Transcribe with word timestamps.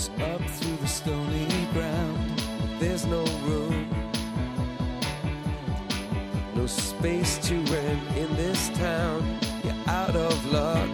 It's 0.00 0.08
up 0.22 0.40
through 0.40 0.76
the 0.76 0.86
stony 0.86 1.46
ground. 1.74 2.42
There's 2.78 3.04
no 3.04 3.22
room, 3.44 3.86
no 6.54 6.66
space 6.66 7.36
to 7.48 7.54
rent 7.64 8.16
in 8.16 8.34
this 8.34 8.70
town. 8.78 9.38
You're 9.62 9.74
out 9.88 10.16
of 10.16 10.34
luck. 10.46 10.88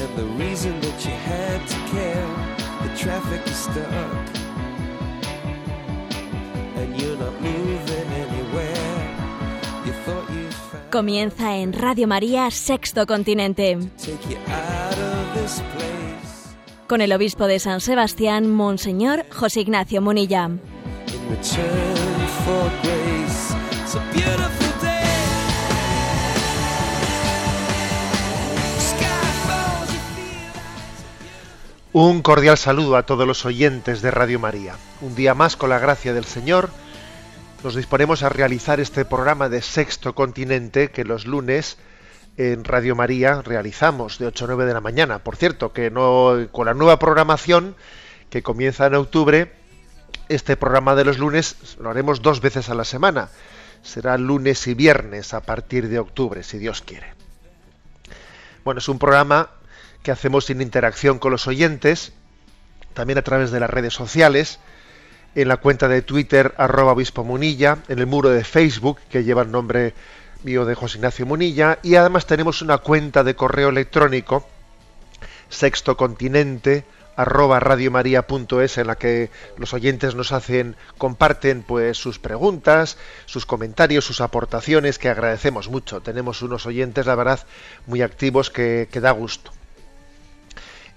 And 0.00 0.10
the 0.18 0.26
reason 0.36 0.78
that 0.82 1.02
you 1.02 1.16
had 1.32 1.66
to 1.66 1.78
care, 1.94 2.28
the 2.82 2.94
traffic 2.94 3.46
is 3.46 3.56
stuck. 3.56 4.26
And 6.76 7.00
you're 7.00 7.16
not 7.16 7.40
moving 7.40 8.08
anywhere. 8.24 9.16
You 9.86 9.92
thought 10.04 10.30
you 10.30 10.50
Comienza 10.90 11.56
en 11.56 11.72
Radio 11.72 12.06
María 12.06 12.50
Sexto 12.50 13.06
Continente, 13.06 13.78
take 13.96 14.28
you 14.28 14.36
out 14.46 14.98
of 14.98 15.34
this 15.34 15.62
place. 15.74 15.91
Con 16.92 17.00
el 17.00 17.14
obispo 17.14 17.46
de 17.46 17.58
San 17.58 17.80
Sebastián, 17.80 18.50
Monseñor 18.50 19.24
José 19.30 19.60
Ignacio 19.60 20.02
Munilla. 20.02 20.50
Un 31.94 32.20
cordial 32.20 32.58
saludo 32.58 32.98
a 32.98 33.06
todos 33.06 33.26
los 33.26 33.46
oyentes 33.46 34.02
de 34.02 34.10
Radio 34.10 34.38
María. 34.38 34.74
Un 35.00 35.14
día 35.14 35.32
más, 35.32 35.56
con 35.56 35.70
la 35.70 35.78
gracia 35.78 36.12
del 36.12 36.26
Señor, 36.26 36.68
nos 37.64 37.74
disponemos 37.74 38.22
a 38.22 38.28
realizar 38.28 38.80
este 38.80 39.06
programa 39.06 39.48
de 39.48 39.62
Sexto 39.62 40.14
Continente 40.14 40.90
que 40.90 41.04
los 41.04 41.24
lunes 41.24 41.78
en 42.36 42.64
Radio 42.64 42.96
María 42.96 43.42
realizamos 43.42 44.18
de 44.18 44.26
8 44.26 44.44
a 44.44 44.48
9 44.48 44.66
de 44.66 44.74
la 44.74 44.80
mañana. 44.80 45.18
Por 45.18 45.36
cierto, 45.36 45.72
que 45.72 45.90
no 45.90 46.48
con 46.50 46.66
la 46.66 46.74
nueva 46.74 46.98
programación 46.98 47.76
que 48.30 48.42
comienza 48.42 48.86
en 48.86 48.94
octubre, 48.94 49.52
este 50.28 50.56
programa 50.56 50.94
de 50.94 51.04
los 51.04 51.18
lunes 51.18 51.76
lo 51.78 51.90
haremos 51.90 52.22
dos 52.22 52.40
veces 52.40 52.70
a 52.70 52.74
la 52.74 52.84
semana. 52.84 53.28
Será 53.82 54.16
lunes 54.16 54.66
y 54.66 54.74
viernes 54.74 55.34
a 55.34 55.40
partir 55.40 55.88
de 55.88 55.98
octubre, 55.98 56.42
si 56.42 56.58
Dios 56.58 56.82
quiere. 56.82 57.14
Bueno, 58.64 58.78
es 58.78 58.88
un 58.88 58.98
programa 58.98 59.50
que 60.02 60.12
hacemos 60.12 60.46
sin 60.46 60.60
interacción 60.60 61.18
con 61.18 61.32
los 61.32 61.46
oyentes, 61.46 62.12
también 62.94 63.18
a 63.18 63.22
través 63.22 63.50
de 63.50 63.60
las 63.60 63.70
redes 63.70 63.92
sociales, 63.92 64.60
en 65.34 65.48
la 65.48 65.56
cuenta 65.56 65.88
de 65.88 66.02
Twitter 66.02 66.54
arroba 66.56 66.92
obispo 66.92 67.24
Munilla, 67.24 67.78
en 67.88 67.98
el 67.98 68.06
muro 68.06 68.30
de 68.30 68.44
Facebook 68.44 68.98
que 69.10 69.24
lleva 69.24 69.42
el 69.42 69.50
nombre 69.50 69.94
mío 70.44 70.64
de 70.64 70.74
José 70.74 70.98
Ignacio 70.98 71.26
Munilla, 71.26 71.78
y 71.82 71.94
además 71.94 72.26
tenemos 72.26 72.62
una 72.62 72.78
cuenta 72.78 73.24
de 73.24 73.36
correo 73.36 73.68
electrónico, 73.68 74.46
sextocontinente 75.48 76.84
arroba 77.16 77.60
radiomaria.es 77.60 78.78
en 78.78 78.86
la 78.86 78.96
que 78.96 79.30
los 79.56 79.74
oyentes 79.74 80.14
nos 80.14 80.32
hacen, 80.32 80.76
comparten 80.98 81.62
pues 81.62 81.98
sus 81.98 82.18
preguntas, 82.18 82.96
sus 83.26 83.46
comentarios, 83.46 84.04
sus 84.04 84.20
aportaciones, 84.20 84.98
que 84.98 85.08
agradecemos 85.08 85.68
mucho. 85.68 86.00
Tenemos 86.00 86.42
unos 86.42 86.66
oyentes, 86.66 87.06
la 87.06 87.14
verdad, 87.14 87.40
muy 87.86 88.02
activos 88.02 88.50
que, 88.50 88.88
que 88.90 89.00
da 89.00 89.10
gusto. 89.10 89.52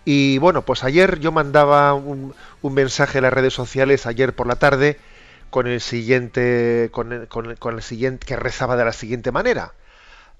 Y 0.05 0.37
bueno, 0.37 0.61
pues 0.61 0.83
ayer 0.83 1.19
yo 1.19 1.31
mandaba 1.31 1.93
un, 1.93 2.35
un 2.61 2.73
mensaje 2.73 3.17
en 3.17 3.23
las 3.23 3.33
redes 3.33 3.53
sociales, 3.53 4.05
ayer 4.05 4.35
por 4.35 4.47
la 4.47 4.55
tarde, 4.55 4.99
con 5.55 5.67
el 5.67 5.79
siguiente, 5.79 6.89
con 6.91 7.13
el, 7.13 7.81
siguiente, 7.81 8.27
que 8.27 8.35
rezaba 8.35 8.75
de 8.75 8.83
la 8.83 8.91
siguiente 8.91 9.31
manera. 9.31 9.73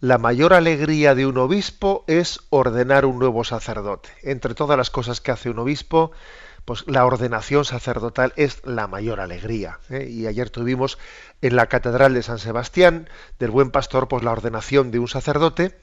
La 0.01 0.17
mayor 0.17 0.53
alegría 0.53 1.15
de 1.15 1.25
un 1.25 1.37
obispo 1.37 2.03
es 2.07 2.41
ordenar 2.49 3.05
un 3.05 3.17
nuevo 3.17 3.45
sacerdote. 3.45 4.09
Entre 4.23 4.55
todas 4.55 4.77
las 4.77 4.89
cosas 4.89 5.21
que 5.21 5.31
hace 5.31 5.49
un 5.49 5.59
obispo, 5.59 6.11
pues 6.65 6.83
la 6.87 7.05
ordenación 7.05 7.63
sacerdotal 7.63 8.33
es 8.35 8.59
la 8.65 8.87
mayor 8.87 9.21
alegría. 9.21 9.79
¿eh? 9.89 10.05
Y 10.09 10.27
ayer 10.27 10.49
tuvimos 10.49 10.97
en 11.41 11.55
la 11.55 11.67
Catedral 11.67 12.13
de 12.13 12.21
San 12.21 12.37
Sebastián 12.37 13.07
del 13.39 13.51
Buen 13.51 13.71
Pastor, 13.71 14.09
pues 14.09 14.21
la 14.21 14.33
ordenación 14.33 14.91
de 14.91 14.99
un 14.99 15.07
sacerdote. 15.07 15.79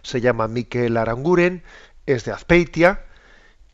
Se 0.00 0.22
llama 0.22 0.48
Miquel 0.48 0.96
Aranguren, 0.96 1.62
es 2.06 2.24
de 2.24 2.32
Azpeitia 2.32 3.04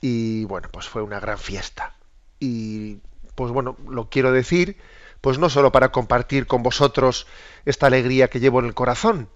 y 0.01 0.43
bueno, 0.47 0.69
pues 0.73 0.89
fue 0.89 1.03
una 1.03 1.21
gran 1.21 1.39
fiesta. 1.39 1.95
Y 2.41 2.99
pues 3.41 3.53
bueno, 3.53 3.75
lo 3.89 4.11
quiero 4.11 4.33
decir, 4.33 4.77
pues 5.23 5.39
no 5.39 5.49
solo 5.49 5.73
para 5.73 5.91
compartir 5.91 6.47
con 6.47 6.63
vosotros 6.63 7.27
esta 7.65 7.87
alegría 7.87 8.29
que 8.29 8.39
llevo 8.39 8.61
en 8.61 8.67
el 8.67 8.75
corazón, 8.75 9.31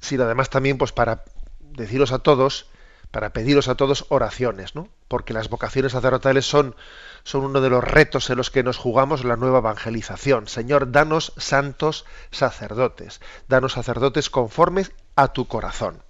sino 0.00 0.24
además 0.24 0.50
también 0.50 0.76
pues 0.76 0.90
para 0.90 1.22
deciros 1.60 2.10
a 2.10 2.18
todos, 2.18 2.66
para 3.12 3.32
pediros 3.32 3.68
a 3.68 3.76
todos 3.76 4.06
oraciones, 4.08 4.74
¿no? 4.74 4.88
Porque 5.06 5.34
las 5.34 5.48
vocaciones 5.48 5.92
sacerdotales 5.92 6.46
son, 6.46 6.74
son 7.22 7.44
uno 7.44 7.60
de 7.60 7.70
los 7.70 7.84
retos 7.84 8.28
en 8.28 8.38
los 8.38 8.50
que 8.50 8.64
nos 8.64 8.76
jugamos 8.76 9.22
la 9.22 9.36
nueva 9.36 9.58
evangelización. 9.58 10.48
Señor, 10.48 10.90
danos 10.90 11.32
santos 11.36 12.04
sacerdotes, 12.32 13.20
danos 13.46 13.74
sacerdotes 13.74 14.30
conformes 14.30 14.90
a 15.14 15.28
tu 15.28 15.46
corazón. 15.46 16.02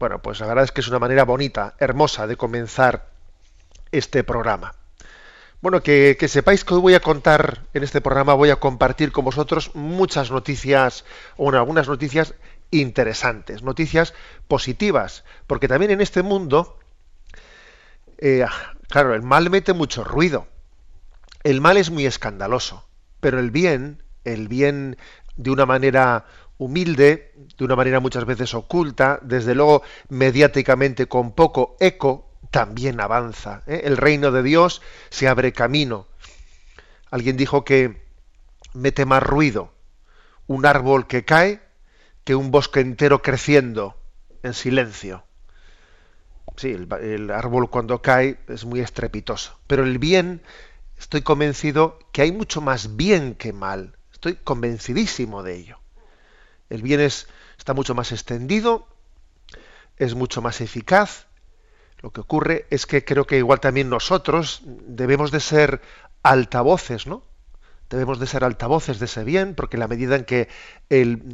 Bueno, 0.00 0.20
pues 0.20 0.40
la 0.40 0.48
verdad 0.48 0.64
es 0.64 0.72
que 0.72 0.80
es 0.80 0.88
una 0.88 0.98
manera 0.98 1.22
bonita, 1.24 1.76
hermosa 1.78 2.26
de 2.26 2.36
comenzar 2.36 3.06
este 3.92 4.24
programa. 4.24 4.74
Bueno, 5.62 5.82
que, 5.82 6.16
sepáis 6.28 6.64
que 6.64 6.74
hoy 6.74 6.80
voy 6.80 6.94
a 6.94 7.00
contar 7.00 7.64
en 7.72 7.82
este 7.82 8.02
programa, 8.02 8.34
voy 8.34 8.50
a 8.50 8.56
compartir 8.56 9.10
con 9.10 9.24
vosotros 9.24 9.70
muchas 9.74 10.30
noticias, 10.30 11.04
bueno, 11.38 11.58
algunas 11.58 11.88
noticias 11.88 12.34
interesantes, 12.70 13.62
noticias 13.62 14.12
positivas, 14.48 15.24
porque 15.46 15.66
también 15.66 15.92
en 15.92 16.02
este 16.02 16.22
mundo, 16.22 16.78
eh, 18.18 18.44
claro, 18.90 19.14
el 19.14 19.22
mal 19.22 19.48
mete 19.48 19.72
mucho 19.72 20.04
ruido, 20.04 20.46
el 21.42 21.62
mal 21.62 21.78
es 21.78 21.90
muy 21.90 22.04
escandaloso, 22.04 22.86
pero 23.20 23.38
el 23.40 23.50
bien, 23.50 24.02
el 24.24 24.48
bien 24.48 24.98
de 25.36 25.50
una 25.50 25.64
manera 25.64 26.26
humilde, 26.58 27.32
de 27.56 27.64
una 27.64 27.76
manera 27.76 28.00
muchas 28.00 28.26
veces 28.26 28.52
oculta, 28.52 29.20
desde 29.22 29.54
luego 29.54 29.82
mediáticamente 30.10 31.06
con 31.06 31.32
poco 31.34 31.76
eco, 31.80 32.25
también 32.56 33.02
avanza. 33.02 33.62
¿eh? 33.66 33.82
El 33.84 33.98
reino 33.98 34.32
de 34.32 34.42
Dios 34.42 34.80
se 35.10 35.28
abre 35.28 35.52
camino. 35.52 36.06
Alguien 37.10 37.36
dijo 37.36 37.66
que 37.66 38.02
mete 38.72 39.04
más 39.04 39.22
ruido 39.22 39.74
un 40.46 40.64
árbol 40.64 41.06
que 41.06 41.26
cae 41.26 41.60
que 42.24 42.34
un 42.34 42.50
bosque 42.50 42.80
entero 42.80 43.20
creciendo 43.20 44.00
en 44.42 44.54
silencio. 44.54 45.24
Sí, 46.56 46.70
el, 46.70 47.30
árbol 47.30 47.68
cuando 47.68 48.00
cae 48.00 48.38
es 48.48 48.64
muy 48.64 48.80
estrepitoso, 48.80 49.58
pero 49.66 49.84
el 49.84 49.98
bien, 49.98 50.40
estoy 50.96 51.20
convencido 51.20 51.98
que 52.10 52.22
hay 52.22 52.32
mucho 52.32 52.62
más 52.62 52.96
bien 52.96 53.34
que 53.34 53.52
mal. 53.52 53.98
Estoy 54.14 54.36
convencidísimo 54.36 55.42
de 55.42 55.56
ello. 55.56 55.78
El 56.70 56.80
bien 56.80 57.00
es, 57.00 57.28
está 57.58 57.74
mucho 57.74 57.94
más 57.94 58.12
extendido, 58.12 58.88
es 59.98 60.14
mucho 60.14 60.40
más 60.40 60.62
eficaz. 60.62 61.26
Lo 62.06 62.12
que 62.12 62.20
ocurre 62.20 62.66
es 62.70 62.86
que 62.86 63.04
creo 63.04 63.26
que 63.26 63.36
igual 63.36 63.58
también 63.58 63.90
nosotros 63.90 64.60
debemos 64.64 65.32
de 65.32 65.40
ser 65.40 65.80
altavoces, 66.22 67.08
¿no? 67.08 67.24
Debemos 67.90 68.20
de 68.20 68.28
ser 68.28 68.44
altavoces 68.44 69.00
de 69.00 69.06
ese 69.06 69.24
bien, 69.24 69.56
porque 69.56 69.76
la 69.76 69.88
medida 69.88 70.14
en 70.14 70.24
que 70.24 70.48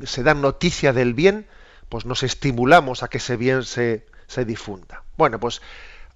se 0.07 0.23
da 0.23 0.33
noticia 0.33 0.95
del 0.95 1.13
bien, 1.13 1.47
pues 1.91 2.07
nos 2.07 2.23
estimulamos 2.23 3.03
a 3.03 3.09
que 3.09 3.19
ese 3.19 3.37
bien 3.37 3.65
se, 3.65 4.07
se 4.29 4.47
difunda. 4.47 5.03
Bueno, 5.19 5.39
pues 5.39 5.61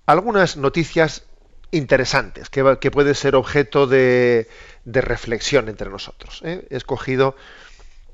algunas 0.07 0.57
noticias 0.57 1.25
interesantes 1.71 2.49
que, 2.49 2.79
que 2.81 2.91
pueden 2.91 3.15
ser 3.15 3.35
objeto 3.35 3.87
de, 3.87 4.49
de 4.87 5.01
reflexión 5.03 5.69
entre 5.69 5.91
nosotros. 5.91 6.41
¿eh? 6.45 6.67
He 6.71 6.79
escogido, 6.79 7.37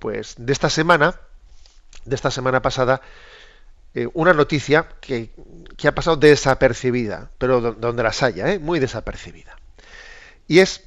pues, 0.01 0.35
de 0.39 0.53
esta 0.53 0.71
semana, 0.71 1.21
de 2.05 2.17
esta 2.17 2.33
semana 2.33 2.63
pasada, 2.63 3.01
eh, 3.95 4.09
una 4.15 4.33
noticia 4.33 4.89
que, 5.01 5.31
que 5.77 5.89
ha 5.89 5.95
pasado 5.95 6.17
desapercibida, 6.17 7.31
pero 7.39 7.61
do- 7.61 7.73
donde 7.75 8.03
las 8.03 8.23
haya, 8.23 8.53
¿eh? 8.53 8.59
muy 8.59 8.79
desapercibida. 8.81 9.57
Y 10.49 10.61
es 10.61 10.85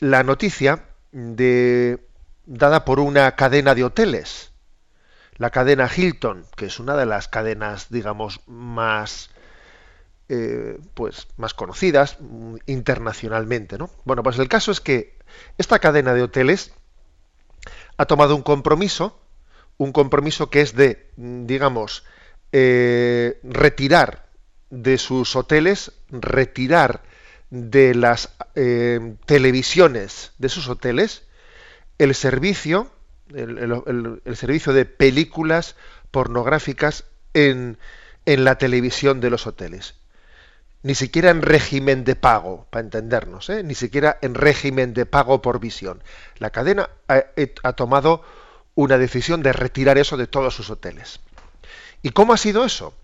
la 0.00 0.22
noticia 0.24 0.84
de, 1.12 2.00
dada 2.46 2.84
por 2.84 3.00
una 3.00 3.36
cadena 3.36 3.74
de 3.74 3.84
hoteles, 3.84 4.52
la 5.36 5.50
cadena 5.50 5.90
Hilton, 5.94 6.46
que 6.56 6.66
es 6.66 6.80
una 6.80 6.96
de 6.96 7.06
las 7.06 7.28
cadenas, 7.28 7.88
digamos, 7.90 8.40
más, 8.46 9.30
eh, 10.28 10.78
pues, 10.94 11.28
más 11.36 11.54
conocidas 11.54 12.18
mm, 12.20 12.56
internacionalmente. 12.66 13.78
¿no? 13.78 13.90
Bueno, 14.04 14.22
pues 14.22 14.38
el 14.38 14.48
caso 14.48 14.70
es 14.72 14.80
que 14.80 15.18
esta 15.58 15.78
cadena 15.78 16.14
de 16.14 16.22
hoteles 16.22 16.72
ha 17.96 18.06
tomado 18.06 18.34
un 18.36 18.42
compromiso, 18.42 19.18
un 19.76 19.92
compromiso 19.92 20.50
que 20.50 20.60
es 20.60 20.74
de, 20.74 21.10
mm, 21.16 21.46
digamos, 21.46 22.04
eh, 22.52 23.40
retirar 23.42 24.26
de 24.70 24.98
sus 24.98 25.36
hoteles, 25.36 25.92
retirar 26.10 27.02
de 27.50 27.94
las 27.94 28.30
eh, 28.54 29.14
televisiones 29.26 30.32
de 30.38 30.48
sus 30.48 30.68
hoteles 30.68 31.22
el 31.98 32.14
servicio, 32.14 32.90
el, 33.34 34.36
servicio 34.36 34.72
de 34.72 34.84
películas 34.84 35.76
pornográficas 36.10 37.04
en, 37.34 37.78
en 38.24 38.44
la 38.44 38.56
televisión 38.56 39.20
de 39.20 39.30
los 39.30 39.46
hoteles. 39.46 39.96
Ni 40.82 40.94
siquiera 40.94 41.30
en 41.30 41.42
régimen 41.42 42.04
de 42.04 42.14
pago, 42.14 42.68
para 42.70 42.84
entendernos, 42.84 43.50
¿eh? 43.50 43.64
ni 43.64 43.74
siquiera 43.74 44.18
en 44.22 44.34
régimen 44.34 44.94
de 44.94 45.06
pago 45.06 45.42
por 45.42 45.58
visión. 45.58 46.02
La 46.36 46.50
cadena 46.50 46.88
ha, 47.08 47.24
ha 47.64 47.72
tomado 47.72 48.22
una 48.76 48.96
decisión 48.96 49.42
de 49.42 49.52
retirar 49.52 49.98
eso 49.98 50.16
de 50.16 50.28
todos 50.28 50.54
sus 50.54 50.70
hoteles. 50.70 51.18
¿Y 52.02 52.10
cómo 52.10 52.32
ha 52.32 52.36
sido 52.36 52.64
eso? 52.64 52.94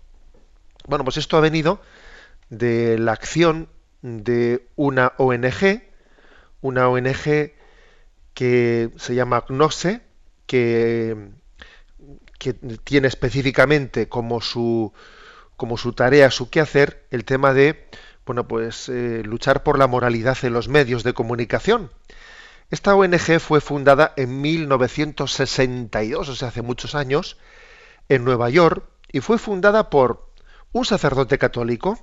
Bueno, 0.87 1.03
pues 1.03 1.17
esto 1.17 1.37
ha 1.37 1.41
venido 1.41 1.81
de 2.49 2.97
la 2.97 3.13
acción 3.13 3.69
de 4.01 4.67
una 4.75 5.13
ONG, 5.17 5.83
una 6.61 6.89
ONG 6.89 7.53
que 8.33 8.89
se 8.97 9.15
llama 9.15 9.45
GNOSE, 9.47 10.01
que, 10.45 11.31
tiene 12.83 13.07
específicamente 13.07 14.07
como 14.07 14.39
su, 14.39 14.93
como 15.57 15.77
su 15.77 15.93
tarea, 15.93 16.29
su 16.29 16.51
quehacer, 16.51 17.07
el 17.09 17.25
tema 17.25 17.53
de 17.53 17.87
bueno, 18.25 18.47
pues, 18.47 18.89
eh, 18.89 19.21
luchar 19.23 19.63
por 19.63 19.77
la 19.77 19.87
moralidad 19.87 20.37
en 20.43 20.53
los 20.53 20.67
medios 20.67 21.03
de 21.03 21.13
comunicación. 21.13 21.91
Esta 22.71 22.95
ONG 22.95 23.39
fue 23.39 23.61
fundada 23.61 24.13
en 24.17 24.41
1962, 24.41 26.29
o 26.29 26.35
sea, 26.35 26.47
hace 26.47 26.63
muchos 26.63 26.95
años, 26.95 27.37
en 28.09 28.23
Nueva 28.23 28.49
York, 28.49 28.83
y 29.11 29.21
fue 29.21 29.37
fundada 29.37 29.89
por 29.89 30.29
un 30.71 30.85
sacerdote 30.85 31.37
católico, 31.37 31.99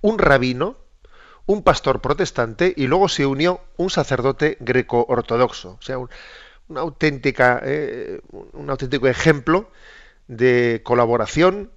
un 0.00 0.18
rabino, 0.18 0.76
un 1.46 1.62
pastor 1.62 2.00
protestante 2.00 2.74
y 2.76 2.86
luego 2.86 3.08
se 3.08 3.24
unió 3.24 3.60
un 3.78 3.88
sacerdote 3.88 4.58
greco-ortodoxo. 4.60 5.78
O 5.80 5.82
sea, 5.82 5.96
un, 5.96 6.10
una 6.68 6.80
auténtica, 6.82 7.60
eh, 7.64 8.20
un 8.52 8.70
auténtico 8.70 9.08
ejemplo 9.08 9.70
de 10.26 10.82
colaboración 10.84 11.70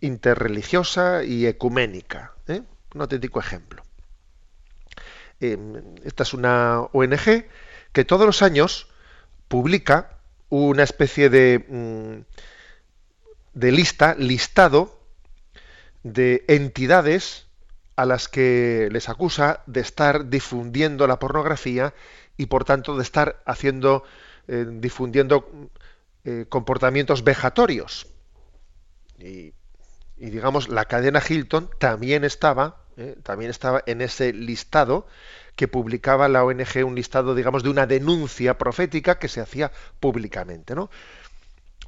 interreligiosa 0.00 1.24
y 1.24 1.46
ecuménica. 1.46 2.32
¿eh? 2.48 2.62
Un 2.94 3.00
auténtico 3.00 3.38
ejemplo. 3.38 3.82
Eh, 5.40 5.58
esta 6.04 6.22
es 6.22 6.32
una 6.34 6.80
ONG 6.92 7.44
que 7.92 8.04
todos 8.04 8.26
los 8.26 8.42
años 8.42 8.88
publica 9.48 10.18
una 10.48 10.82
especie 10.82 11.28
de, 11.28 11.64
mm, 11.68 12.42
de 13.54 13.72
lista, 13.72 14.14
listado 14.18 14.98
de 16.02 16.44
entidades 16.48 17.46
a 17.96 18.06
las 18.06 18.28
que 18.28 18.88
les 18.90 19.08
acusa 19.08 19.62
de 19.66 19.80
estar 19.80 20.28
difundiendo 20.28 21.06
la 21.06 21.18
pornografía 21.18 21.94
y 22.36 22.46
por 22.46 22.64
tanto 22.64 22.96
de 22.96 23.02
estar 23.02 23.42
haciendo, 23.46 24.04
eh, 24.48 24.66
difundiendo 24.68 25.70
eh, 26.24 26.46
comportamientos 26.48 27.24
vejatorios. 27.24 28.06
Y, 29.18 29.54
digamos, 30.16 30.68
la 30.68 30.86
cadena 30.86 31.22
Hilton 31.26 31.70
también 31.78 32.24
estaba, 32.24 32.84
eh, 32.96 33.16
también 33.22 33.50
estaba 33.50 33.82
en 33.86 34.00
ese 34.00 34.32
listado 34.32 35.06
que 35.56 35.68
publicaba 35.68 36.28
la 36.28 36.44
ONG, 36.44 36.84
un 36.84 36.94
listado, 36.94 37.34
digamos, 37.34 37.62
de 37.62 37.70
una 37.70 37.86
denuncia 37.86 38.56
profética 38.56 39.18
que 39.18 39.28
se 39.28 39.40
hacía 39.40 39.70
públicamente, 40.00 40.74
¿no? 40.74 40.90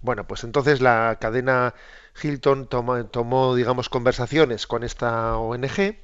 Bueno, 0.05 0.27
pues 0.27 0.45
entonces 0.45 0.83
la 0.83 1.17
cadena 1.19 1.75
Hilton 2.23 2.69
tomó, 2.69 3.07
tomó 3.07 3.55
digamos, 3.55 3.89
conversaciones 3.89 4.67
con 4.67 4.85
esta 4.85 5.39
ONG 5.39 5.97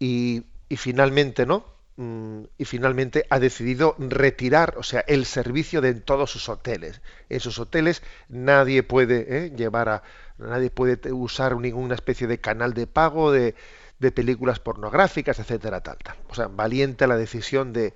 y, 0.00 0.42
y 0.68 0.76
finalmente, 0.76 1.46
¿no? 1.46 1.64
Mm, 1.94 2.42
y 2.58 2.64
finalmente 2.64 3.24
ha 3.30 3.38
decidido 3.38 3.94
retirar, 4.00 4.74
o 4.78 4.82
sea, 4.82 5.04
el 5.06 5.26
servicio 5.26 5.80
de 5.80 5.94
todos 5.94 6.32
sus 6.32 6.48
hoteles. 6.48 7.02
En 7.28 7.38
sus 7.38 7.60
hoteles 7.60 8.02
nadie 8.28 8.82
puede 8.82 9.46
¿eh? 9.46 9.52
llevar 9.56 9.88
a, 9.88 10.02
nadie 10.36 10.68
puede 10.70 11.12
usar 11.12 11.56
ninguna 11.56 11.94
especie 11.94 12.26
de 12.26 12.40
canal 12.40 12.74
de 12.74 12.88
pago 12.88 13.30
de, 13.30 13.54
de 14.00 14.10
películas 14.10 14.58
pornográficas, 14.58 15.38
etcétera, 15.38 15.82
tal, 15.82 15.98
tal. 15.98 16.16
O 16.28 16.34
sea, 16.34 16.48
valiente 16.48 17.06
la 17.06 17.16
decisión 17.16 17.72
de, 17.72 17.94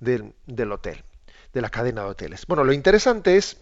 del 0.00 0.72
hotel, 0.72 1.04
de 1.54 1.60
la 1.60 1.70
cadena 1.70 2.02
de 2.02 2.08
hoteles. 2.08 2.46
Bueno, 2.48 2.64
lo 2.64 2.72
interesante 2.72 3.36
es, 3.36 3.58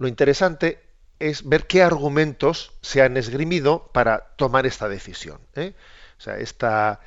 lo 0.00 0.08
interesante 0.08 0.80
es 1.18 1.46
ver 1.46 1.66
qué 1.66 1.82
argumentos 1.82 2.72
se 2.80 3.02
han 3.02 3.18
esgrimido 3.18 3.90
para 3.92 4.30
tomar 4.36 4.64
esta 4.64 4.88
decisión. 4.88 5.38
¿eh? 5.54 5.74
O 6.18 6.20
sea, 6.22 6.38
esta 6.38 7.00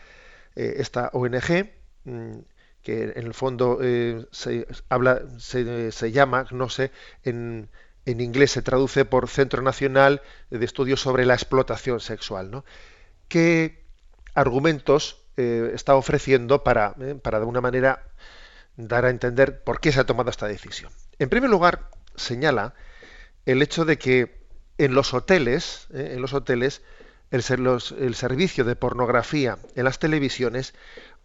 eh, 0.55 0.81
ONG, 1.11 1.71
mm, 2.03 2.37
que 2.83 3.03
en 3.15 3.25
el 3.25 3.33
fondo 3.33 3.79
eh, 3.81 4.27
se, 4.31 6.11
llama, 6.11 6.45
no 6.51 6.69
sé, 6.69 6.91
en, 7.23 7.69
en, 8.05 8.21
inglés 8.21 8.51
se 8.51 8.61
traduce 8.61 9.05
por 9.05 9.27
Centro 9.27 9.63
Nacional 9.63 10.21
de 10.51 10.63
Estudios 10.63 11.01
sobre 11.01 11.25
la 11.25 11.33
Explotación 11.33 11.99
Sexual. 11.99 12.51
¿no? 12.51 12.63
¿Qué 13.27 13.83
argumentos 14.35 15.19
está 15.35 15.95
ofreciendo 15.95 16.63
para, 16.63 16.93
para 17.23 17.39
de 17.39 17.41
alguna 17.41 17.61
manera 17.61 18.03
dar 18.77 19.05
a 19.05 19.09
entender 19.09 19.63
por 19.63 19.79
qué 19.79 19.91
se 19.91 19.99
ha 19.99 20.05
tomado 20.05 20.29
esta 20.29 20.47
decisión? 20.47 20.91
En 21.17 21.29
primer 21.29 21.49
lugar, 21.49 21.89
señala 22.15 22.73
el 23.45 23.61
hecho 23.61 23.85
de 23.85 23.97
que 23.97 24.43
en 24.77 24.95
los 24.95 25.13
hoteles, 25.13 25.87
en 25.91 26.21
los 26.21 26.33
hoteles 26.33 26.81
el, 27.33 27.41
servicio 28.15 28.63
de 28.63 28.75
pornografía 28.75 29.57
en 29.75 29.85
las 29.85 29.97
televisiones 29.99 30.73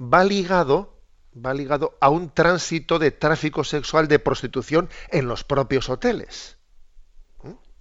va 0.01 0.25
ligado 0.25 0.97
va 1.35 1.53
ligado 1.53 1.97
a 2.01 2.09
un 2.09 2.31
tránsito 2.31 2.99
de 2.99 3.11
tráfico 3.11 3.63
sexual 3.63 4.09
de 4.09 4.19
prostitución 4.19 4.89
en 5.11 5.29
los 5.29 5.45
propios 5.45 5.89
hoteles. 5.89 6.57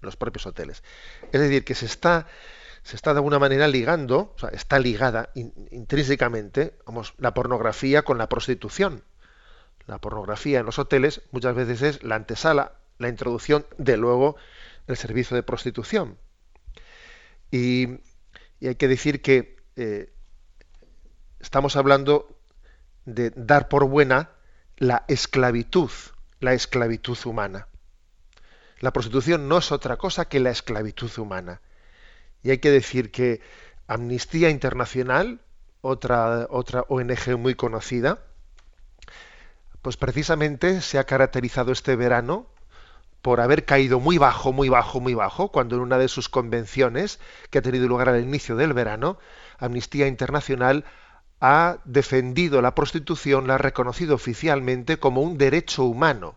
Los 0.02 0.16
propios 0.16 0.46
hoteles. 0.46 0.84
Es 1.32 1.42
decir, 1.42 1.64
que 1.64 1.74
se 1.74 1.88
está, 1.88 2.28
se 2.84 2.96
está 2.96 3.14
de 3.14 3.18
alguna 3.18 3.40
manera 3.40 3.68
ligando, 3.68 4.34
o 4.36 4.40
sea, 4.40 4.50
está 4.50 4.78
ligada 4.78 5.32
intrínsecamente, 5.34 6.78
vamos, 6.86 7.16
la 7.18 7.34
pornografía 7.34 8.04
con 8.04 8.20
la 8.20 8.30
prostitución. 8.30 9.04
La 9.88 10.00
pornografía 10.00 10.60
en 10.60 10.66
los 10.66 10.78
hoteles 10.78 11.22
muchas 11.32 11.56
veces 11.56 11.82
es 11.82 12.04
la 12.04 12.16
antesala, 12.16 12.74
la 12.98 13.10
introducción 13.10 13.66
de 13.78 13.98
luego 13.98 14.36
el 14.88 14.98
servicio 14.98 15.36
de 15.36 15.44
prostitución. 15.44 16.18
Y 17.52 18.00
y 18.60 18.68
hay 18.68 18.76
que 18.76 18.88
decir 18.88 19.22
que 19.22 19.58
eh, 19.76 20.14
estamos 21.40 21.76
hablando 21.76 22.40
de 23.06 23.32
dar 23.36 23.70
por 23.70 23.86
buena 23.86 24.32
la 24.78 25.06
esclavitud, 25.08 25.92
la 26.40 26.54
esclavitud 26.54 27.18
humana. 27.26 27.68
La 28.80 28.94
prostitución 28.94 29.48
no 29.48 29.60
es 29.60 29.72
otra 29.72 29.98
cosa 29.98 30.26
que 30.26 30.40
la 30.40 30.52
esclavitud 30.52 31.12
humana. 31.18 31.62
Y 32.44 32.52
hay 32.52 32.60
que 32.60 32.72
decir 32.72 33.12
que 33.12 33.42
Amnistía 33.88 34.50
Internacional, 34.50 35.42
otra, 35.82 36.48
otra 36.50 36.84
ONG 36.90 37.38
muy 37.38 37.56
conocida, 37.56 38.24
pues 39.82 39.98
precisamente 39.98 40.82
se 40.82 41.00
ha 41.00 41.06
caracterizado 41.06 41.72
este 41.72 41.96
verano 41.96 42.48
por 43.28 43.42
haber 43.42 43.66
caído 43.66 44.00
muy 44.00 44.18
bajo, 44.18 44.54
muy 44.54 44.70
bajo, 44.70 45.02
muy 45.02 45.14
bajo, 45.14 45.50
cuando 45.50 45.76
en 45.76 45.82
una 45.82 45.98
de 45.98 46.08
sus 46.08 46.30
convenciones, 46.30 47.20
que 47.50 47.58
ha 47.58 47.62
tenido 47.62 47.86
lugar 47.86 48.08
al 48.08 48.24
inicio 48.24 48.56
del 48.56 48.72
verano, 48.72 49.20
Amnistía 49.58 50.08
Internacional 50.08 50.86
ha 51.42 51.80
defendido 51.84 52.62
la 52.62 52.74
prostitución, 52.74 53.46
la 53.46 53.56
ha 53.56 53.58
reconocido 53.58 54.16
oficialmente 54.16 54.98
como 54.98 55.22
un 55.24 55.38
derecho 55.38 55.84
humano. 55.84 56.36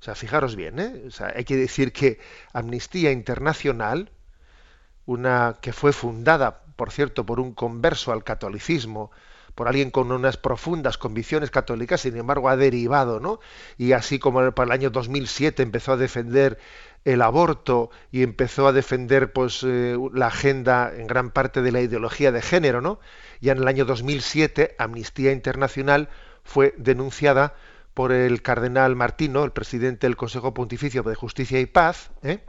O 0.00 0.02
sea, 0.02 0.16
fijaros 0.16 0.56
bien, 0.56 0.80
¿eh? 0.80 1.04
o 1.06 1.12
sea, 1.12 1.32
hay 1.36 1.44
que 1.44 1.54
decir 1.54 1.92
que 1.92 2.18
Amnistía 2.52 3.12
Internacional, 3.12 4.10
una 5.06 5.58
que 5.60 5.72
fue 5.72 5.92
fundada, 5.92 6.64
por 6.74 6.90
cierto, 6.90 7.24
por 7.24 7.38
un 7.38 7.54
converso 7.54 8.10
al 8.10 8.24
catolicismo, 8.24 9.12
por 9.54 9.68
alguien 9.68 9.90
con 9.90 10.10
unas 10.10 10.36
profundas 10.36 10.98
convicciones 10.98 11.50
católicas, 11.50 12.00
sin 12.00 12.16
embargo 12.16 12.48
ha 12.48 12.56
derivado, 12.56 13.20
¿no? 13.20 13.40
Y 13.78 13.92
así 13.92 14.18
como 14.18 14.52
para 14.52 14.66
el 14.66 14.72
año 14.72 14.90
2007 14.90 15.62
empezó 15.62 15.92
a 15.92 15.96
defender 15.96 16.58
el 17.04 17.22
aborto 17.22 17.90
y 18.10 18.22
empezó 18.22 18.66
a 18.66 18.72
defender 18.72 19.32
pues 19.32 19.62
eh, 19.62 19.96
la 20.12 20.28
agenda 20.28 20.92
en 20.96 21.06
gran 21.06 21.30
parte 21.30 21.62
de 21.62 21.72
la 21.72 21.80
ideología 21.80 22.32
de 22.32 22.42
género, 22.42 22.80
¿no? 22.80 22.98
Ya 23.40 23.52
en 23.52 23.58
el 23.58 23.68
año 23.68 23.84
2007 23.84 24.74
Amnistía 24.78 25.32
Internacional 25.32 26.08
fue 26.42 26.74
denunciada 26.76 27.54
por 27.94 28.10
el 28.10 28.42
cardenal 28.42 28.96
Martino, 28.96 29.44
el 29.44 29.52
presidente 29.52 30.06
del 30.06 30.16
Consejo 30.16 30.52
Pontificio 30.52 31.02
de 31.02 31.14
Justicia 31.14 31.60
y 31.60 31.66
Paz, 31.66 32.10
¿eh? 32.22 32.40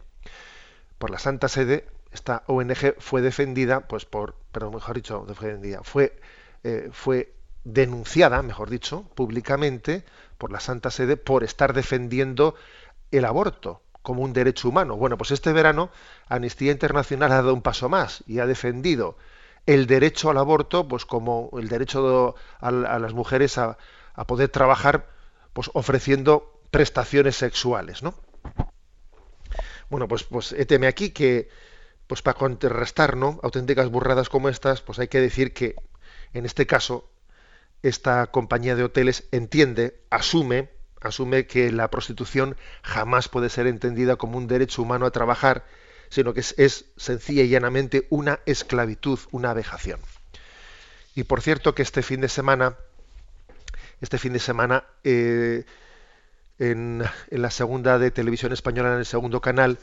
por 0.98 1.12
la 1.12 1.20
Santa 1.20 1.48
Sede, 1.50 1.86
esta 2.12 2.44
ONG 2.48 2.96
fue 3.00 3.22
defendida, 3.22 3.82
pues 3.82 4.06
por, 4.06 4.36
perdón, 4.52 4.76
mejor 4.76 4.96
dicho, 4.96 5.26
defendida, 5.28 5.82
fue 5.84 6.18
eh, 6.68 6.90
fue 6.92 7.32
denunciada, 7.64 8.42
mejor 8.42 8.72
dicho, 8.72 9.04
públicamente 9.14 10.04
por 10.40 10.52
la 10.52 10.60
Santa 10.60 10.90
Sede 10.90 11.16
por 11.16 11.44
estar 11.44 11.74
defendiendo 11.74 12.56
el 13.12 13.26
aborto 13.26 13.84
como 14.02 14.24
un 14.24 14.34
derecho 14.34 14.70
humano. 14.70 14.98
Bueno, 14.98 15.16
pues 15.16 15.30
este 15.30 15.54
verano 15.54 15.92
Amnistía 16.28 16.72
Internacional 16.72 17.32
ha 17.32 17.36
dado 17.36 17.54
un 17.54 17.62
paso 17.62 17.88
más 17.88 18.24
y 18.26 18.40
ha 18.40 18.48
defendido 18.48 19.16
el 19.68 19.86
derecho 19.86 20.32
al 20.32 20.40
aborto, 20.40 20.88
pues 20.88 21.06
como 21.06 21.52
el 21.54 21.70
derecho 21.70 22.34
a, 22.60 22.72
las 22.72 23.14
mujeres 23.14 23.60
a, 23.60 23.78
poder 24.26 24.50
trabajar, 24.50 25.08
pues 25.54 25.70
ofreciendo 25.76 26.60
prestaciones 26.72 27.36
sexuales, 27.36 28.02
¿no? 28.02 28.16
Bueno, 29.92 30.08
pues, 30.08 30.24
pues 30.24 30.52
héteme 30.54 30.88
aquí 30.88 31.12
que 31.12 31.48
pues 32.08 32.24
para 32.24 32.40
contrarrestar 32.40 33.18
¿no? 33.18 33.40
auténticas 33.44 33.90
burradas 33.90 34.30
como 34.30 34.50
estas, 34.50 34.82
pues 34.82 34.98
hay 34.98 35.08
que 35.08 35.22
decir 35.22 35.54
que 35.54 35.76
en 36.36 36.46
este 36.46 36.68
caso 36.68 37.10
esta 37.82 38.28
compañía 38.28 38.76
de 38.76 38.84
hoteles 38.84 39.26
entiende, 39.32 40.00
asume, 40.10 40.70
asume 41.02 41.48
que 41.48 41.72
la 41.72 41.90
prostitución 41.90 42.58
jamás 42.82 43.30
puede 43.30 43.50
ser 43.50 43.68
entendida 43.68 44.16
como 44.16 44.38
un 44.38 44.48
derecho 44.48 44.82
humano 44.82 45.06
a 45.06 45.12
trabajar, 45.12 45.66
sino 46.10 46.34
que 46.34 46.40
es, 46.40 46.86
sencilla 46.98 47.44
y 47.44 47.50
llanamente 47.50 48.08
una 48.10 48.40
esclavitud, 48.46 49.20
una 49.32 49.52
abejación. 49.52 50.00
Y 51.14 51.24
por 51.24 51.42
cierto 51.42 51.76
que 51.76 51.84
este 51.84 52.02
fin 52.02 52.22
de 52.22 52.30
semana, 52.30 52.76
este 54.02 54.18
fin 54.18 54.34
de 54.34 54.40
semana, 54.40 54.84
eh, 55.04 55.66
en, 56.60 57.04
la 57.30 57.52
segunda 57.52 58.00
de 58.00 58.12
televisión 58.12 58.52
española, 58.52 58.94
en 58.94 59.00
el 59.00 59.06
segundo 59.06 59.42
canal, 59.42 59.80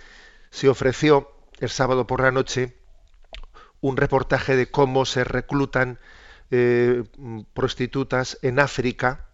se 0.50 0.68
ofreció 0.68 1.30
el 1.60 1.70
sábado 1.70 2.06
por 2.06 2.20
la 2.20 2.32
noche 2.32 2.74
un 3.80 3.96
reportaje 3.96 4.56
de 4.56 4.70
cómo 4.70 5.04
se 5.04 5.24
reclutan 5.24 5.98
eh, 6.52 7.02
prostitutas 7.54 8.38
en 8.42 8.60
África, 8.60 9.26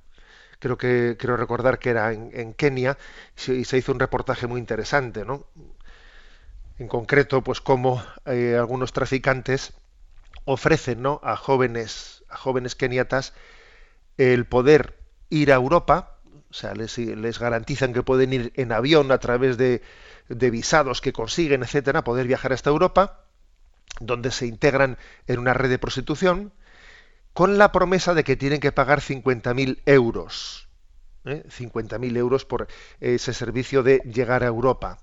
creo 0.60 0.78
que 0.78 1.16
quiero 1.18 1.36
recordar 1.36 1.78
que 1.80 1.90
era 1.90 2.12
en, 2.12 2.54
Kenia, 2.54 2.96
y 3.48 3.64
se 3.64 3.76
hizo 3.76 3.92
un 3.92 3.98
reportaje 3.98 4.46
muy 4.46 4.60
interesante, 4.60 5.24
¿no? 5.24 5.46
En 6.78 6.86
concreto, 6.86 7.42
pues 7.42 7.60
cómo 7.60 8.00
eh, 8.24 8.56
algunos 8.56 8.92
traficantes 8.92 9.72
ofrecen 10.44 11.02
¿no? 11.02 11.20
a 11.24 11.36
jóvenes, 11.36 12.24
a 12.28 12.36
jóvenes 12.36 12.76
keniatas 12.76 13.34
el 14.16 14.46
poder 14.46 14.96
ir 15.28 15.50
a 15.52 15.56
Europa, 15.56 16.18
o 16.50 16.54
sea, 16.54 16.74
les, 16.74 16.96
les 16.98 17.38
garantizan 17.40 17.92
que 17.92 18.04
pueden 18.04 18.32
ir 18.32 18.52
en 18.54 18.70
avión 18.70 19.10
a 19.10 19.18
través 19.18 19.58
de, 19.58 19.82
de 20.28 20.50
visados 20.50 21.00
que 21.00 21.12
consiguen, 21.12 21.64
etcétera, 21.64 22.04
poder 22.04 22.28
viajar 22.28 22.52
hasta 22.52 22.70
Europa, 22.70 23.24
donde 24.00 24.30
se 24.30 24.46
integran 24.46 24.98
en 25.26 25.40
una 25.40 25.52
red 25.52 25.68
de 25.68 25.78
prostitución, 25.78 26.52
con 27.38 27.56
la 27.56 27.70
promesa 27.70 28.14
de 28.14 28.24
que 28.24 28.34
tienen 28.34 28.58
que 28.58 28.72
pagar 28.72 29.00
50.000 29.00 29.78
euros. 29.86 30.68
¿eh? 31.24 31.44
50.000 31.46 32.16
euros 32.16 32.44
por 32.44 32.66
ese 32.98 33.32
servicio 33.32 33.84
de 33.84 33.98
llegar 33.98 34.42
a 34.42 34.48
Europa. 34.48 34.98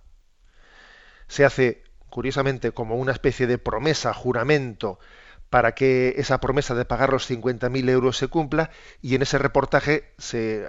Se 1.29 1.45
hace, 1.45 1.81
curiosamente, 2.09 2.73
como 2.73 2.97
una 2.97 3.13
especie 3.13 3.47
de 3.47 3.57
promesa, 3.57 4.13
juramento, 4.13 4.99
para 5.49 5.75
que 5.75 6.15
esa 6.17 6.41
promesa 6.41 6.75
de 6.75 6.83
pagar 6.83 7.13
los 7.13 7.31
50.000 7.31 7.89
euros 7.89 8.17
se 8.17 8.27
cumpla 8.27 8.69
y 9.01 9.15
en 9.15 9.21
ese 9.21 9.37
reportaje 9.37 10.11
se, 10.17 10.67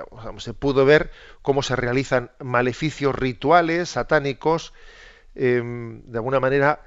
pudo 0.60 0.84
ver 0.84 1.10
cómo 1.42 1.64
se 1.64 1.74
realizan 1.74 2.30
maleficios 2.38 3.12
rituales 3.12 3.88
satánicos 3.88 4.72
em, 5.34 6.04
de 6.04 6.18
alguna 6.18 6.38
manera 6.38 6.84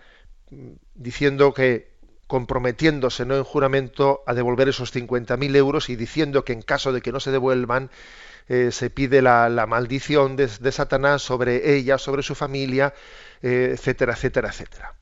diciendo 0.95 1.53
que 1.53 1.88
comprometiéndose 2.29 3.25
¿no? 3.25 3.35
en 3.35 3.43
juramento 3.43 4.21
a 4.27 4.35
devolver 4.35 4.69
esos 4.69 4.93
50.000 4.93 5.55
euros 5.55 5.89
y 5.89 5.95
diciendo 5.95 6.45
que 6.45 6.53
en 6.53 6.61
caso 6.61 6.93
de 6.93 7.01
que 7.01 7.11
no 7.11 7.19
se 7.19 7.31
devuelvan, 7.31 7.89
eh, 8.47 8.71
se 8.71 8.91
pide 8.91 9.23
la, 9.23 9.65
maldición 9.67 10.35
de, 10.35 10.71
Satanás 10.71 11.23
sobre 11.23 11.75
ella, 11.75 11.97
sobre 11.97 12.21
su 12.21 12.35
familia, 12.35 12.93
eh, 13.41 13.71
etcétera, 13.73 14.13
etcétera, 14.13 14.49
etcétera. 14.49 14.93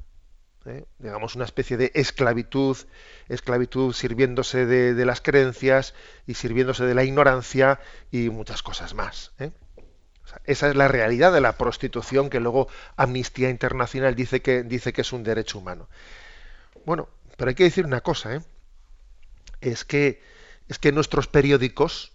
¿Eh? 0.67 0.85
Digamos 0.99 1.35
una 1.35 1.43
especie 1.43 1.75
de 1.75 1.91
esclavitud, 1.95 2.77
esclavitud 3.27 3.93
sirviéndose 3.93 4.65
de, 4.65 5.05
las 5.05 5.19
creencias 5.19 5.95
y 6.27 6.35
sirviéndose 6.35 6.85
de 6.85 6.95
la 6.95 7.03
ignorancia 7.03 7.81
y 8.09 8.29
muchas 8.29 8.63
cosas 8.63 8.93
más. 8.93 9.33
esa 10.45 10.69
es 10.69 10.75
la 10.77 10.87
realidad 10.87 11.33
de 11.33 11.41
la 11.41 11.57
prostitución 11.57 12.29
que 12.29 12.39
luego 12.39 12.69
Amnistía 12.95 13.49
Internacional 13.49 14.15
dice 14.15 14.41
que, 14.41 14.63
dice 14.63 14.93
que 14.93 15.01
es 15.01 15.11
un 15.11 15.23
derecho 15.23 15.59
humano. 15.59 15.89
Bueno, 16.87 17.09
pero 17.37 17.49
hay 17.49 17.55
que 17.55 17.63
decir 17.63 17.85
una 17.85 18.01
cosa, 18.01 18.35
¿eh? 18.35 18.41
es 19.61 19.85
que 19.85 20.21
es 20.67 20.79
que 20.79 20.91
nuestros 20.91 21.27
periódicos, 21.27 22.13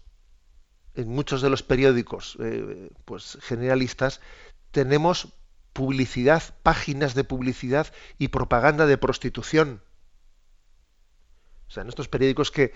en 0.95 1.09
muchos 1.09 1.41
de 1.41 1.49
los 1.49 1.63
periódicos, 1.63 2.37
eh, 2.41 2.91
pues 3.05 3.39
generalistas, 3.41 4.21
tenemos 4.71 5.33
publicidad, 5.73 6.43
páginas 6.63 7.15
de 7.15 7.25
publicidad 7.25 7.87
y 8.19 8.29
propaganda 8.29 8.87
de 8.87 8.99
prostitución. 8.99 9.83
O 11.67 11.71
sea, 11.71 11.83
en 11.83 11.89
estos 11.89 12.09
periódicos 12.09 12.51
que, 12.51 12.75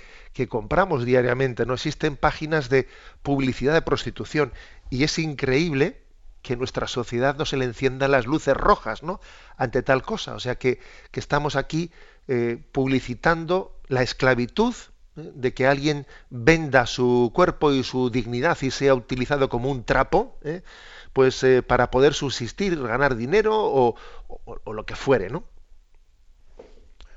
compramos 0.48 1.04
diariamente 1.04 1.66
no 1.66 1.74
existen 1.74 2.16
páginas 2.16 2.70
de 2.70 2.88
publicidad 3.22 3.74
de 3.74 3.82
prostitución. 3.82 4.54
Y 4.88 5.04
es 5.04 5.18
increíble 5.18 6.02
que 6.40 6.56
nuestra 6.56 6.86
sociedad 6.86 7.36
no 7.36 7.44
se 7.44 7.58
le 7.58 7.66
enciendan 7.66 8.12
las 8.12 8.24
luces 8.24 8.56
rojas 8.56 9.02
¿no? 9.02 9.20
ante 9.58 9.82
tal 9.82 10.02
cosa. 10.02 10.34
O 10.34 10.40
sea 10.40 10.54
que 10.54 10.80
estamos 11.12 11.56
aquí 11.56 11.92
eh, 12.28 12.61
publicitando 12.73 13.78
la 13.87 14.02
esclavitud 14.02 14.75
¿eh? 15.16 15.30
de 15.35 15.54
que 15.54 15.66
alguien 15.66 16.06
venda 16.28 16.87
su 16.87 17.30
cuerpo 17.33 17.73
y 17.73 17.85
su 17.85 18.11
dignidad 18.11 18.59
y 18.62 18.71
sea 18.71 18.95
utilizado 18.95 19.49
como 19.49 19.71
un 19.71 19.85
trapo, 19.85 20.37
¿eh? 20.42 20.62
pues 21.12 21.47
para 21.66 21.90
poder 21.90 22.12
subsistir, 22.14 22.78
ganar 22.83 23.16
dinero 23.16 23.54
o, 23.56 23.95
lo 24.71 24.85
que 24.85 24.97
fuere, 24.97 25.30
¿no? 25.30 25.45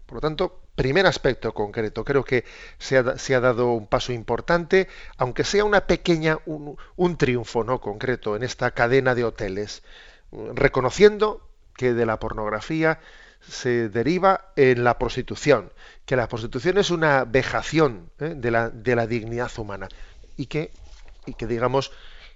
Por 0.05 0.15
lo 0.15 0.21
tanto, 0.21 0.61
primer 0.75 1.05
aspecto 1.05 1.53
concreto, 1.53 2.05
creo 2.05 2.23
que 2.23 2.45
se 2.77 2.95
ha, 2.97 3.39
dado 3.41 3.73
un 3.73 3.87
paso 3.87 4.13
importante, 4.13 4.87
aunque 5.17 5.43
sea 5.43 5.65
una 5.65 5.85
pequeña, 5.85 6.37
un, 6.45 6.77
un, 6.95 7.17
triunfo 7.17 7.65
no 7.65 7.81
concreto 7.81 8.37
en 8.37 8.43
esta 8.43 8.71
cadena 8.71 9.15
de 9.15 9.25
hoteles, 9.25 9.83
reconociendo 10.31 11.49
que 11.75 11.93
de 11.93 12.05
la 12.05 12.19
pornografía 12.19 12.99
se 13.41 13.89
deriva 13.89 14.51
en 14.55 14.83
la 14.83 14.97
prostitución, 14.97 15.71
que 16.05 16.15
la 16.15 16.27
prostitución 16.27 16.77
es 16.77 16.91
una 16.91 17.25
vejación 17.25 18.09
¿eh? 18.19 18.33
de, 18.35 18.51
la, 18.51 19.07
dignidad 19.07 19.51
humana 19.57 19.87
y 20.37 20.47
que, 20.47 20.71
y 21.25 21.33
que 21.33 21.47
digamos, 21.47 21.91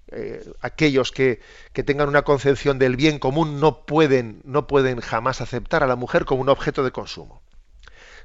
eh, 0.07 0.43
aquellos 0.62 1.12
que, 1.12 1.41
que, 1.74 1.83
tengan 1.83 2.10
una 2.10 2.24
concepción 2.24 2.79
del 2.79 2.95
bien 2.95 3.19
común 3.19 3.60
no 3.60 3.86
pueden, 3.86 4.41
no 4.43 4.67
pueden 4.67 5.00
jamás 5.01 5.41
aceptar 5.41 5.83
a 5.83 5.88
la 5.88 5.95
mujer 5.95 6.25
como 6.25 6.41
un 6.41 6.50
objeto 6.50 6.83
de 6.83 6.91
consumo. 6.91 7.41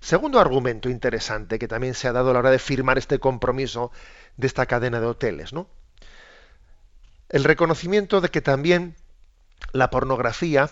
Segundo 0.00 0.38
argumento 0.38 0.88
interesante 0.88 1.58
que 1.58 1.68
también 1.68 1.94
se 1.94 2.08
ha 2.08 2.12
dado 2.12 2.30
a 2.30 2.32
la 2.32 2.38
hora 2.38 2.50
de 2.50 2.58
firmar 2.58 2.98
este 2.98 3.18
compromiso 3.18 3.90
de 4.36 4.46
esta 4.46 4.66
cadena 4.66 5.00
de 5.00 5.06
hoteles, 5.06 5.52
¿no? 5.52 5.68
El 7.28 7.44
reconocimiento 7.44 8.20
de 8.20 8.30
que 8.30 8.40
también 8.40 8.94
la 9.72 9.90
pornografía 9.90 10.70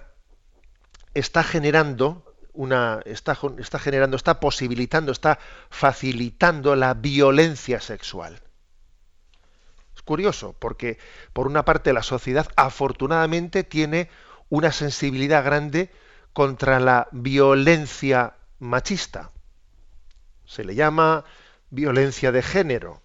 está 1.19 1.43
generando 1.43 2.23
una 2.53 3.01
está, 3.05 3.39
está 3.59 3.79
generando, 3.79 4.17
está 4.17 4.41
posibilitando, 4.41 5.13
está 5.13 5.39
facilitando 5.71 6.75
la 6.75 6.95
violencia 6.95 7.81
sexual. 7.81 8.41
Es 9.95 10.03
curioso 10.03 10.55
porque 10.59 10.99
por 11.33 11.47
una 11.47 11.65
parte 11.65 11.93
la 11.93 12.03
sociedad 12.03 12.49
afortunadamente 12.57 13.65
tiene 13.65 14.09
una 14.49 14.73
sensibilidad 14.73 15.45
grande 15.45 15.91
contra 16.33 16.81
la 16.81 17.09
violencia 17.13 18.35
machista. 18.59 19.33
Se 20.45 20.65
le 20.65 20.75
llama 20.75 21.25
violencia 21.71 22.33
de 22.33 22.43
género, 22.43 23.03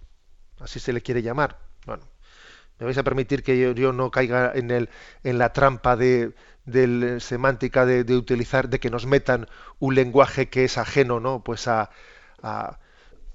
así 0.60 0.80
se 0.80 0.94
le 0.94 1.02
quiere 1.02 1.22
llamar. 1.22 1.60
Bueno, 1.86 2.04
me 2.80 2.86
vais 2.86 2.98
a 2.98 3.04
permitir 3.04 3.44
que 3.44 3.74
yo, 3.76 3.94
no 3.94 4.12
caiga 4.12 4.52
en, 4.54 4.72
el, 4.72 4.90
en 5.24 5.38
la 5.38 5.54
trampa 5.54 5.96
de, 5.96 6.34
semántica 7.20 7.86
de, 7.86 8.16
utilizar, 8.16 8.70
de 8.70 8.80
que 8.80 8.90
nos 8.90 9.06
metan 9.06 9.48
un 9.80 9.96
lenguaje 9.96 10.50
que 10.50 10.66
es 10.66 10.78
ajeno, 10.78 11.20
¿no? 11.20 11.44
Pues 11.44 11.68
a, 11.68 11.90
a, 12.42 12.80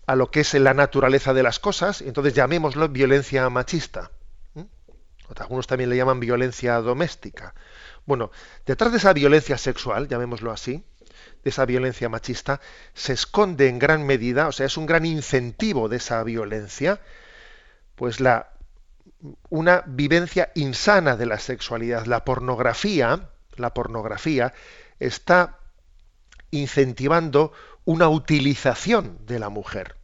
a, 0.06 0.16
lo 0.16 0.30
que 0.30 0.40
es 0.40 0.54
la 0.54 0.74
naturaleza 0.74 1.34
de 1.34 1.42
las 1.42 1.58
cosas, 1.58 2.02
entonces 2.02 2.34
llamémoslo 2.34 2.88
violencia 2.88 3.48
machista. 3.50 4.10
Algunos 5.38 5.66
también 5.66 5.90
le 5.90 5.96
llaman 5.96 6.20
violencia 6.20 6.80
doméstica. 6.80 7.54
Bueno, 8.04 8.30
detrás 8.64 8.92
de 8.92 8.98
esa 8.98 9.12
violencia 9.12 9.58
sexual, 9.58 10.06
llamémoslo 10.06 10.52
así, 10.52 10.84
de 11.42 11.50
esa 11.50 11.66
violencia 11.66 12.08
machista 12.08 12.60
se 12.94 13.12
esconde 13.12 13.68
en 13.68 13.78
gran 13.78 14.06
medida, 14.06 14.46
o 14.48 14.52
sea, 14.52 14.66
es 14.66 14.76
un 14.76 14.86
gran 14.86 15.04
incentivo 15.04 15.88
de 15.88 15.96
esa 15.96 16.22
violencia, 16.22 17.00
pues 17.96 18.20
la 18.20 18.55
una 19.48 19.82
vivencia 19.86 20.52
insana 20.54 21.16
de 21.16 21.26
la 21.26 21.38
sexualidad. 21.38 22.06
La 22.06 22.24
pornografía, 22.24 23.30
la 23.56 23.72
pornografía 23.74 24.52
está 24.98 25.58
incentivando 26.50 27.52
una 27.84 28.08
utilización 28.08 29.18
de 29.26 29.38
la 29.38 29.48
mujer. 29.48 29.96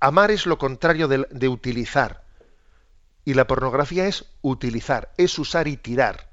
Amar 0.00 0.30
es 0.30 0.46
lo 0.46 0.58
contrario 0.58 1.08
de, 1.08 1.26
de 1.30 1.48
utilizar. 1.48 2.24
Y 3.24 3.34
la 3.34 3.46
pornografía 3.46 4.06
es 4.06 4.24
utilizar, 4.40 5.12
es 5.16 5.38
usar 5.38 5.68
y 5.68 5.76
tirar. 5.76 6.30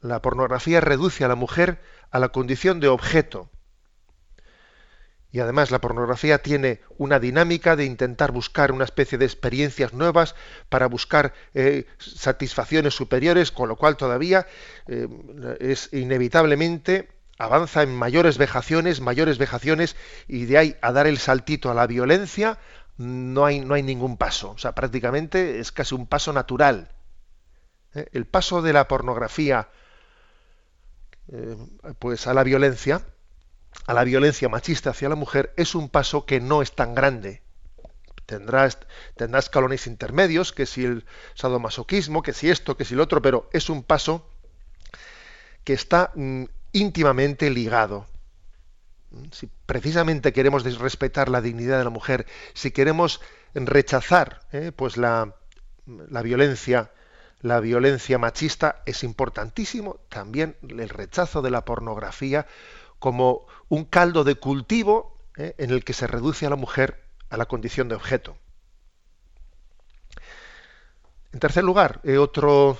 La 0.00 0.20
pornografía 0.20 0.82
reduce 0.82 1.24
a 1.24 1.28
la 1.28 1.34
mujer 1.34 1.80
a 2.10 2.18
la 2.18 2.28
condición 2.28 2.78
de 2.78 2.88
objeto. 2.88 3.50
Y 5.34 5.40
además 5.40 5.72
la 5.72 5.80
pornografía 5.80 6.38
tiene 6.38 6.80
una 6.96 7.18
dinámica 7.18 7.74
de 7.74 7.84
intentar 7.84 8.30
buscar 8.30 8.70
una 8.70 8.84
especie 8.84 9.18
de 9.18 9.24
experiencias 9.24 9.92
nuevas 9.92 10.36
para 10.68 10.86
buscar 10.86 11.34
eh, 11.54 11.86
satisfacciones 11.98 12.94
superiores, 12.94 13.50
con 13.50 13.68
lo 13.68 13.74
cual 13.74 13.96
todavía 13.96 14.46
eh, 14.86 15.08
es 15.58 15.92
inevitablemente 15.92 17.08
avanza 17.36 17.82
en 17.82 17.92
mayores 17.96 18.38
vejaciones, 18.38 19.00
mayores 19.00 19.38
vejaciones, 19.38 19.96
y 20.28 20.44
de 20.44 20.56
ahí 20.56 20.76
a 20.80 20.92
dar 20.92 21.08
el 21.08 21.18
saltito 21.18 21.68
a 21.68 21.74
la 21.74 21.88
violencia 21.88 22.60
no 22.96 23.44
hay, 23.44 23.58
no 23.58 23.74
hay 23.74 23.82
ningún 23.82 24.16
paso. 24.16 24.52
O 24.52 24.58
sea, 24.58 24.76
prácticamente 24.76 25.58
es 25.58 25.72
casi 25.72 25.96
un 25.96 26.06
paso 26.06 26.32
natural. 26.32 26.92
¿eh? 27.96 28.06
El 28.12 28.24
paso 28.24 28.62
de 28.62 28.72
la 28.72 28.86
pornografía 28.86 29.68
pues 31.98 32.26
a 32.28 32.34
la 32.34 32.44
violencia 32.44 33.00
a 33.86 33.94
la 33.94 34.04
violencia 34.04 34.48
machista 34.48 34.90
hacia 34.90 35.08
la 35.08 35.14
mujer 35.14 35.52
es 35.56 35.74
un 35.74 35.88
paso 35.88 36.26
que 36.26 36.40
no 36.40 36.62
es 36.62 36.74
tan 36.74 36.94
grande. 36.94 37.42
Tendrá, 38.26 38.68
tendrá 39.16 39.38
escalones 39.38 39.86
intermedios, 39.86 40.52
que 40.52 40.64
si 40.64 40.84
el 40.84 41.04
sadomasoquismo, 41.34 42.22
que 42.22 42.32
si 42.32 42.50
esto, 42.50 42.76
que 42.76 42.86
si 42.86 42.94
lo 42.94 43.02
otro, 43.02 43.20
pero 43.20 43.50
es 43.52 43.68
un 43.68 43.82
paso 43.82 44.26
que 45.62 45.74
está 45.74 46.12
mm, 46.14 46.44
íntimamente 46.72 47.50
ligado. 47.50 48.06
Si 49.30 49.48
precisamente 49.66 50.32
queremos 50.32 50.64
respetar 50.78 51.28
la 51.28 51.40
dignidad 51.40 51.78
de 51.78 51.84
la 51.84 51.90
mujer, 51.90 52.26
si 52.54 52.70
queremos 52.70 53.20
rechazar 53.54 54.40
eh, 54.52 54.72
pues 54.74 54.96
la, 54.96 55.36
la 55.86 56.22
violencia, 56.22 56.90
la 57.40 57.60
violencia 57.60 58.18
machista, 58.18 58.82
es 58.86 59.04
importantísimo 59.04 60.00
también 60.08 60.56
el 60.62 60.88
rechazo 60.88 61.42
de 61.42 61.50
la 61.50 61.64
pornografía 61.64 62.46
como 62.98 63.46
un 63.68 63.84
caldo 63.84 64.24
de 64.24 64.34
cultivo 64.34 65.18
¿eh? 65.36 65.54
en 65.58 65.70
el 65.70 65.84
que 65.84 65.92
se 65.92 66.06
reduce 66.06 66.46
a 66.46 66.50
la 66.50 66.56
mujer 66.56 67.02
a 67.30 67.36
la 67.36 67.46
condición 67.46 67.88
de 67.88 67.94
objeto. 67.96 68.36
En 71.32 71.40
tercer 71.40 71.64
lugar, 71.64 72.00
eh, 72.04 72.18
otro, 72.18 72.78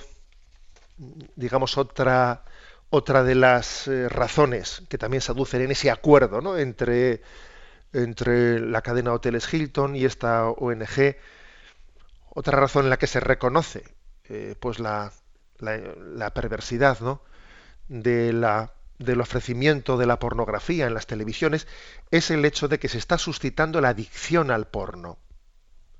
digamos, 1.35 1.77
otra, 1.77 2.45
otra 2.89 3.23
de 3.23 3.35
las 3.35 3.87
eh, 3.87 4.07
razones 4.07 4.83
que 4.87 4.97
también 4.97 5.21
se 5.21 5.33
aducen 5.33 5.61
en 5.61 5.71
ese 5.71 5.91
acuerdo 5.91 6.57
entre, 6.57 7.21
entre 7.91 8.59
la 8.59 8.81
cadena 8.81 9.11
Hoteles 9.11 9.53
Hilton 9.53 9.95
y 9.97 10.05
esta 10.05 10.47
ONG, 10.47 11.17
otra 12.29 12.59
razón 12.59 12.85
en 12.85 12.91
la 12.91 12.97
que 12.97 13.07
se 13.07 13.19
reconoce 13.19 13.83
pues 14.59 14.79
la, 14.79 15.11
la, 15.59 15.77
la 15.77 16.33
perversidad 16.33 16.99
¿no? 16.99 17.21
de 17.87 18.33
la 18.33 18.74
del 18.99 19.21
ofrecimiento 19.21 19.97
de 19.97 20.05
la 20.05 20.19
pornografía 20.19 20.87
en 20.87 20.93
las 20.93 21.07
televisiones 21.07 21.67
es 22.11 22.31
el 22.31 22.45
hecho 22.45 22.67
de 22.67 22.79
que 22.79 22.87
se 22.87 22.97
está 22.97 23.17
suscitando 23.17 23.81
la 23.81 23.89
adicción 23.89 24.51
al 24.51 24.67
porno. 24.67 25.17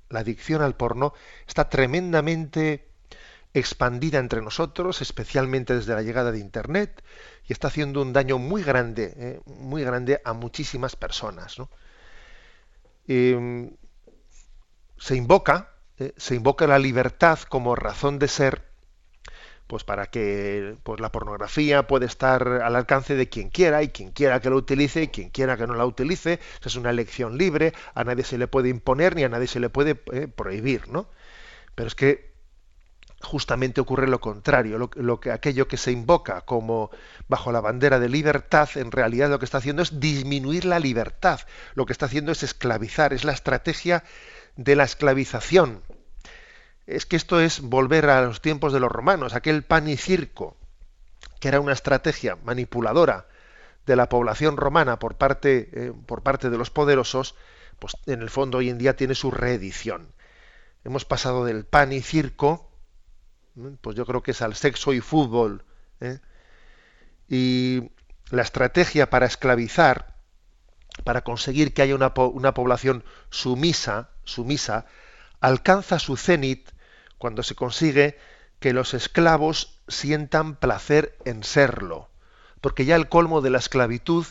La 0.08 0.20
adicción 0.20 0.62
al 0.62 0.76
porno 0.76 1.12
está 1.46 1.68
tremendamente 1.68 2.88
expandida 3.54 4.18
entre 4.18 4.42
nosotros, 4.42 5.00
especialmente 5.00 5.74
desde 5.74 5.94
la 5.94 6.02
llegada 6.02 6.30
de 6.30 6.38
Internet, 6.38 7.02
y 7.48 7.52
está 7.52 7.68
haciendo 7.68 8.02
un 8.02 8.12
daño 8.12 8.38
muy 8.38 8.62
grande, 8.62 9.14
eh, 9.16 9.40
muy 9.46 9.82
grande 9.82 10.20
a 10.24 10.32
muchísimas 10.34 10.94
personas. 10.94 11.56
Em, 13.08 13.74
se 14.98 15.16
invoca, 15.16 15.70
eh, 15.98 16.12
se 16.16 16.34
invoca 16.34 16.66
la 16.66 16.78
libertad 16.78 17.38
como 17.48 17.74
razón 17.74 18.18
de 18.18 18.28
ser 18.28 18.62
pues 19.66 19.84
para 19.84 20.06
que 20.06 20.76
pues 20.82 21.00
la 21.00 21.12
pornografía 21.12 21.86
puede 21.86 22.06
estar 22.06 22.46
al 22.48 22.76
alcance 22.76 23.14
de 23.16 23.28
quien 23.28 23.50
quiera 23.50 23.82
y 23.82 23.88
quien 23.88 24.10
quiera 24.12 24.40
que 24.40 24.50
lo 24.50 24.56
utilice 24.56 25.04
y 25.04 25.08
quien 25.08 25.30
quiera 25.30 25.56
que 25.56 25.66
no 25.66 25.74
la 25.74 25.86
utilice. 25.86 26.40
Es 26.64 26.76
una 26.76 26.90
elección 26.90 27.38
libre. 27.38 27.72
A 27.94 28.04
nadie 28.04 28.24
se 28.24 28.38
le 28.38 28.48
puede 28.48 28.68
imponer 28.68 29.16
ni 29.16 29.24
a 29.24 29.28
nadie 29.28 29.46
se 29.46 29.60
le 29.60 29.70
puede 29.70 30.00
eh, 30.12 30.28
prohibir 30.28 30.88
no 30.88 31.08
pero 31.76 31.86
es 31.86 31.94
que 31.94 32.34
justamente 33.20 33.80
ocurre 33.80 34.08
lo 34.08 34.20
contrario. 34.20 34.78
Lo, 34.78 35.20
que 35.20 35.30
aquello 35.30 35.68
que 35.68 35.76
se 35.76 35.92
invoca 35.92 36.40
como 36.40 36.90
bajo 37.28 37.52
la 37.52 37.60
bandera 37.60 38.00
de 38.00 38.08
libertad 38.08 38.68
en 38.74 38.90
realidad 38.90 39.30
lo 39.30 39.38
que 39.38 39.44
está 39.44 39.58
haciendo 39.58 39.82
es 39.82 40.00
disminuir 40.00 40.64
la 40.64 40.80
libertad. 40.80 41.40
Lo 41.74 41.86
que 41.86 41.92
está 41.92 42.06
haciendo 42.06 42.32
es 42.32 42.42
esclavizar. 42.42 43.12
Es 43.12 43.24
la 43.24 43.32
estrategia 43.32 44.02
de 44.56 44.74
la 44.74 44.84
esclavización 44.84 45.82
es 46.86 47.04
que 47.06 47.16
esto 47.16 47.40
es 47.40 47.60
volver 47.60 48.08
a 48.10 48.22
los 48.22 48.40
tiempos 48.40 48.72
de 48.72 48.80
los 48.80 48.90
romanos, 48.90 49.34
aquel 49.34 49.64
pan 49.64 49.88
y 49.88 49.96
circo, 49.96 50.56
que 51.40 51.48
era 51.48 51.60
una 51.60 51.72
estrategia 51.72 52.38
manipuladora 52.44 53.26
de 53.86 53.96
la 53.96 54.08
población 54.08 54.56
romana 54.56 54.98
por 54.98 55.16
parte, 55.16 55.70
eh, 55.72 55.92
por 56.06 56.22
parte 56.22 56.50
de 56.50 56.58
los 56.58 56.70
poderosos, 56.70 57.34
pues 57.78 57.96
en 58.06 58.22
el 58.22 58.30
fondo 58.30 58.58
hoy 58.58 58.70
en 58.70 58.78
día 58.78 58.96
tiene 58.96 59.14
su 59.14 59.30
reedición. 59.30 60.08
Hemos 60.84 61.04
pasado 61.04 61.44
del 61.44 61.64
pan 61.64 61.92
y 61.92 62.00
circo, 62.00 62.70
pues 63.80 63.96
yo 63.96 64.06
creo 64.06 64.22
que 64.22 64.30
es 64.30 64.42
al 64.42 64.54
sexo 64.54 64.92
y 64.92 65.00
fútbol. 65.00 65.64
¿eh? 66.00 66.20
Y 67.28 67.90
la 68.30 68.42
estrategia 68.42 69.10
para 69.10 69.26
esclavizar, 69.26 70.14
para 71.04 71.22
conseguir 71.22 71.74
que 71.74 71.82
haya 71.82 71.94
una, 71.94 72.12
una 72.16 72.54
población 72.54 73.04
sumisa, 73.30 74.10
sumisa, 74.24 74.86
alcanza 75.40 75.98
su 75.98 76.16
cenit 76.16 76.70
cuando 77.18 77.42
se 77.42 77.54
consigue 77.54 78.18
que 78.60 78.72
los 78.72 78.94
esclavos 78.94 79.80
sientan 79.88 80.56
placer 80.56 81.16
en 81.24 81.44
serlo. 81.44 82.10
Porque 82.60 82.84
ya 82.84 82.96
el 82.96 83.08
colmo 83.08 83.40
de 83.40 83.50
la 83.50 83.58
esclavitud 83.58 84.26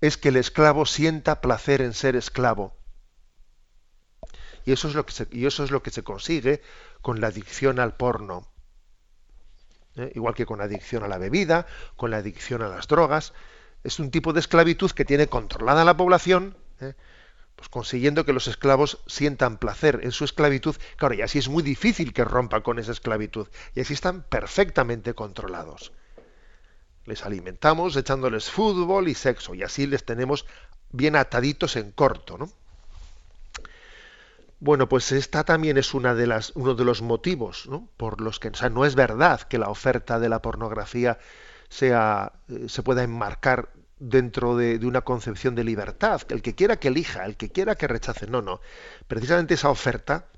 es 0.00 0.16
que 0.16 0.28
el 0.28 0.36
esclavo 0.36 0.86
sienta 0.86 1.40
placer 1.40 1.80
en 1.80 1.94
ser 1.94 2.16
esclavo. 2.16 2.76
Y 4.64 4.72
eso 4.72 4.88
es 4.88 4.94
lo 4.94 5.06
que 5.06 5.12
se, 5.12 5.28
y 5.30 5.46
eso 5.46 5.64
es 5.64 5.70
lo 5.70 5.82
que 5.82 5.90
se 5.90 6.02
consigue 6.02 6.60
con 7.00 7.20
la 7.20 7.28
adicción 7.28 7.80
al 7.80 7.96
porno. 7.96 8.46
¿Eh? 9.96 10.12
Igual 10.14 10.34
que 10.34 10.46
con 10.46 10.58
la 10.58 10.64
adicción 10.64 11.02
a 11.04 11.08
la 11.08 11.18
bebida, 11.18 11.66
con 11.96 12.10
la 12.10 12.18
adicción 12.18 12.62
a 12.62 12.68
las 12.68 12.86
drogas. 12.86 13.32
Es 13.82 13.98
un 13.98 14.10
tipo 14.10 14.32
de 14.32 14.40
esclavitud 14.40 14.90
que 14.90 15.04
tiene 15.04 15.28
controlada 15.28 15.84
la 15.84 15.96
población. 15.96 16.56
¿eh? 16.80 16.94
Pues 17.58 17.68
consiguiendo 17.68 18.24
que 18.24 18.32
los 18.32 18.46
esclavos 18.46 18.98
sientan 19.08 19.58
placer 19.58 19.98
en 20.04 20.12
su 20.12 20.24
esclavitud. 20.24 20.76
Claro, 20.96 21.14
y 21.14 21.22
así 21.22 21.40
es 21.40 21.48
muy 21.48 21.64
difícil 21.64 22.12
que 22.12 22.24
rompan 22.24 22.62
con 22.62 22.78
esa 22.78 22.92
esclavitud. 22.92 23.48
Y 23.74 23.80
así 23.80 23.94
están 23.94 24.22
perfectamente 24.22 25.12
controlados. 25.12 25.92
Les 27.04 27.26
alimentamos 27.26 27.96
echándoles 27.96 28.48
fútbol 28.48 29.08
y 29.08 29.14
sexo, 29.14 29.56
y 29.56 29.64
así 29.64 29.88
les 29.88 30.04
tenemos 30.04 30.46
bien 30.92 31.16
ataditos 31.16 31.74
en 31.74 31.90
corto, 31.90 32.38
¿no? 32.38 32.48
Bueno, 34.60 34.88
pues 34.88 35.10
esta 35.10 35.42
también 35.42 35.78
es 35.78 35.94
una 35.94 36.14
de 36.14 36.28
las, 36.28 36.52
uno 36.54 36.74
de 36.74 36.84
los 36.84 37.02
motivos 37.02 37.68
por 37.96 38.20
los 38.20 38.38
que 38.38 38.48
o 38.48 38.54
sea, 38.54 38.68
no 38.68 38.84
es 38.84 38.94
verdad 38.94 39.42
que 39.42 39.58
la 39.58 39.68
oferta 39.68 40.20
de 40.20 40.28
la 40.28 40.42
pornografía 40.42 41.18
sea, 41.68 42.32
eh, 42.48 42.68
se 42.68 42.82
pueda 42.82 43.02
enmarcar 43.02 43.70
dentro 43.98 44.56
de, 44.56 44.78
una 44.86 45.02
concepción 45.02 45.54
de 45.54 45.64
libertad, 45.64 46.22
el 46.30 46.42
que 46.42 46.54
quiera 46.54 46.78
que 46.78 46.88
elija, 46.88 47.24
el 47.24 47.36
que 47.36 47.50
quiera 47.50 47.74
que 47.74 47.88
rechace, 47.88 48.26
no, 48.26 48.42
no. 48.42 48.60
Precisamente 49.06 49.54
esa 49.54 49.70
oferta 49.70 50.28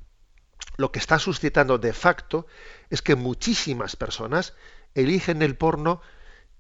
lo 0.77 0.93
que 0.93 0.99
está 0.99 1.19
suscitando 1.19 1.79
de 1.79 1.93
facto 1.93 2.47
es 2.89 3.03
que 3.03 3.17
muchísimas 3.17 3.97
personas 3.97 4.55
eligen 4.95 5.43
el 5.43 5.57
porno 5.57 6.01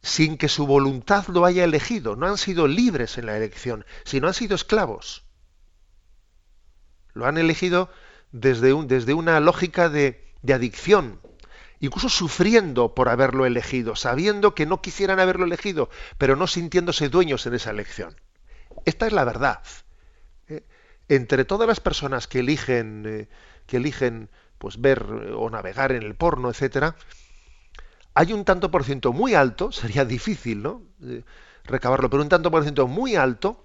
sin 0.03 0.39
que 0.39 0.49
su 0.49 0.67
voluntad 0.67 1.27
lo 1.29 1.45
haya 1.45 1.65
elegido, 1.65 2.17
no 2.17 2.27
han 2.27 2.39
sido 2.39 2.67
libres 2.67 3.19
en 3.19 3.27
la 3.27 3.37
elección, 3.37 3.85
sino 4.05 4.29
han 4.29 4.35
sido 4.35 4.55
esclavos. 4.55 5.25
Lo 7.13 7.27
han 7.27 7.39
elegido 7.39 7.91
desde, 8.33 8.73
un, 8.73 8.89
desde 8.89 9.15
una 9.15 9.41
lógica 9.41 9.89
de, 9.89 10.33
de 10.43 10.55
adicción, 10.55 11.21
incluso 11.81 12.09
sufriendo 12.09 12.95
por 12.95 13.09
haberlo 13.09 13.47
elegido, 13.47 13.97
sabiendo 13.97 14.55
que 14.55 14.67
no 14.67 14.81
quisieran 14.81 15.19
haberlo 15.19 15.47
elegido, 15.47 15.89
pero 16.19 16.37
no 16.37 16.47
sintiéndose 16.47 17.09
dueños 17.09 17.47
en 17.47 17.55
esa 17.55 17.71
elección. 17.71 18.15
Esta 18.85 19.07
es 19.07 19.13
la 19.13 19.25
verdad. 19.25 19.63
¿eh? 20.49 20.63
Entre 21.09 21.45
todas 21.45 21.67
las 21.67 21.81
personas 21.81 22.29
que 22.29 22.41
eligen, 22.41 23.05
eh, 23.07 23.29
que 23.67 23.79
eligen 23.79 24.29
pues 24.59 24.81
ver 24.81 25.05
eh, 25.23 25.33
o 25.35 25.49
navegar 25.49 25.93
en 25.93 26.03
el 26.03 26.15
porno, 26.15 26.51
etcétera, 26.51 26.97
hay 28.15 28.33
un 28.33 28.45
tanto 28.45 28.71
por 28.71 28.85
ciento 28.85 29.13
muy 29.13 29.35
alto, 29.35 29.73
sería 29.73 30.05
difícil, 30.05 30.63
¿no? 30.63 30.83
recabarlo, 31.65 32.11
pero 32.11 32.23
un 32.23 32.29
tanto 32.29 32.51
por 32.51 32.63
ciento 32.63 32.87
muy 32.89 33.17
alto 33.17 33.63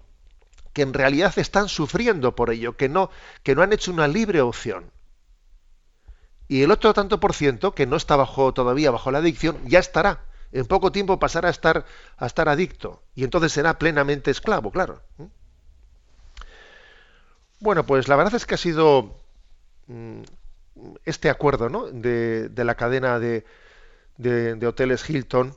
que 0.73 0.81
en 0.81 0.93
realidad 0.93 1.33
están 1.37 1.69
sufriendo 1.69 2.35
por 2.35 2.49
ello, 2.49 2.75
que 2.75 2.89
no, 2.89 3.09
que 3.43 3.55
no 3.55 3.61
han 3.61 3.73
hecho 3.73 3.91
una 3.91 4.07
libre 4.07 4.41
opción. 4.41 4.91
Y 6.47 6.63
el 6.63 6.71
otro 6.71 6.93
tanto 6.93 7.19
por 7.19 7.33
ciento, 7.33 7.73
que 7.73 7.85
no 7.85 7.95
está 7.95 8.15
bajo, 8.15 8.53
todavía 8.53 8.91
bajo 8.91 9.11
la 9.11 9.19
adicción, 9.19 9.57
ya 9.65 9.79
estará. 9.79 10.21
En 10.51 10.65
poco 10.65 10.91
tiempo 10.91 11.19
pasará 11.19 11.47
a 11.47 11.51
estar, 11.51 11.85
a 12.17 12.25
estar 12.25 12.47
adicto. 12.49 13.01
Y 13.15 13.23
entonces 13.23 13.51
será 13.51 13.77
plenamente 13.79 14.31
esclavo, 14.31 14.71
claro. 14.71 15.01
Bueno, 17.59 17.85
pues 17.85 18.07
la 18.07 18.15
verdad 18.15 18.35
es 18.35 18.45
que 18.45 18.55
ha 18.55 18.59
sido 18.59 19.17
mm, 19.87 20.21
este 21.05 21.29
acuerdo 21.29 21.69
¿no? 21.69 21.87
de, 21.87 22.49
la 22.55 22.75
cadena 22.75 23.19
de, 23.19 23.43
de, 24.17 24.67
hoteles 24.67 25.09
Hilton 25.09 25.55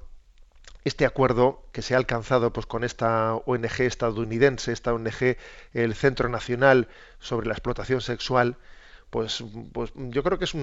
este 0.84 1.04
acuerdo 1.04 1.66
que 1.72 1.82
se 1.82 1.94
ha 1.94 1.98
alcanzado 1.98 2.52
pues, 2.52 2.66
con 2.66 2.82
esta 2.82 3.34
ONG 3.34 3.80
estadounidense, 3.80 4.72
esta 4.72 4.94
ONG, 4.94 5.36
el 5.74 5.94
Centro 5.94 6.28
Nacional 6.28 6.88
sobre 7.18 7.46
la 7.46 7.52
Explotación 7.52 8.00
Sexual, 8.00 8.56
pues, 9.10 9.42
pues 9.72 9.92
yo 9.94 10.22
creo 10.22 10.38
que 10.38 10.44
es 10.44 10.54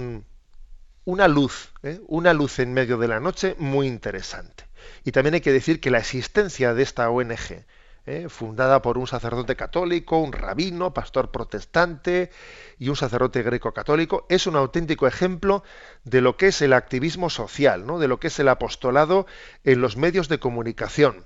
una 1.06 1.28
luz, 1.28 1.72
¿eh? 1.84 2.00
una 2.08 2.34
luz 2.34 2.60
en 2.60 2.74
medio 2.74 2.98
de 2.98 3.08
la 3.08 3.20
noche 3.20 3.56
muy 3.60 3.88
interesante. 3.88 4.66
Y 5.04 5.12
también 5.12 5.36
hay 5.36 5.42
que 5.42 5.54
decir 5.54 5.80
que 5.80 5.92
la 5.92 6.00
existencia 6.00 6.74
de 6.74 6.84
esta 6.84 7.10
ONG, 7.10 7.66
¿eh? 8.06 8.28
fundada 8.30 8.82
por 8.82 8.98
un 8.98 9.08
sacerdote 9.08 9.56
católico, 9.56 10.20
un 10.20 10.32
rabino, 10.32 10.94
pastor 10.94 11.32
protestante 11.32 12.32
y 12.78 12.90
un 12.90 12.96
sacerdote 12.96 13.44
greco-católico, 13.44 14.26
es 14.30 14.48
un 14.48 14.56
auténtico 14.56 15.08
ejemplo 15.08 15.64
de 16.04 16.22
lo 16.22 16.38
que 16.38 16.48
es 16.48 16.62
el 16.62 16.74
activismo 16.74 17.30
social, 17.30 17.86
¿no? 17.86 18.00
de 18.00 18.08
lo 18.08 18.20
que 18.20 18.28
es 18.28 18.40
el 18.40 18.50
apostolado 18.50 19.26
en 19.64 19.82
los 19.82 19.98
medios 19.98 20.28
de 20.28 20.40
comunicación, 20.40 21.26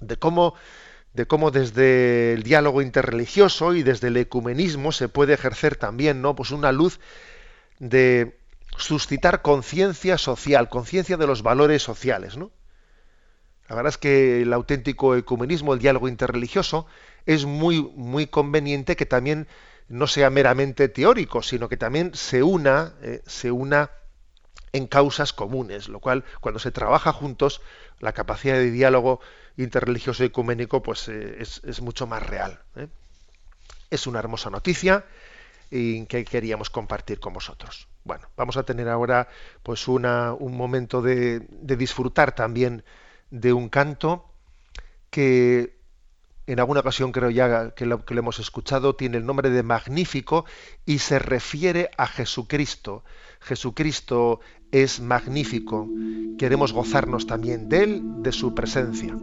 de 0.00 0.16
cómo 0.16 0.54
de 1.14 1.26
cómo 1.26 1.50
desde 1.50 2.32
el 2.32 2.42
diálogo 2.42 2.82
interreligioso 2.82 3.74
y 3.74 3.82
desde 3.82 4.08
el 4.08 4.16
ecumenismo 4.16 4.92
se 4.92 5.08
puede 5.08 5.34
ejercer 5.34 5.76
también 5.76 6.22
¿no? 6.22 6.34
pues 6.34 6.50
una 6.50 6.72
luz 6.72 7.00
de 7.78 8.38
suscitar 8.76 9.42
conciencia 9.42 10.16
social, 10.16 10.68
conciencia 10.68 11.16
de 11.16 11.26
los 11.26 11.42
valores 11.42 11.82
sociales. 11.82 12.36
¿no? 12.36 12.50
La 13.68 13.76
verdad 13.76 13.90
es 13.90 13.98
que 13.98 14.42
el 14.42 14.52
auténtico 14.52 15.14
ecumenismo, 15.16 15.74
el 15.74 15.80
diálogo 15.80 16.08
interreligioso, 16.08 16.86
es 17.26 17.44
muy, 17.44 17.82
muy 17.94 18.26
conveniente 18.26 18.96
que 18.96 19.06
también 19.06 19.46
no 19.88 20.06
sea 20.06 20.30
meramente 20.30 20.88
teórico, 20.88 21.42
sino 21.42 21.68
que 21.68 21.76
también 21.76 22.14
se 22.14 22.42
una, 22.42 22.94
eh, 23.02 23.22
se 23.26 23.50
una 23.50 23.90
en 24.72 24.86
causas 24.86 25.34
comunes, 25.34 25.88
lo 25.88 26.00
cual, 26.00 26.24
cuando 26.40 26.58
se 26.58 26.70
trabaja 26.70 27.12
juntos, 27.12 27.60
la 28.00 28.12
capacidad 28.12 28.54
de 28.54 28.70
diálogo 28.70 29.20
interreligioso 29.56 30.22
y 30.22 30.26
ecuménico 30.26 30.82
pues, 30.82 31.08
eh, 31.08 31.38
es, 31.40 31.80
mucho 31.80 32.06
más 32.06 32.24
real. 32.26 32.60
¿eh? 32.76 32.88
Es 33.90 34.06
una 34.06 34.18
hermosa 34.18 34.50
noticia 34.50 35.04
y 35.70 36.06
que 36.06 36.24
queríamos 36.24 36.70
compartir 36.70 37.20
con 37.20 37.32
vosotros. 37.32 37.88
Bueno, 38.04 38.28
vamos 38.36 38.56
a 38.56 38.64
tener 38.64 38.88
ahora 38.88 39.28
pues 39.62 39.88
una, 39.88 40.32
un 40.32 40.56
momento 40.56 41.02
de, 41.02 41.40
de 41.50 41.76
disfrutar 41.76 42.34
también 42.34 42.84
de 43.30 43.52
un 43.52 43.68
canto 43.68 44.26
que 45.10 45.76
en 46.46 46.58
alguna 46.58 46.80
ocasión 46.80 47.12
creo 47.12 47.30
ya 47.30 47.70
que 47.70 47.86
lo, 47.86 48.04
que 48.04 48.14
lo 48.14 48.20
hemos 48.20 48.38
escuchado, 48.38 48.96
tiene 48.96 49.18
el 49.18 49.26
nombre 49.26 49.50
de 49.50 49.62
Magnífico 49.62 50.44
y 50.84 50.98
se 50.98 51.18
refiere 51.18 51.90
a 51.96 52.06
Jesucristo. 52.06 53.04
Jesucristo 53.42 54.40
es 54.70 55.00
magnífico. 55.00 55.88
Queremos 56.38 56.72
gozarnos 56.72 57.26
también 57.26 57.68
de 57.68 57.84
Él, 57.84 58.02
de 58.22 58.32
su 58.32 58.54
presencia. 58.54 59.16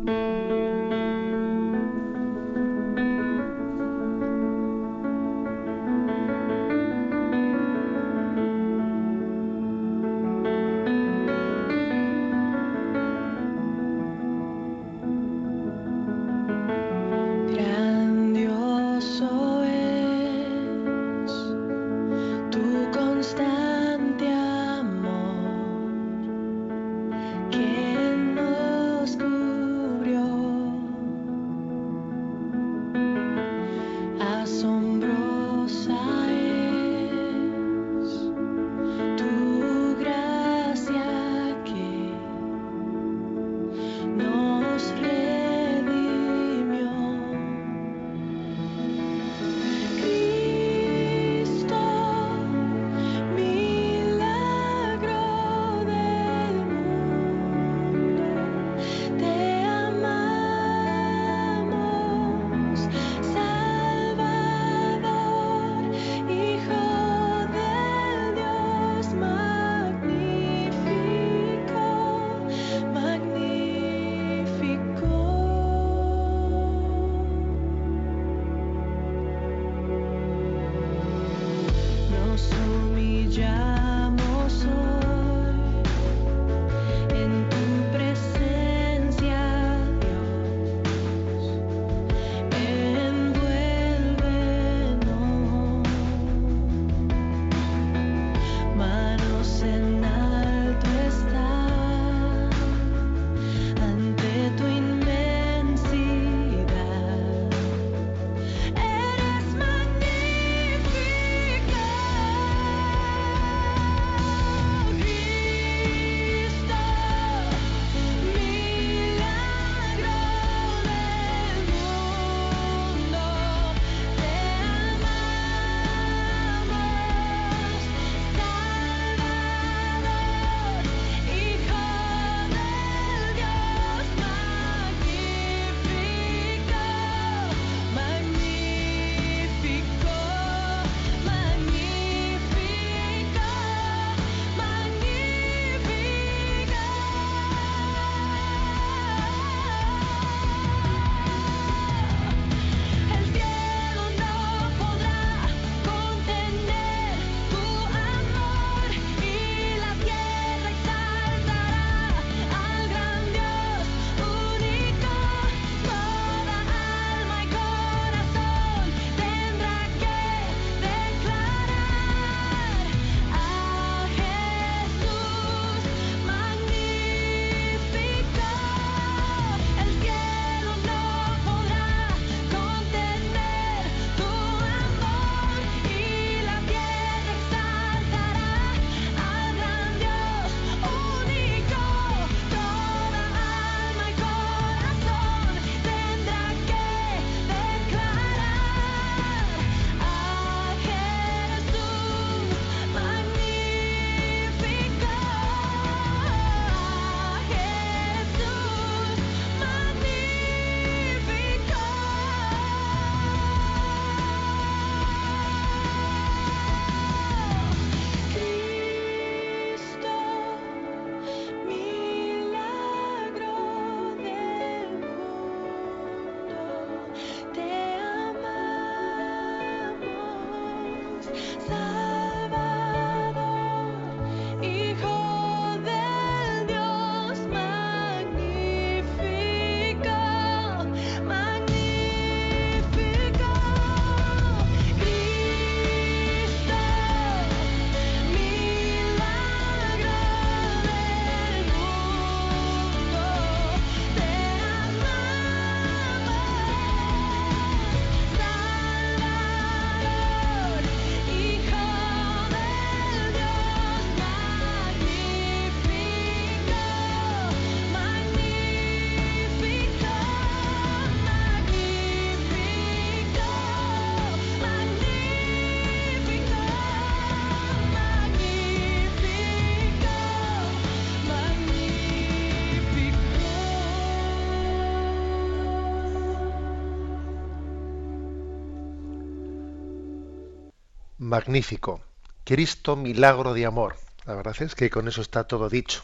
Magnífico. 291.29 292.01
Cristo, 292.43 292.95
milagro 292.95 293.53
de 293.53 293.65
amor. 293.65 293.95
La 294.25 294.35
verdad 294.35 294.55
es 294.59 294.75
que 294.75 294.89
con 294.89 295.07
eso 295.07 295.21
está 295.21 295.45
todo 295.45 295.69
dicho. 295.69 296.03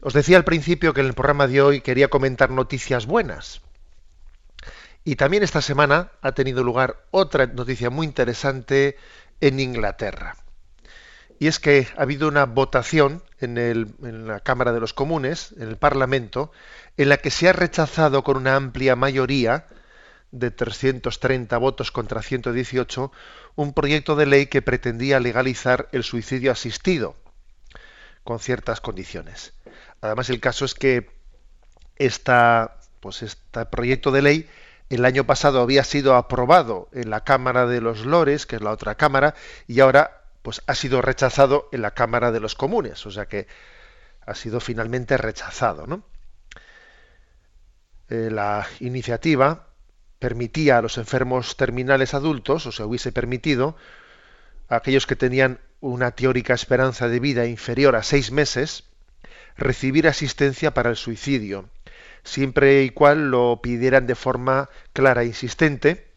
Os 0.00 0.12
decía 0.12 0.36
al 0.36 0.44
principio 0.44 0.92
que 0.92 1.00
en 1.00 1.06
el 1.06 1.14
programa 1.14 1.46
de 1.46 1.62
hoy 1.62 1.80
quería 1.80 2.08
comentar 2.08 2.50
noticias 2.50 3.06
buenas. 3.06 3.60
Y 5.04 5.16
también 5.16 5.42
esta 5.42 5.62
semana 5.62 6.10
ha 6.20 6.32
tenido 6.32 6.64
lugar 6.64 7.04
otra 7.12 7.46
noticia 7.46 7.90
muy 7.90 8.06
interesante 8.06 8.96
en 9.40 9.60
Inglaterra. 9.60 10.36
Y 11.38 11.46
es 11.46 11.60
que 11.60 11.86
ha 11.96 12.02
habido 12.02 12.28
una 12.28 12.46
votación 12.46 13.22
en, 13.40 13.58
en, 13.58 14.26
la 14.26 14.40
Cámara 14.40 14.72
de 14.72 14.80
los 14.80 14.94
Comunes, 14.94 15.54
en 15.58 15.68
el 15.68 15.76
Parlamento, 15.76 16.50
en 16.96 17.10
la 17.10 17.18
que 17.18 17.30
se 17.30 17.48
ha 17.48 17.52
rechazado 17.52 18.24
con 18.24 18.36
una 18.36 18.56
amplia 18.56 18.96
mayoría 18.96 19.66
de 20.32 20.50
330 20.50 21.56
votos 21.58 21.92
contra 21.92 22.22
118 22.22 23.12
un 23.54 23.72
proyecto 23.72 24.16
de 24.16 24.26
ley 24.26 24.46
que 24.46 24.62
pretendía 24.62 25.20
legalizar 25.20 25.88
el 25.92 26.04
suicidio 26.04 26.52
asistido 26.52 27.16
con 28.24 28.38
ciertas 28.40 28.80
condiciones. 28.80 29.54
Además, 30.00 30.28
el 30.30 30.40
caso 30.40 30.64
es 30.64 30.74
que 30.74 31.10
esta, 31.96 32.78
pues 33.00 33.22
este 33.22 33.64
proyecto 33.66 34.10
de 34.10 34.22
ley 34.22 34.48
el 34.90 35.04
año 35.04 35.24
pasado 35.24 35.60
había 35.60 35.84
sido 35.84 36.14
aprobado 36.14 36.88
en 36.92 37.10
la 37.10 37.24
Cámara 37.24 37.66
de 37.66 37.80
los 37.80 38.04
Lores, 38.04 38.46
que 38.46 38.56
es 38.56 38.62
la 38.62 38.70
otra 38.70 38.94
Cámara, 38.94 39.34
y 39.66 39.80
ahora 39.80 40.22
pues 40.42 40.62
ha 40.66 40.74
sido 40.74 41.02
rechazado 41.02 41.68
en 41.72 41.82
la 41.82 41.92
Cámara 41.92 42.30
de 42.30 42.38
los 42.38 42.54
Comunes, 42.54 43.04
o 43.06 43.10
sea 43.10 43.26
que 43.26 43.48
ha 44.24 44.34
sido 44.34 44.60
finalmente 44.60 45.16
rechazado. 45.16 45.86
¿no? 45.86 46.04
Eh, 48.08 48.28
la 48.30 48.66
iniciativa 48.80 49.66
permitía 50.26 50.78
a 50.78 50.82
los 50.82 50.98
enfermos 50.98 51.56
terminales 51.56 52.12
adultos, 52.12 52.66
o 52.66 52.72
se 52.72 52.82
hubiese 52.82 53.12
permitido, 53.12 53.76
a 54.68 54.74
aquellos 54.74 55.06
que 55.06 55.14
tenían 55.14 55.60
una 55.78 56.10
teórica 56.10 56.52
esperanza 56.52 57.06
de 57.06 57.20
vida 57.20 57.46
inferior 57.46 57.94
a 57.94 58.02
seis 58.02 58.32
meses, 58.32 58.82
recibir 59.56 60.08
asistencia 60.08 60.74
para 60.74 60.90
el 60.90 60.96
suicidio, 60.96 61.70
siempre 62.24 62.82
y 62.82 62.90
cual 62.90 63.30
lo 63.30 63.60
pidieran 63.62 64.08
de 64.08 64.16
forma 64.16 64.68
clara 64.92 65.22
e 65.22 65.26
insistente. 65.26 66.10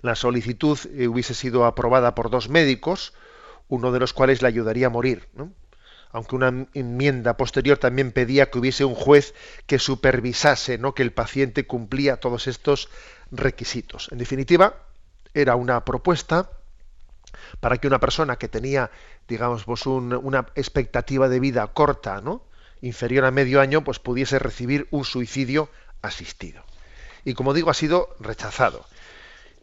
La 0.00 0.14
solicitud 0.14 0.78
eh, 0.94 1.08
hubiese 1.08 1.34
sido 1.34 1.64
aprobada 1.64 2.14
por 2.14 2.30
dos 2.30 2.48
médicos, 2.50 3.14
uno 3.66 3.90
de 3.90 3.98
los 3.98 4.12
cuales 4.12 4.42
le 4.42 4.46
ayudaría 4.46 4.86
a 4.86 4.90
morir. 4.90 5.26
Aunque 6.12 6.36
una 6.36 6.66
enmienda 6.74 7.36
posterior 7.36 7.78
también 7.78 8.12
pedía 8.12 8.50
que 8.50 8.58
hubiese 8.58 8.84
un 8.84 8.94
juez 8.94 9.34
que 9.66 9.78
supervisase 9.78 10.78
¿no? 10.78 10.94
que 10.94 11.02
el 11.02 11.12
paciente 11.12 11.66
cumplía 11.66 12.18
todos 12.18 12.46
estos 12.46 12.90
requisitos. 13.30 14.08
En 14.12 14.18
definitiva, 14.18 14.76
era 15.34 15.56
una 15.56 15.84
propuesta 15.84 16.50
para 17.60 17.78
que 17.78 17.86
una 17.86 18.00
persona 18.00 18.36
que 18.36 18.48
tenía, 18.48 18.90
digamos, 19.26 19.64
pues 19.64 19.86
una 19.86 20.46
expectativa 20.54 21.28
de 21.28 21.40
vida 21.40 21.66
corta, 21.68 22.20
¿no? 22.20 22.44
inferior 22.82 23.24
a 23.24 23.30
medio 23.30 23.60
año, 23.60 23.84
pues 23.84 23.98
pudiese 23.98 24.38
recibir 24.38 24.88
un 24.90 25.04
suicidio 25.04 25.70
asistido. 26.02 26.62
Y 27.24 27.34
como 27.34 27.54
digo, 27.54 27.70
ha 27.70 27.74
sido 27.74 28.14
rechazado. 28.18 28.84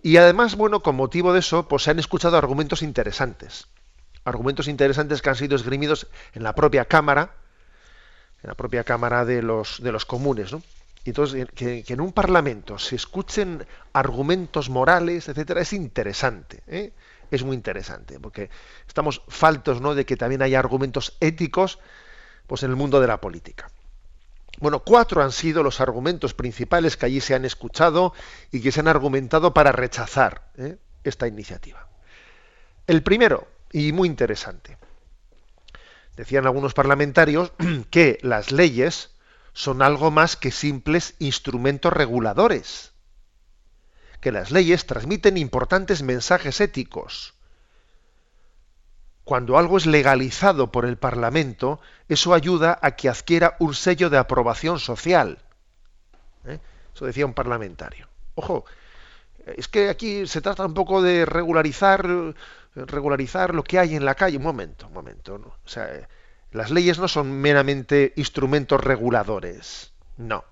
Y 0.02 0.18
además, 0.18 0.56
bueno, 0.56 0.82
con 0.82 0.96
motivo 0.96 1.34
de 1.34 1.40
eso, 1.40 1.68
pues 1.68 1.84
se 1.84 1.92
han 1.92 2.00
escuchado 2.00 2.38
argumentos 2.38 2.82
interesantes. 2.82 3.68
Argumentos 4.24 4.68
interesantes 4.68 5.22
que 5.22 5.30
han 5.30 5.36
sido 5.36 5.56
esgrimidos 5.56 6.08
en 6.34 6.44
la 6.44 6.54
propia 6.56 6.86
Cámara, 6.86 7.34
en 8.44 8.48
la 8.48 8.56
propia 8.56 8.84
Cámara 8.84 9.26
de 9.26 9.42
los, 9.42 9.82
de 9.82 9.92
los 9.92 10.06
Comunes, 10.06 10.52
¿no? 10.52 10.62
entonces, 11.06 11.48
que, 11.56 11.84
en 11.88 12.02
un 12.02 12.14
Parlamento 12.14 12.78
se 12.78 12.96
escuchen 12.96 13.66
argumentos 13.94 14.70
morales, 14.70 15.28
etcétera, 15.28 15.62
es 15.62 15.74
interesante. 15.74 16.62
¿eh? 16.68 16.94
es 17.32 17.44
muy 17.44 17.56
interesante, 17.56 18.20
porque 18.20 18.50
estamos 18.88 19.22
faltos 19.28 19.82
¿no? 19.82 19.96
de 19.96 20.06
que 20.06 20.18
también 20.18 20.42
haya 20.42 20.60
argumentos 20.60 21.16
éticos 21.20 21.80
pues, 22.48 22.64
en 22.64 22.72
el 22.72 22.76
mundo 22.76 23.00
de 23.00 23.08
la 23.08 23.22
política. 23.22 23.70
Bueno, 24.60 24.80
cuatro 24.80 25.24
han 25.24 25.32
sido 25.32 25.64
los 25.64 25.80
argumentos 25.80 26.34
principales 26.34 26.98
que 26.98 27.06
allí 27.06 27.22
se 27.22 27.36
han 27.36 27.46
escuchado 27.46 28.14
y 28.52 28.62
que 28.62 28.72
se 28.72 28.80
han 28.80 28.88
argumentado 28.88 29.54
para 29.54 29.72
rechazar 29.72 30.52
¿eh? 30.58 30.78
esta 31.04 31.28
iniciativa. 31.28 31.88
El 32.88 33.04
primero, 33.04 33.48
y 33.72 33.92
muy 33.92 34.08
interesante, 34.08 34.78
decían 36.16 36.46
algunos 36.46 36.74
parlamentarios 36.74 37.52
que 37.90 38.18
las 38.22 38.52
leyes 38.52 39.12
son 39.54 39.82
algo 39.82 40.12
más 40.12 40.36
que 40.36 40.52
simples 40.52 41.16
instrumentos 41.20 41.92
reguladores 41.94 42.94
que 44.20 44.32
las 44.32 44.52
leyes 44.52 44.86
transmiten 44.86 45.38
importantes 45.38 46.04
mensajes 46.04 46.60
éticos. 46.62 47.34
Cuando 49.24 49.58
algo 49.58 49.78
es 49.78 49.86
legalizado 49.86 50.72
por 50.72 50.86
el 50.86 50.98
Parlamento, 50.98 51.80
eso 52.08 52.34
ayuda 52.34 52.80
a 52.82 52.92
que 52.92 53.10
adquiera 53.10 53.56
un 53.60 53.76
sello 53.76 54.10
de 54.10 54.18
aprobación 54.18 54.80
social. 54.80 55.40
¿Eh? 56.46 56.60
Eso 56.94 57.06
decía 57.06 57.26
un 57.26 57.34
parlamentario. 57.34 58.08
Ojo, 58.36 58.66
es 59.46 59.68
que 59.68 59.90
aquí 59.90 60.26
se 60.26 60.42
trata 60.42 60.66
un 60.66 60.74
poco 60.74 61.02
de 61.02 61.26
regularizar, 61.26 62.06
regularizar 62.76 63.54
lo 63.54 63.64
que 63.64 63.80
hay 63.80 63.96
en 63.96 64.06
la 64.06 64.16
calle. 64.16 64.38
Un 64.38 64.44
momento, 64.44 64.88
un 64.88 64.94
momento. 64.94 65.36
O 65.36 65.68
sea, 65.68 66.08
las 66.52 66.72
leyes 66.72 67.00
no 67.00 67.08
son 67.08 67.32
meramente 67.32 68.14
instrumentos 68.16 68.84
reguladores. 68.84 69.94
No. 70.18 70.44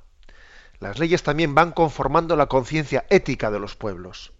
Las 0.80 1.00
leyes 1.00 1.24
también 1.24 1.56
van 1.56 1.72
conformando 1.72 2.36
la 2.36 2.46
conciencia 2.46 3.06
ética 3.10 3.50
de 3.50 3.60
los 3.60 3.76
pueblos. 3.76 4.34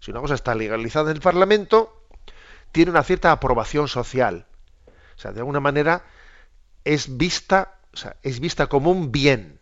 Si 0.00 0.10
una 0.10 0.20
cosa 0.20 0.34
está 0.34 0.54
legalizada 0.54 1.10
en 1.10 1.16
el 1.16 1.22
Parlamento, 1.22 2.04
tiene 2.72 2.90
una 2.90 3.04
cierta 3.04 3.32
aprobación 3.32 3.88
social. 3.88 4.46
O 5.16 5.18
sea, 5.18 5.32
de 5.32 5.40
alguna 5.40 5.60
manera 5.60 6.04
es 6.84 7.16
vista, 7.16 7.78
o 7.94 7.96
sea, 7.96 8.16
es 8.22 8.40
vista 8.40 8.66
como 8.66 8.90
un 8.90 9.12
bien. 9.12 9.60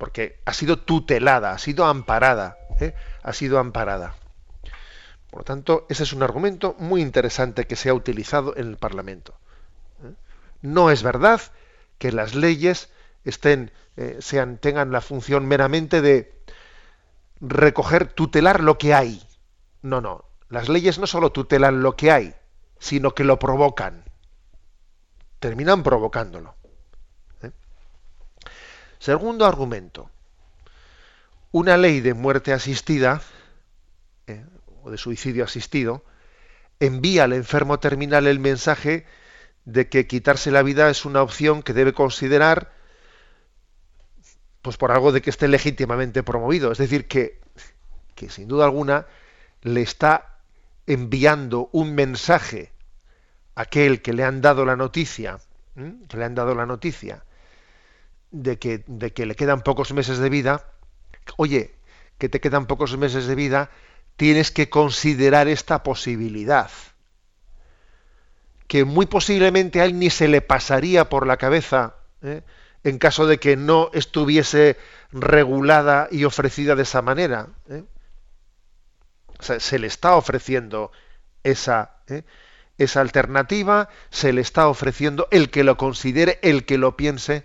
Porque 0.00 0.40
ha 0.46 0.54
sido 0.54 0.78
tutelada, 0.78 1.52
ha 1.52 1.58
sido 1.58 1.84
amparada, 1.84 2.56
¿eh? 2.80 2.94
ha 3.22 3.34
sido 3.34 3.58
amparada. 3.58 4.14
Por 5.30 5.40
lo 5.40 5.44
tanto, 5.44 5.86
ese 5.90 6.04
es 6.04 6.14
un 6.14 6.22
argumento 6.22 6.74
muy 6.78 7.02
interesante 7.02 7.66
que 7.66 7.76
se 7.76 7.90
ha 7.90 7.94
utilizado 7.94 8.56
en 8.56 8.68
el 8.68 8.78
Parlamento. 8.78 9.34
¿eh? 10.02 10.14
No 10.62 10.90
es 10.90 11.02
verdad 11.02 11.42
que 11.98 12.12
las 12.12 12.34
leyes 12.34 12.88
estén, 13.24 13.72
eh, 13.98 14.16
sean, 14.20 14.56
tengan 14.56 14.90
la 14.90 15.02
función 15.02 15.44
meramente 15.44 16.00
de 16.00 16.32
recoger, 17.42 18.10
tutelar 18.10 18.62
lo 18.62 18.78
que 18.78 18.94
hay. 18.94 19.22
No, 19.82 20.00
no. 20.00 20.24
Las 20.48 20.70
leyes 20.70 20.98
no 20.98 21.06
solo 21.06 21.30
tutelan 21.30 21.82
lo 21.82 21.94
que 21.94 22.10
hay, 22.10 22.34
sino 22.78 23.14
que 23.14 23.24
lo 23.24 23.38
provocan. 23.38 24.04
Terminan 25.40 25.82
provocándolo. 25.82 26.54
Segundo 29.00 29.46
argumento. 29.46 30.10
Una 31.52 31.78
ley 31.78 32.00
de 32.00 32.12
muerte 32.12 32.52
asistida 32.52 33.22
¿eh? 34.26 34.44
o 34.82 34.90
de 34.90 34.98
suicidio 34.98 35.42
asistido 35.42 36.04
envía 36.80 37.24
al 37.24 37.32
enfermo 37.32 37.80
terminal 37.80 38.26
el 38.26 38.38
mensaje 38.38 39.06
de 39.64 39.88
que 39.88 40.06
quitarse 40.06 40.50
la 40.50 40.62
vida 40.62 40.90
es 40.90 41.06
una 41.06 41.22
opción 41.22 41.62
que 41.62 41.72
debe 41.72 41.94
considerar 41.94 42.74
pues 44.60 44.76
por 44.76 44.92
algo 44.92 45.12
de 45.12 45.22
que 45.22 45.30
esté 45.30 45.48
legítimamente 45.48 46.22
promovido. 46.22 46.70
Es 46.70 46.76
decir, 46.76 47.08
que, 47.08 47.40
que 48.14 48.28
sin 48.28 48.48
duda 48.48 48.66
alguna 48.66 49.06
le 49.62 49.80
está 49.80 50.40
enviando 50.86 51.70
un 51.72 51.94
mensaje 51.94 52.74
a 53.54 53.62
aquel 53.62 54.02
que 54.02 54.12
le 54.12 54.24
han 54.24 54.42
dado 54.42 54.66
la 54.66 54.76
noticia, 54.76 55.38
que 55.74 56.16
le 56.18 56.24
han 56.26 56.34
dado 56.34 56.54
la 56.54 56.66
noticia 56.66 57.24
de 58.30 58.58
que, 58.58 58.84
de 58.86 59.12
que 59.12 59.26
le 59.26 59.34
quedan 59.34 59.62
pocos 59.62 59.92
meses 59.92 60.18
de 60.18 60.28
vida, 60.28 60.66
oye, 61.36 61.74
que 62.18 62.28
te 62.28 62.40
quedan 62.40 62.66
pocos 62.66 62.96
meses 62.96 63.26
de 63.26 63.34
vida, 63.34 63.70
tienes 64.16 64.50
que 64.50 64.68
considerar 64.68 65.48
esta 65.48 65.82
posibilidad 65.82 66.70
que 68.70 68.84
muy 68.84 69.06
posiblemente 69.06 69.80
a 69.80 69.84
él 69.84 69.98
ni 69.98 70.10
se 70.10 70.28
le 70.28 70.42
pasaría 70.42 71.08
por 71.08 71.26
la 71.26 71.38
cabeza 71.38 71.96
¿eh? 72.22 72.42
en 72.84 72.98
caso 72.98 73.26
de 73.26 73.40
que 73.40 73.56
no 73.56 73.90
estuviese 73.94 74.76
regulada 75.10 76.06
y 76.12 76.22
ofrecida 76.22 76.76
de 76.76 76.84
esa 76.84 77.02
manera. 77.02 77.48
¿eh? 77.68 77.82
se 79.40 79.78
le 79.80 79.88
está 79.88 80.14
ofreciendo 80.14 80.92
esa, 81.42 81.96
¿eh? 82.06 82.22
esa 82.78 83.00
alternativa, 83.00 83.88
se 84.10 84.32
le 84.32 84.40
está 84.40 84.68
ofreciendo 84.68 85.26
el 85.32 85.50
que 85.50 85.64
lo 85.64 85.76
considere, 85.76 86.38
el 86.42 86.64
que 86.64 86.78
lo 86.78 86.96
piense, 86.96 87.44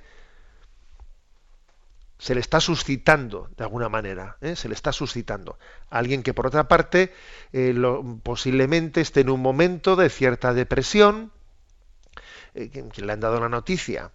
se 2.18 2.34
le 2.34 2.40
está 2.40 2.60
suscitando 2.60 3.50
de 3.58 3.64
alguna 3.64 3.90
manera, 3.90 4.38
¿eh? 4.42 4.56
se 4.56 4.70
le 4.70 4.74
está 4.74 4.92
suscitando. 4.92 5.58
Alguien 5.90 6.24
que 6.24 6.34
por 6.34 6.48
otra 6.48 6.68
parte 6.68 7.14
eh, 7.52 7.76
posiblemente 8.24 9.02
esté 9.02 9.22
en 9.22 9.30
un 9.30 9.42
momento 9.42 9.96
de 9.96 10.10
cierta 10.10 10.54
depresión, 10.54 11.32
eh, 12.54 12.70
que, 12.70 13.02
le 13.02 13.12
han 13.12 13.20
dado 13.20 13.40
la 13.40 13.50
noticia 13.50 14.12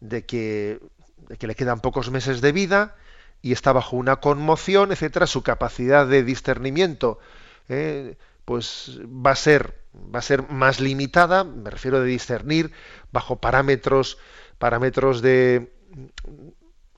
de 0.00 0.26
que, 0.26 0.80
de 1.28 1.36
que 1.36 1.46
le 1.46 1.54
quedan 1.54 1.80
pocos 1.80 2.10
meses 2.10 2.40
de 2.40 2.52
vida 2.52 2.96
y 3.42 3.52
está 3.52 3.72
bajo 3.72 3.96
una 3.96 4.16
conmoción, 4.16 4.90
etcétera, 4.90 5.26
su 5.26 5.42
capacidad 5.42 6.06
de 6.06 6.24
discernimiento 6.24 7.20
eh, 7.68 8.16
pues 8.44 9.00
va 9.04 9.32
a 9.32 9.36
ser 9.36 9.84
va 10.14 10.18
a 10.18 10.22
ser 10.22 10.48
más 10.50 10.80
limitada, 10.80 11.44
me 11.44 11.70
refiero 11.70 12.00
de 12.00 12.06
discernir 12.06 12.72
bajo 13.12 13.36
parámetros 13.40 14.18
parámetros 14.58 15.22
de 15.22 15.72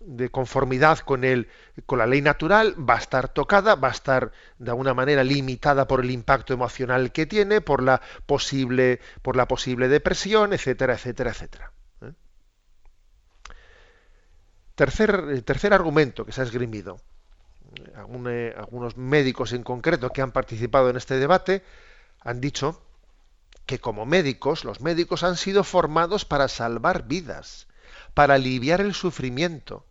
de 0.09 0.31
conformidad 0.31 1.01
con 1.01 1.23
el 1.23 1.49
con 1.85 1.99
la 1.99 2.07
ley 2.07 2.23
natural 2.23 2.75
va 2.79 2.95
a 2.95 2.99
estar 2.99 3.29
tocada, 3.29 3.75
va 3.75 3.89
a 3.89 3.93
estar 3.93 4.33
de 4.59 4.71
alguna 4.71 4.95
manera 4.95 5.23
limitada 5.23 5.87
por 5.87 6.01
el 6.01 6.11
impacto 6.11 6.55
emocional 6.55 7.13
que 7.13 7.27
tiene, 7.27 7.61
por 7.61 7.83
la 7.83 8.01
posible 8.27 9.01
por 9.23 9.37
la 9.37 9.47
posible 9.47 9.89
depresión, 9.89 10.53
etcétera, 10.55 10.95
etcétera, 10.95 11.31
etcétera. 11.31 11.73
¿eh? 12.03 12.13
Tercer, 14.75 15.43
tercer 15.43 15.75
argumento 15.75 16.25
que 16.25 16.33
se 16.33 16.41
ha 16.41 16.45
esgrimido. 16.45 16.99
Eh, 17.77 18.55
algunos 18.57 18.97
médicos 18.97 19.53
en 19.53 19.63
concreto 19.63 20.11
que 20.11 20.23
han 20.23 20.33
participado 20.33 20.89
en 20.89 20.97
este 20.97 21.19
debate 21.19 21.63
han 22.21 22.41
dicho 22.41 22.81
que 23.67 23.79
como 23.79 24.07
médicos, 24.07 24.65
los 24.65 24.81
médicos 24.81 25.23
han 25.23 25.37
sido 25.37 25.65
formados 25.65 26.25
para 26.25 26.49
salvar 26.49 27.07
vidas, 27.07 27.69
para 28.15 28.35
aliviar 28.35 28.81
el 28.81 28.95
sufrimiento, 28.95 29.85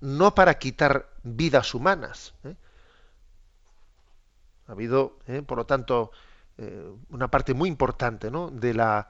no 0.00 0.34
para 0.34 0.58
quitar 0.58 1.08
vidas 1.22 1.74
humanas. 1.74 2.34
¿eh? 2.44 2.54
Ha 4.66 4.72
habido, 4.72 5.18
¿eh? 5.26 5.42
por 5.42 5.58
lo 5.58 5.66
tanto, 5.66 6.10
eh, 6.58 6.92
una 7.10 7.28
parte 7.28 7.54
muy 7.54 7.68
importante 7.68 8.30
¿no? 8.30 8.50
de 8.50 8.74
la 8.74 9.08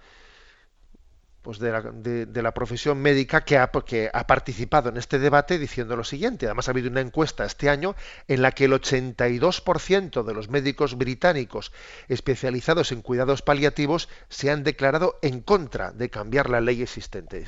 pues 1.44 1.58
de 1.58 2.42
la, 2.42 2.54
profesión 2.54 3.02
médica 3.02 3.44
que 3.44 3.58
ha, 3.58 3.70
que 3.84 4.10
ha, 4.10 4.26
participado 4.26 4.88
en 4.88 4.96
este 4.96 5.18
debate 5.18 5.58
diciendo 5.58 5.94
lo 5.94 6.02
siguiente. 6.02 6.46
Además, 6.46 6.68
ha 6.68 6.70
habido 6.70 6.88
una 6.88 7.02
encuesta 7.02 7.44
este 7.44 7.68
año 7.68 7.94
en 8.28 8.40
la 8.40 8.52
que 8.52 8.64
el 8.64 8.72
82% 8.72 10.24
de 10.24 10.32
los 10.32 10.48
médicos 10.48 10.96
británicos 10.96 11.70
especializados 12.08 12.92
en 12.92 13.02
cuidados 13.02 13.42
paliativos 13.42 14.08
se 14.30 14.50
han 14.50 14.64
declarado 14.64 15.18
en 15.20 15.42
contra 15.42 15.92
de 15.92 16.08
cambiar 16.08 16.48
la 16.48 16.62
ley 16.62 16.80
existente. 16.80 17.44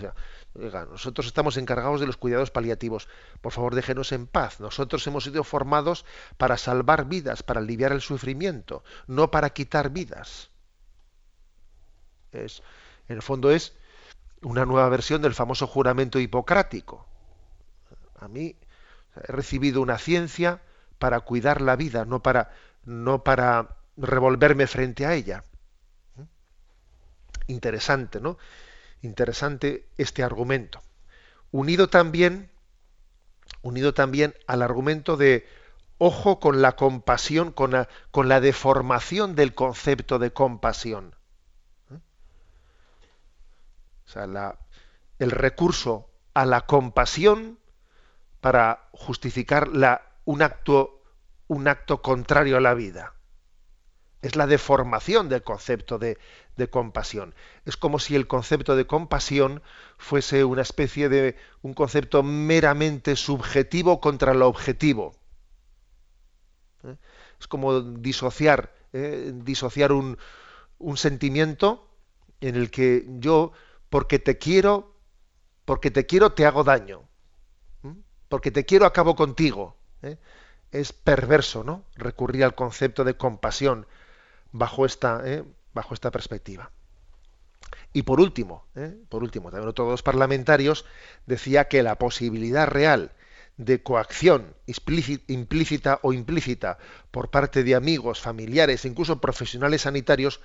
Oiga, 0.53 0.85
nosotros 0.85 1.27
estamos 1.27 1.57
encargados 1.57 1.99
de 1.99 2.07
los 2.07 2.19
cuidados 2.19 2.51
paliativos. 2.51 3.09
Por 3.41 3.53
favor, 3.53 3.75
déjenos 3.75 4.13
en 4.13 4.27
paz. 4.27 4.61
Nosotros 4.61 5.07
hemos 5.07 5.25
sido 5.25 5.43
formados 5.43 6.05
para 6.37 6.59
salvar 6.59 7.07
vidas, 7.07 7.43
para 7.43 7.61
aliviar 7.61 7.93
el 7.93 8.03
sufrimiento, 8.03 8.85
no 9.07 9.31
para 9.31 9.49
quitar 9.55 9.89
vidas. 9.89 10.51
Es, 12.33 12.63
en 13.09 13.17
el 13.17 13.23
fondo 13.23 13.51
es 13.51 13.73
una 14.43 14.65
nueva 14.65 14.89
versión 14.89 15.23
del 15.23 15.35
famoso 15.35 15.67
juramento 15.67 16.19
hipocrático. 16.19 17.07
A 18.19 18.29
mí 18.29 18.57
he 19.17 19.33
recibido 19.33 19.81
una 19.81 19.99
ciencia 19.99 20.63
para 20.99 21.21
cuidar 21.21 21.61
la 21.61 21.77
vida, 21.77 22.05
no 22.05 22.23
para, 22.23 22.51
no 22.85 23.23
para 23.25 23.77
revolverme 23.97 24.67
frente 24.67 25.07
a 25.07 25.15
ella. 25.15 25.45
Interesante, 27.47 28.21
¿no? 28.21 28.39
Interesante 29.03 29.89
este 29.97 30.23
argumento. 30.23 30.83
Unido 31.51 31.89
también, 31.89 32.51
unido 33.63 33.95
también 33.95 34.35
al 34.47 34.63
argumento 34.63 35.17
de 35.17 35.47
ojo 35.99 36.41
con 36.41 36.61
la 36.61 36.73
compasión, 36.73 37.53
con 37.53 37.71
la, 37.73 37.89
con 38.11 38.29
la 38.29 38.41
deformación 38.41 39.35
del 39.35 39.55
concepto 39.55 40.19
de 40.19 40.33
compasión. 40.33 41.15
O 44.07 44.09
sea, 44.09 44.59
el 45.19 45.31
recurso 45.31 46.11
a 46.35 46.45
la 46.45 46.67
compasión 46.67 47.59
para 48.41 48.89
justificar 48.93 49.71
un, 50.25 50.43
acto, 50.43 51.03
un 51.49 51.67
acto 51.67 52.03
contrario 52.03 52.57
a 52.57 52.61
la 52.61 52.75
vida. 52.75 53.15
Es 54.23 54.37
la 54.37 54.47
deformación 54.47 55.29
del 55.29 55.43
concepto 55.43 55.99
de, 55.99 56.19
compasión. 56.71 57.35
Es 57.65 57.77
como 57.77 57.99
si 57.99 58.15
el 58.15 58.27
concepto 58.27 58.77
de 58.77 58.87
compasión 58.87 59.63
fuese 59.99 60.45
una 60.45 60.63
especie 60.63 61.09
de 61.09 61.37
un 61.63 61.75
concepto 61.75 62.23
meramente 62.23 63.17
subjetivo 63.17 64.01
contra 64.01 64.35
lo 64.35 64.47
objetivo. 64.49 65.15
¿Eh? 66.85 66.97
Es 67.41 67.47
como 67.47 67.81
disociar, 67.81 68.75
¿eh? 68.93 69.33
disociar 69.35 69.93
un 69.93 70.17
sentimiento 70.97 71.89
en 72.41 72.57
el 72.57 72.71
que 72.71 73.05
yo 73.19 73.53
porque 73.97 74.19
te 74.19 74.37
quiero, 74.37 74.95
porque 75.65 75.91
te 75.91 76.05
quiero 76.05 76.33
te 76.33 76.45
hago 76.45 76.65
daño. 76.65 77.09
Porque 78.29 78.51
te 78.51 78.67
quiero 78.67 78.85
acabo 78.85 79.17
contigo. 79.17 79.75
¿eh? 80.03 80.19
Es 80.71 80.93
perverso, 80.93 81.65
¿no? 81.65 81.83
Recurrir 81.95 82.45
al 82.45 82.55
concepto 82.55 83.05
de 83.05 83.17
compasión 83.17 83.87
bajo 84.53 84.85
esta, 84.85 85.23
¿eh? 85.25 85.45
bajo 85.73 85.95
esta 85.95 86.11
perspectiva. 86.11 86.71
Y 87.95 88.03
por 88.03 88.21
último, 88.21 88.67
¿eh? 88.75 88.95
por 89.09 89.23
último, 89.23 89.51
también 89.51 89.71
otros 89.71 89.89
dos 89.89 90.03
parlamentarios 90.03 90.85
decía 91.25 91.69
que 91.69 91.83
la 91.83 91.97
posibilidad 91.97 92.67
real 92.67 93.13
de 93.57 93.83
coacción 93.83 94.57
implícita 94.67 96.01
o 96.03 96.13
implícita 96.13 96.77
por 97.11 97.31
parte 97.31 97.65
de 97.65 97.75
amigos, 97.75 98.21
familiares, 98.21 98.85
incluso 98.85 99.23
profesionales 99.23 99.81
sanitarios, 99.83 100.43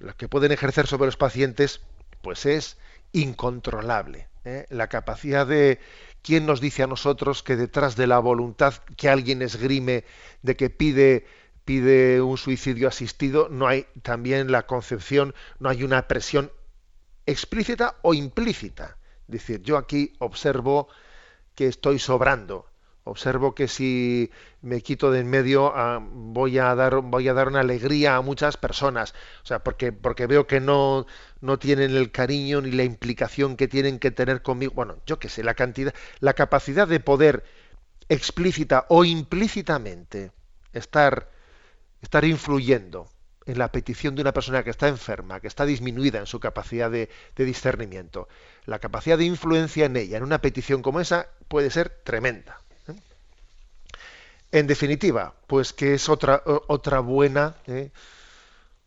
los 0.00 0.16
que 0.16 0.28
pueden 0.28 0.52
ejercer 0.52 0.86
sobre 0.86 1.06
los 1.06 1.16
pacientes, 1.16 1.80
pues 2.24 2.46
es 2.46 2.78
incontrolable. 3.12 4.26
¿eh? 4.44 4.66
La 4.70 4.88
capacidad 4.88 5.46
de 5.46 5.78
quién 6.22 6.46
nos 6.46 6.60
dice 6.60 6.82
a 6.82 6.88
nosotros 6.88 7.44
que 7.44 7.54
detrás 7.54 7.94
de 7.94 8.08
la 8.08 8.18
voluntad 8.18 8.74
que 8.96 9.08
alguien 9.08 9.42
esgrime 9.42 10.04
de 10.42 10.56
que 10.56 10.70
pide 10.70 11.26
pide 11.64 12.20
un 12.20 12.36
suicidio 12.36 12.88
asistido, 12.88 13.48
no 13.48 13.66
hay 13.66 13.86
también 14.02 14.52
la 14.52 14.66
concepción, 14.66 15.34
no 15.58 15.70
hay 15.70 15.82
una 15.82 16.08
presión 16.08 16.52
explícita 17.24 17.96
o 18.02 18.12
implícita. 18.12 18.98
Es 19.28 19.32
decir, 19.32 19.62
yo 19.62 19.78
aquí 19.78 20.12
observo 20.18 20.88
que 21.54 21.66
estoy 21.66 21.98
sobrando, 21.98 22.66
observo 23.04 23.54
que 23.54 23.68
si 23.68 24.30
me 24.62 24.80
quito 24.80 25.10
de 25.10 25.20
en 25.20 25.28
medio 25.28 25.72
ah, 25.76 26.00
voy 26.02 26.58
a 26.58 26.74
dar 26.74 26.96
voy 26.96 27.28
a 27.28 27.34
dar 27.34 27.48
una 27.48 27.60
alegría 27.60 28.16
a 28.16 28.22
muchas 28.22 28.56
personas. 28.56 29.14
O 29.42 29.46
sea 29.46 29.60
porque 29.62 29.92
porque 29.92 30.26
veo 30.26 30.46
que 30.46 30.60
no 30.60 31.06
no 31.40 31.58
tienen 31.58 31.94
el 31.96 32.10
cariño 32.10 32.62
ni 32.62 32.72
la 32.72 32.84
implicación 32.84 33.56
que 33.56 33.68
tienen 33.68 33.98
que 33.98 34.10
tener 34.10 34.42
conmigo. 34.42 34.72
Bueno 34.74 34.96
yo 35.06 35.18
qué 35.18 35.28
sé 35.28 35.44
la 35.44 35.54
cantidad 35.54 35.94
la 36.20 36.34
capacidad 36.34 36.88
de 36.88 37.00
poder 37.00 37.44
explícita 38.08 38.86
o 38.88 39.04
implícitamente 39.04 40.32
estar 40.72 41.30
estar 42.02 42.24
influyendo 42.24 43.08
en 43.46 43.58
la 43.58 43.70
petición 43.72 44.14
de 44.14 44.22
una 44.22 44.32
persona 44.32 44.62
que 44.64 44.70
está 44.70 44.88
enferma, 44.88 45.40
que 45.40 45.48
está 45.48 45.66
disminuida 45.66 46.18
en 46.18 46.26
su 46.26 46.40
capacidad 46.40 46.90
de, 46.90 47.10
de 47.36 47.44
discernimiento, 47.44 48.28
la 48.64 48.78
capacidad 48.78 49.18
de 49.18 49.24
influencia 49.24 49.86
en 49.86 49.96
ella, 49.96 50.16
en 50.16 50.22
una 50.22 50.40
petición 50.40 50.82
como 50.82 51.00
esa, 51.00 51.28
puede 51.48 51.70
ser 51.70 51.90
tremenda. 52.04 52.63
En 54.54 54.68
definitiva, 54.68 55.34
pues 55.48 55.72
que 55.72 55.94
es 55.94 56.08
otra, 56.08 56.40
otra 56.44 57.00
buena, 57.00 57.56
¿eh? 57.66 57.90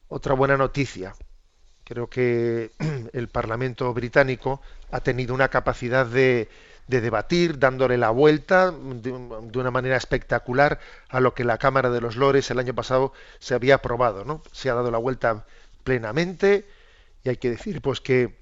otra 0.07 0.33
buena 0.33 0.55
noticia. 0.55 1.13
Creo 1.83 2.09
que 2.09 2.71
el 3.11 3.27
Parlamento 3.27 3.93
británico 3.93 4.61
ha 4.91 5.01
tenido 5.01 5.33
una 5.33 5.49
capacidad 5.49 6.05
de, 6.05 6.47
debatir, 6.87 7.59
dándole 7.59 7.97
la 7.97 8.11
vuelta 8.11 8.71
de, 8.71 9.11
una 9.11 9.69
manera 9.69 9.97
espectacular 9.97 10.79
a 11.09 11.19
lo 11.19 11.33
que 11.33 11.43
la 11.43 11.57
Cámara 11.57 11.89
de 11.89 11.99
los 11.99 12.15
Lores 12.15 12.49
el 12.49 12.59
año 12.59 12.73
pasado 12.73 13.11
se 13.39 13.53
había 13.53 13.75
aprobado, 13.75 14.23
¿no? 14.23 14.43
Se 14.53 14.69
ha 14.69 14.73
dado 14.73 14.89
la 14.89 14.99
vuelta 14.99 15.45
plenamente 15.83 16.65
y 17.25 17.29
hay 17.29 17.35
que 17.35 17.49
decir, 17.49 17.81
pues 17.81 17.99
que 17.99 18.37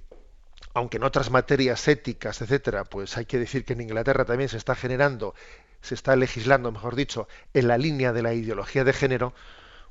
aunque 0.74 0.98
en 0.98 1.02
otras 1.02 1.32
materias 1.32 1.88
éticas, 1.88 2.40
etcétera, 2.40 2.84
pues 2.84 3.16
hay 3.16 3.24
que 3.24 3.40
decir 3.40 3.64
que 3.64 3.72
en 3.72 3.80
Inglaterra 3.80 4.24
también 4.24 4.48
se 4.48 4.58
está 4.58 4.76
generando 4.76 5.34
se 5.86 5.94
está 5.94 6.16
legislando, 6.16 6.72
mejor 6.72 6.96
dicho, 6.96 7.28
en 7.54 7.68
la 7.68 7.78
línea 7.78 8.12
de 8.12 8.22
la 8.22 8.34
ideología 8.34 8.82
de 8.82 8.92
género, 8.92 9.34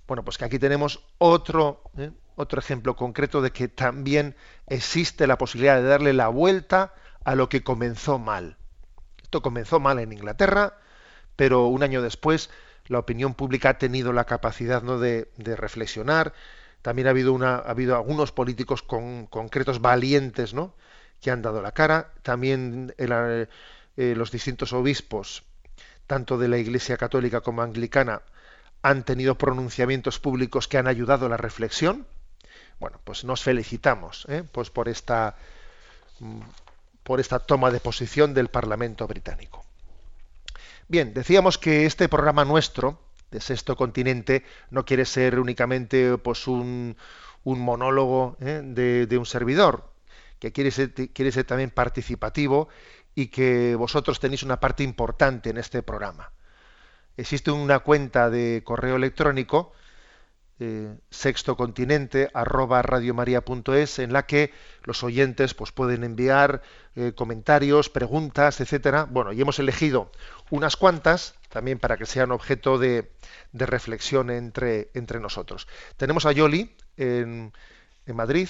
bueno, 0.07 0.25
pues 0.25 0.37
que 0.37 0.43
aquí 0.43 0.59
tenemos 0.59 1.05
otro, 1.17 1.83
¿eh? 1.97 2.11
otro 2.35 2.59
ejemplo 2.59 2.97
concreto 2.97 3.41
de 3.41 3.51
que 3.51 3.69
también 3.69 4.35
existe 4.67 5.25
la 5.25 5.37
posibilidad 5.37 5.77
de 5.77 5.87
darle 5.87 6.11
la 6.11 6.27
vuelta 6.27 6.93
a 7.23 7.35
lo 7.35 7.47
que 7.47 7.63
comenzó 7.63 8.19
mal. 8.19 8.57
Esto 9.23 9.41
comenzó 9.41 9.79
mal 9.79 9.99
en 9.99 10.11
Inglaterra, 10.11 10.77
pero 11.37 11.67
un 11.67 11.81
año 11.81 12.01
después 12.01 12.49
la 12.87 12.99
opinión 12.99 13.33
pública 13.33 13.69
ha 13.69 13.77
tenido 13.77 14.11
la 14.11 14.25
capacidad 14.25 14.83
¿no? 14.83 14.99
de, 14.99 15.29
reflexionar. 15.37 16.33
También 16.81 17.07
ha 17.07 17.11
habido, 17.11 17.41
ha 17.41 17.59
habido 17.59 17.95
algunos 17.95 18.33
políticos 18.33 18.83
con, 18.83 19.27
concretos 19.27 19.79
valientes 19.79 20.53
¿no? 20.53 20.75
que 21.21 21.31
han 21.31 21.41
dado 21.41 21.61
la 21.61 21.71
cara. 21.71 22.13
También 22.21 22.93
eh, 22.97 23.47
los 23.95 24.29
distintos 24.29 24.73
obispos 24.73 25.43
tanto 26.07 26.37
de 26.37 26.47
la 26.47 26.57
Iglesia 26.57 26.97
Católica 26.97 27.41
como 27.41 27.61
Anglicana, 27.61 28.21
han 28.81 29.03
tenido 29.03 29.35
pronunciamientos 29.35 30.19
públicos 30.19 30.67
que 30.67 30.77
han 30.77 30.87
ayudado 30.87 31.25
a 31.25 31.29
la 31.29 31.37
reflexión. 31.37 32.05
Bueno, 32.79 32.99
pues 33.03 33.23
nos 33.23 33.41
felicitamos 33.41 34.25
¿eh? 34.29 34.43
pues 34.51 34.69
por 34.69 34.89
esta 34.89 35.35
mm, 36.19 36.41
por 37.05 37.19
esta 37.19 37.37
toma 37.37 37.69
de 37.69 37.79
posición 37.79 38.33
del 38.33 38.49
Parlamento 38.49 39.07
británico. 39.07 39.63
Bien, 40.87 41.13
decíamos 41.13 41.59
que 41.59 41.85
este 41.85 42.09
programa 42.09 42.45
nuestro, 42.45 42.99
de 43.29 43.39
Sexto 43.41 43.75
Continente, 43.75 44.43
no 44.71 44.85
quiere 44.85 45.05
ser 45.05 45.39
únicamente 45.39 46.17
pues, 46.17 46.47
un, 46.47 46.97
un 47.43 47.59
monólogo 47.59 48.37
¿eh? 48.41 48.61
de, 48.63 49.05
de, 49.05 49.17
un 49.19 49.25
servidor, 49.27 49.91
que 50.39 50.51
quiere 50.51 50.71
ser, 50.71 50.93
quiere 50.93 51.31
ser 51.31 51.45
también 51.45 51.69
participativo 51.69 52.69
y 53.15 53.27
que 53.27 53.75
vosotros 53.75 54.19
tenéis 54.19 54.43
una 54.43 54.59
parte 54.59 54.83
importante 54.83 55.49
en 55.49 55.57
este 55.57 55.81
programa. 55.81 56.31
Existe 57.17 57.49
una 57.49 57.79
cuenta 57.79 58.29
de 58.29 58.61
correo 58.65 58.97
electrónico 58.97 59.71
eh, 60.59 60.95
sextocontinente 61.09 62.29
arroba 62.33 62.81
en 62.81 64.13
la 64.13 64.25
que 64.25 64.53
los 64.83 65.03
oyentes 65.03 65.53
pues 65.53 65.71
pueden 65.71 66.03
enviar 66.03 66.61
eh, 66.95 67.13
comentarios, 67.15 67.89
preguntas, 67.89 68.59
etcétera. 68.61 69.05
Bueno, 69.09 69.33
y 69.33 69.41
hemos 69.41 69.59
elegido 69.59 70.11
unas 70.49 70.75
cuantas 70.75 71.35
también 71.49 71.79
para 71.79 71.97
que 71.97 72.05
sean 72.05 72.31
objeto 72.31 72.77
de, 72.77 73.11
de 73.53 73.65
reflexión 73.65 74.29
entre, 74.29 74.89
nosotros. 75.21 75.67
Tenemos 75.95 76.25
a 76.25 76.33
Yoli 76.33 76.75
en 76.97 77.51
Madrid 78.07 78.49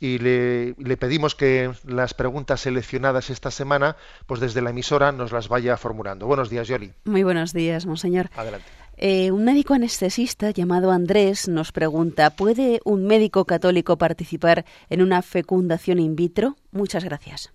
y 0.00 0.18
le, 0.18 0.74
le, 0.78 0.96
pedimos 0.96 1.34
que 1.34 1.72
las 1.86 2.14
preguntas 2.14 2.60
seleccionadas 2.60 3.30
esta 3.30 3.50
semana, 3.50 3.96
pues 4.26 4.40
desde 4.40 4.62
la 4.62 4.70
emisora 4.70 5.12
nos 5.12 5.32
las 5.32 5.48
vaya 5.48 5.76
formulando. 5.76 6.26
Buenos 6.26 6.50
días, 6.50 6.68
Yoli. 6.68 6.92
Muy 7.04 7.22
buenos 7.22 7.52
días, 7.52 7.86
monseñor. 7.86 8.30
Adelante. 8.36 8.66
Eh, 8.96 9.32
un 9.32 9.44
médico 9.44 9.74
anestesista 9.74 10.50
llamado 10.50 10.92
Andrés 10.92 11.48
nos 11.48 11.72
pregunta, 11.72 12.30
¿puede 12.30 12.80
un 12.84 13.06
médico 13.06 13.44
católico 13.44 13.98
participar 13.98 14.64
en 14.88 15.02
una 15.02 15.22
fecundación 15.22 15.98
in 15.98 16.14
vitro? 16.14 16.56
Muchas 16.70 17.02
gracias. 17.02 17.52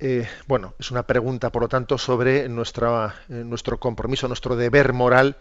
Eh, 0.00 0.28
bueno, 0.46 0.74
es 0.78 0.90
una 0.90 1.04
pregunta, 1.04 1.50
por 1.50 1.62
lo 1.62 1.68
tanto, 1.68 1.98
sobre 1.98 2.48
nuestra, 2.48 3.14
eh, 3.28 3.42
nuestro 3.44 3.80
compromiso, 3.80 4.28
nuestro 4.28 4.54
deber 4.54 4.92
moral 4.92 5.36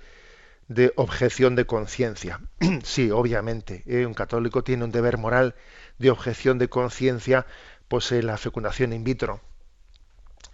de 0.68 0.94
objeción 0.96 1.56
de 1.56 1.66
conciencia. 1.66 2.42
sí, 2.84 3.12
obviamente, 3.12 3.84
eh, 3.86 4.06
un 4.06 4.14
católico 4.14 4.64
tiene 4.64 4.84
un 4.84 4.92
deber 4.92 5.18
moral 5.18 5.56
de 5.98 6.10
objeción 6.10 6.58
de 6.58 6.70
conciencia, 6.70 7.46
pues 7.88 8.12
en 8.12 8.28
la 8.28 8.38
fecundación 8.38 8.94
in 8.94 9.04
vitro, 9.04 9.42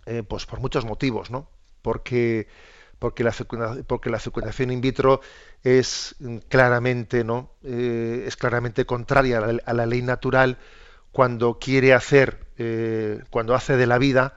eh, 0.05 0.23
pues 0.23 0.45
por 0.45 0.59
muchos 0.59 0.85
motivos, 0.85 1.31
¿no? 1.31 1.49
Porque 1.81 2.47
porque 2.99 3.25
la, 3.25 3.33
fecundación, 3.33 3.83
porque 3.83 4.09
la 4.09 4.17
fecundación 4.17 4.71
in 4.71 4.79
vitro 4.79 5.19
es 5.61 6.15
claramente, 6.47 7.25
¿no? 7.25 7.51
Eh, 7.61 8.23
es 8.25 8.37
claramente 8.37 8.85
contraria 8.85 9.39
a 9.39 9.41
la, 9.41 9.61
a 9.65 9.73
la, 9.73 9.85
ley 9.85 10.01
natural 10.01 10.57
cuando 11.11 11.59
quiere 11.59 11.93
hacer, 11.93 12.47
eh, 12.57 13.21
cuando 13.29 13.55
hace 13.55 13.77
de 13.77 13.87
la 13.87 13.97
vida 13.97 14.35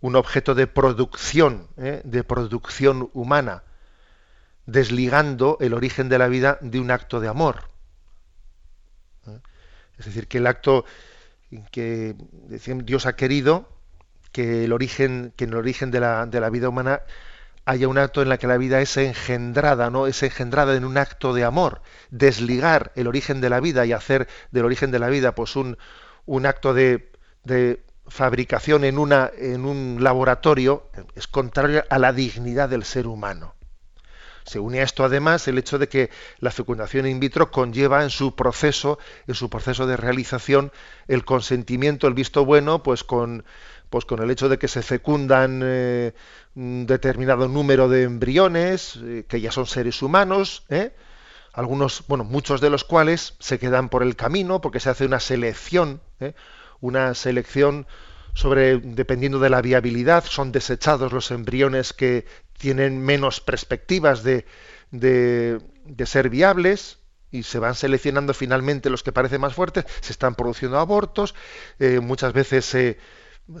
un 0.00 0.16
objeto 0.16 0.54
de 0.54 0.66
producción, 0.66 1.68
¿eh? 1.76 2.02
de 2.04 2.24
producción 2.24 3.10
humana, 3.14 3.62
desligando 4.68 5.56
el 5.60 5.72
origen 5.72 6.10
de 6.10 6.18
la 6.18 6.28
vida 6.28 6.58
de 6.60 6.78
un 6.78 6.90
acto 6.90 7.20
de 7.20 7.28
amor. 7.28 7.70
Es 9.98 10.04
decir, 10.04 10.28
que 10.28 10.38
el 10.38 10.46
acto 10.46 10.84
que 11.72 12.14
Dios 12.84 13.06
ha 13.06 13.16
querido 13.16 13.66
que 14.30 14.66
el 14.66 14.74
origen, 14.74 15.32
que 15.36 15.44
en 15.44 15.50
el 15.50 15.56
origen 15.56 15.90
de 15.90 16.00
la, 16.00 16.26
de 16.26 16.40
la 16.40 16.50
vida 16.50 16.68
humana 16.68 17.00
haya 17.64 17.88
un 17.88 17.96
acto 17.96 18.20
en 18.20 18.28
la 18.28 18.36
que 18.36 18.46
la 18.46 18.58
vida 18.58 18.82
es 18.82 18.98
engendrada, 18.98 19.88
¿no? 19.88 20.06
Es 20.06 20.22
engendrada 20.22 20.76
en 20.76 20.84
un 20.84 20.98
acto 20.98 21.32
de 21.32 21.44
amor. 21.44 21.80
Desligar 22.10 22.92
el 22.94 23.06
origen 23.06 23.40
de 23.40 23.48
la 23.48 23.60
vida 23.60 23.86
y 23.86 23.92
hacer 23.92 24.28
del 24.50 24.66
origen 24.66 24.90
de 24.90 24.98
la 24.98 25.08
vida 25.08 25.34
pues 25.34 25.56
un, 25.56 25.78
un 26.26 26.44
acto 26.44 26.74
de, 26.74 27.10
de 27.44 27.82
fabricación 28.06 28.84
en, 28.84 28.98
una, 28.98 29.30
en 29.34 29.64
un 29.64 29.96
laboratorio 30.04 30.90
es 31.14 31.26
contrario 31.26 31.84
a 31.88 31.98
la 31.98 32.12
dignidad 32.12 32.68
del 32.68 32.84
ser 32.84 33.06
humano. 33.06 33.54
Se 34.48 34.58
une 34.58 34.80
a 34.80 34.82
esto 34.82 35.04
además 35.04 35.46
el 35.46 35.58
hecho 35.58 35.78
de 35.78 35.88
que 35.88 36.10
la 36.40 36.50
fecundación 36.50 37.06
in 37.06 37.20
vitro 37.20 37.50
conlleva 37.50 38.02
en 38.02 38.08
su 38.08 38.34
proceso, 38.34 38.98
en 39.26 39.34
su 39.34 39.50
proceso 39.50 39.86
de 39.86 39.98
realización, 39.98 40.72
el 41.06 41.26
consentimiento, 41.26 42.06
el 42.06 42.14
visto 42.14 42.46
bueno, 42.46 42.82
pues 42.82 43.04
con, 43.04 43.44
pues 43.90 44.06
con 44.06 44.22
el 44.22 44.30
hecho 44.30 44.48
de 44.48 44.58
que 44.58 44.68
se 44.68 44.82
fecundan 44.82 45.60
eh, 45.62 46.14
un 46.54 46.86
determinado 46.86 47.46
número 47.46 47.90
de 47.90 48.04
embriones, 48.04 48.98
eh, 49.02 49.26
que 49.28 49.42
ya 49.42 49.52
son 49.52 49.66
seres 49.66 50.00
humanos, 50.00 50.64
¿eh? 50.70 50.92
algunos, 51.52 52.04
bueno, 52.08 52.24
muchos 52.24 52.62
de 52.62 52.70
los 52.70 52.84
cuales 52.84 53.34
se 53.40 53.58
quedan 53.58 53.90
por 53.90 54.02
el 54.02 54.16
camino 54.16 54.62
porque 54.62 54.80
se 54.80 54.88
hace 54.88 55.04
una 55.04 55.20
selección, 55.20 56.00
¿eh? 56.20 56.32
una 56.80 57.14
selección 57.14 57.86
sobre, 58.32 58.78
dependiendo 58.78 59.40
de 59.40 59.50
la 59.50 59.60
viabilidad, 59.60 60.24
son 60.24 60.52
desechados 60.52 61.12
los 61.12 61.30
embriones 61.32 61.92
que 61.92 62.24
tienen 62.58 63.00
menos 63.00 63.40
perspectivas 63.40 64.22
de, 64.22 64.44
de, 64.90 65.60
ser 66.06 66.28
viables, 66.28 66.98
y 67.30 67.42
se 67.42 67.58
van 67.58 67.74
seleccionando 67.74 68.34
finalmente 68.34 68.90
los 68.90 69.02
que 69.02 69.12
parecen 69.12 69.40
más 69.40 69.54
fuertes, 69.54 69.84
se 70.00 70.12
están 70.12 70.34
produciendo 70.34 70.78
abortos, 70.78 71.34
eh, 71.78 72.00
muchas 72.00 72.32
veces 72.32 72.64
se, 72.64 72.98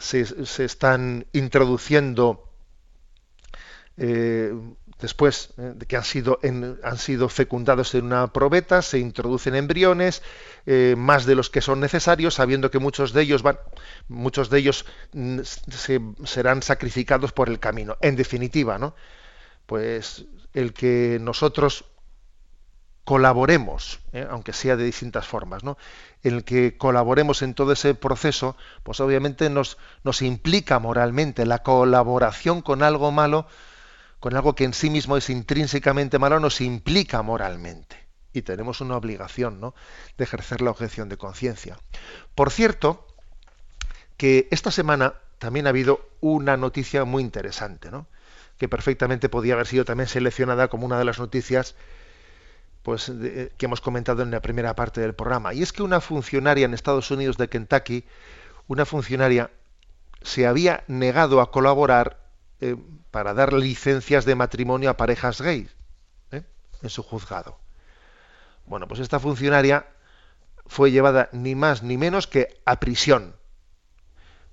se, 0.00 0.46
se, 0.46 0.64
están 0.64 1.26
introduciendo 1.32 2.52
eh, 3.96 4.52
después 5.00 5.50
eh, 5.58 5.72
de 5.74 5.86
que 5.86 5.96
han 5.96 6.04
sido, 6.04 6.38
en, 6.42 6.78
han 6.82 6.98
sido 6.98 7.28
fecundados 7.28 7.94
en 7.94 8.06
una 8.06 8.32
probeta, 8.32 8.82
se 8.82 8.98
introducen 8.98 9.54
embriones, 9.54 10.22
eh, 10.66 10.94
más 10.96 11.26
de 11.26 11.34
los 11.34 11.50
que 11.50 11.60
son 11.60 11.80
necesarios, 11.80 12.34
sabiendo 12.34 12.70
que 12.70 12.78
muchos 12.78 13.12
de 13.12 13.22
ellos 13.22 13.42
van, 13.42 13.58
muchos 14.08 14.50
de 14.50 14.58
ellos 14.58 14.84
mm, 15.12 15.40
se, 15.42 16.00
serán 16.24 16.62
sacrificados 16.62 17.32
por 17.32 17.48
el 17.48 17.58
camino. 17.60 17.96
En 18.00 18.16
definitiva, 18.16 18.78
¿no? 18.78 18.94
Pues 19.66 20.24
el 20.54 20.72
que 20.72 21.18
nosotros 21.20 21.84
colaboremos, 23.04 24.00
¿eh? 24.12 24.26
aunque 24.28 24.52
sea 24.52 24.76
de 24.76 24.84
distintas 24.84 25.26
formas, 25.26 25.64
¿no? 25.64 25.78
el 26.22 26.44
que 26.44 26.76
colaboremos 26.76 27.40
en 27.40 27.54
todo 27.54 27.72
ese 27.72 27.94
proceso, 27.94 28.54
pues 28.82 29.00
obviamente 29.00 29.48
nos, 29.48 29.78
nos 30.04 30.20
implica 30.20 30.78
moralmente. 30.78 31.46
La 31.46 31.62
colaboración 31.62 32.60
con 32.60 32.82
algo 32.82 33.10
malo 33.10 33.46
con 34.20 34.34
algo 34.34 34.54
que 34.54 34.64
en 34.64 34.74
sí 34.74 34.90
mismo 34.90 35.16
es 35.16 35.30
intrínsecamente 35.30 36.18
malo, 36.18 36.40
nos 36.40 36.60
implica 36.60 37.22
moralmente. 37.22 37.96
Y 38.32 38.42
tenemos 38.42 38.80
una 38.80 38.96
obligación 38.96 39.60
¿no? 39.60 39.74
de 40.16 40.24
ejercer 40.24 40.60
la 40.60 40.70
objeción 40.70 41.08
de 41.08 41.16
conciencia. 41.16 41.78
Por 42.34 42.50
cierto, 42.50 43.06
que 44.16 44.48
esta 44.50 44.70
semana 44.70 45.14
también 45.38 45.66
ha 45.66 45.70
habido 45.70 46.00
una 46.20 46.56
noticia 46.56 47.04
muy 47.04 47.22
interesante, 47.22 47.90
¿no? 47.90 48.06
que 48.58 48.68
perfectamente 48.68 49.28
podía 49.28 49.54
haber 49.54 49.66
sido 49.66 49.84
también 49.84 50.08
seleccionada 50.08 50.68
como 50.68 50.84
una 50.84 50.98
de 50.98 51.04
las 51.04 51.18
noticias 51.18 51.76
pues, 52.82 53.06
de, 53.06 53.52
que 53.56 53.66
hemos 53.66 53.80
comentado 53.80 54.22
en 54.22 54.32
la 54.32 54.42
primera 54.42 54.74
parte 54.74 55.00
del 55.00 55.14
programa. 55.14 55.54
Y 55.54 55.62
es 55.62 55.72
que 55.72 55.82
una 55.82 56.00
funcionaria 56.00 56.64
en 56.64 56.74
Estados 56.74 57.10
Unidos 57.10 57.36
de 57.36 57.48
Kentucky, 57.48 58.04
una 58.66 58.84
funcionaria, 58.84 59.50
se 60.22 60.46
había 60.46 60.82
negado 60.88 61.40
a 61.40 61.52
colaborar 61.52 62.18
eh, 62.60 62.76
para 63.10 63.34
dar 63.34 63.52
licencias 63.52 64.24
de 64.24 64.34
matrimonio 64.34 64.90
a 64.90 64.96
parejas 64.96 65.40
gays 65.40 65.74
¿eh? 66.30 66.42
en 66.82 66.90
su 66.90 67.02
juzgado. 67.02 67.58
Bueno, 68.66 68.86
pues 68.86 69.00
esta 69.00 69.18
funcionaria 69.18 69.86
fue 70.66 70.90
llevada 70.90 71.30
ni 71.32 71.54
más 71.54 71.82
ni 71.82 71.96
menos 71.96 72.26
que 72.26 72.60
a 72.64 72.78
prisión. 72.78 73.34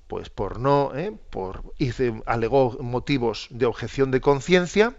Pues 0.07 0.29
por 0.29 0.59
no, 0.59 0.95
¿eh? 0.95 1.17
por 1.29 1.73
alegó 2.25 2.77
motivos 2.79 3.47
de 3.49 3.65
objeción 3.65 4.11
de 4.11 4.21
conciencia 4.21 4.95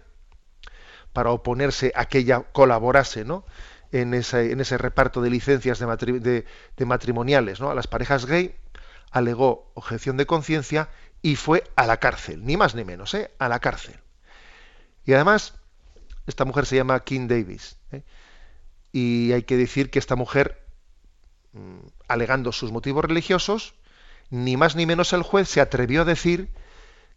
para 1.13 1.31
oponerse 1.31 1.91
a 1.95 2.05
que 2.05 2.19
ella 2.19 2.43
colaborase, 2.51 3.25
¿no? 3.25 3.45
En 3.93 4.13
ese, 4.13 4.51
en 4.51 4.59
ese 4.59 4.77
reparto 4.77 5.21
de 5.21 5.29
licencias 5.29 5.79
de, 5.79 5.87
matri 5.87 6.19
de, 6.19 6.45
de 6.75 6.85
matrimoniales, 6.85 7.61
¿no? 7.61 7.71
A 7.71 7.75
las 7.75 7.87
parejas 7.87 8.25
gay 8.25 8.53
alegó 9.11 9.71
objeción 9.75 10.17
de 10.17 10.25
conciencia 10.25 10.89
y 11.27 11.35
fue 11.35 11.65
a 11.75 11.85
la 11.85 11.97
cárcel, 11.97 12.45
ni 12.45 12.55
más 12.55 12.73
ni 12.73 12.85
menos, 12.85 13.13
¿eh? 13.13 13.31
a 13.37 13.49
la 13.49 13.59
cárcel. 13.59 13.99
Y 15.05 15.11
además, 15.11 15.55
esta 16.25 16.45
mujer 16.45 16.65
se 16.65 16.77
llama 16.77 17.03
Kim 17.03 17.27
Davis. 17.27 17.75
¿eh? 17.91 18.03
Y 18.93 19.33
hay 19.33 19.43
que 19.43 19.57
decir 19.57 19.89
que 19.89 19.99
esta 19.99 20.15
mujer, 20.15 20.65
mmm, 21.51 21.79
alegando 22.07 22.53
sus 22.53 22.71
motivos 22.71 23.03
religiosos, 23.03 23.73
ni 24.29 24.55
más 24.55 24.77
ni 24.77 24.85
menos 24.85 25.11
el 25.11 25.21
juez 25.21 25.49
se 25.49 25.59
atrevió 25.59 26.03
a 26.03 26.05
decir 26.05 26.47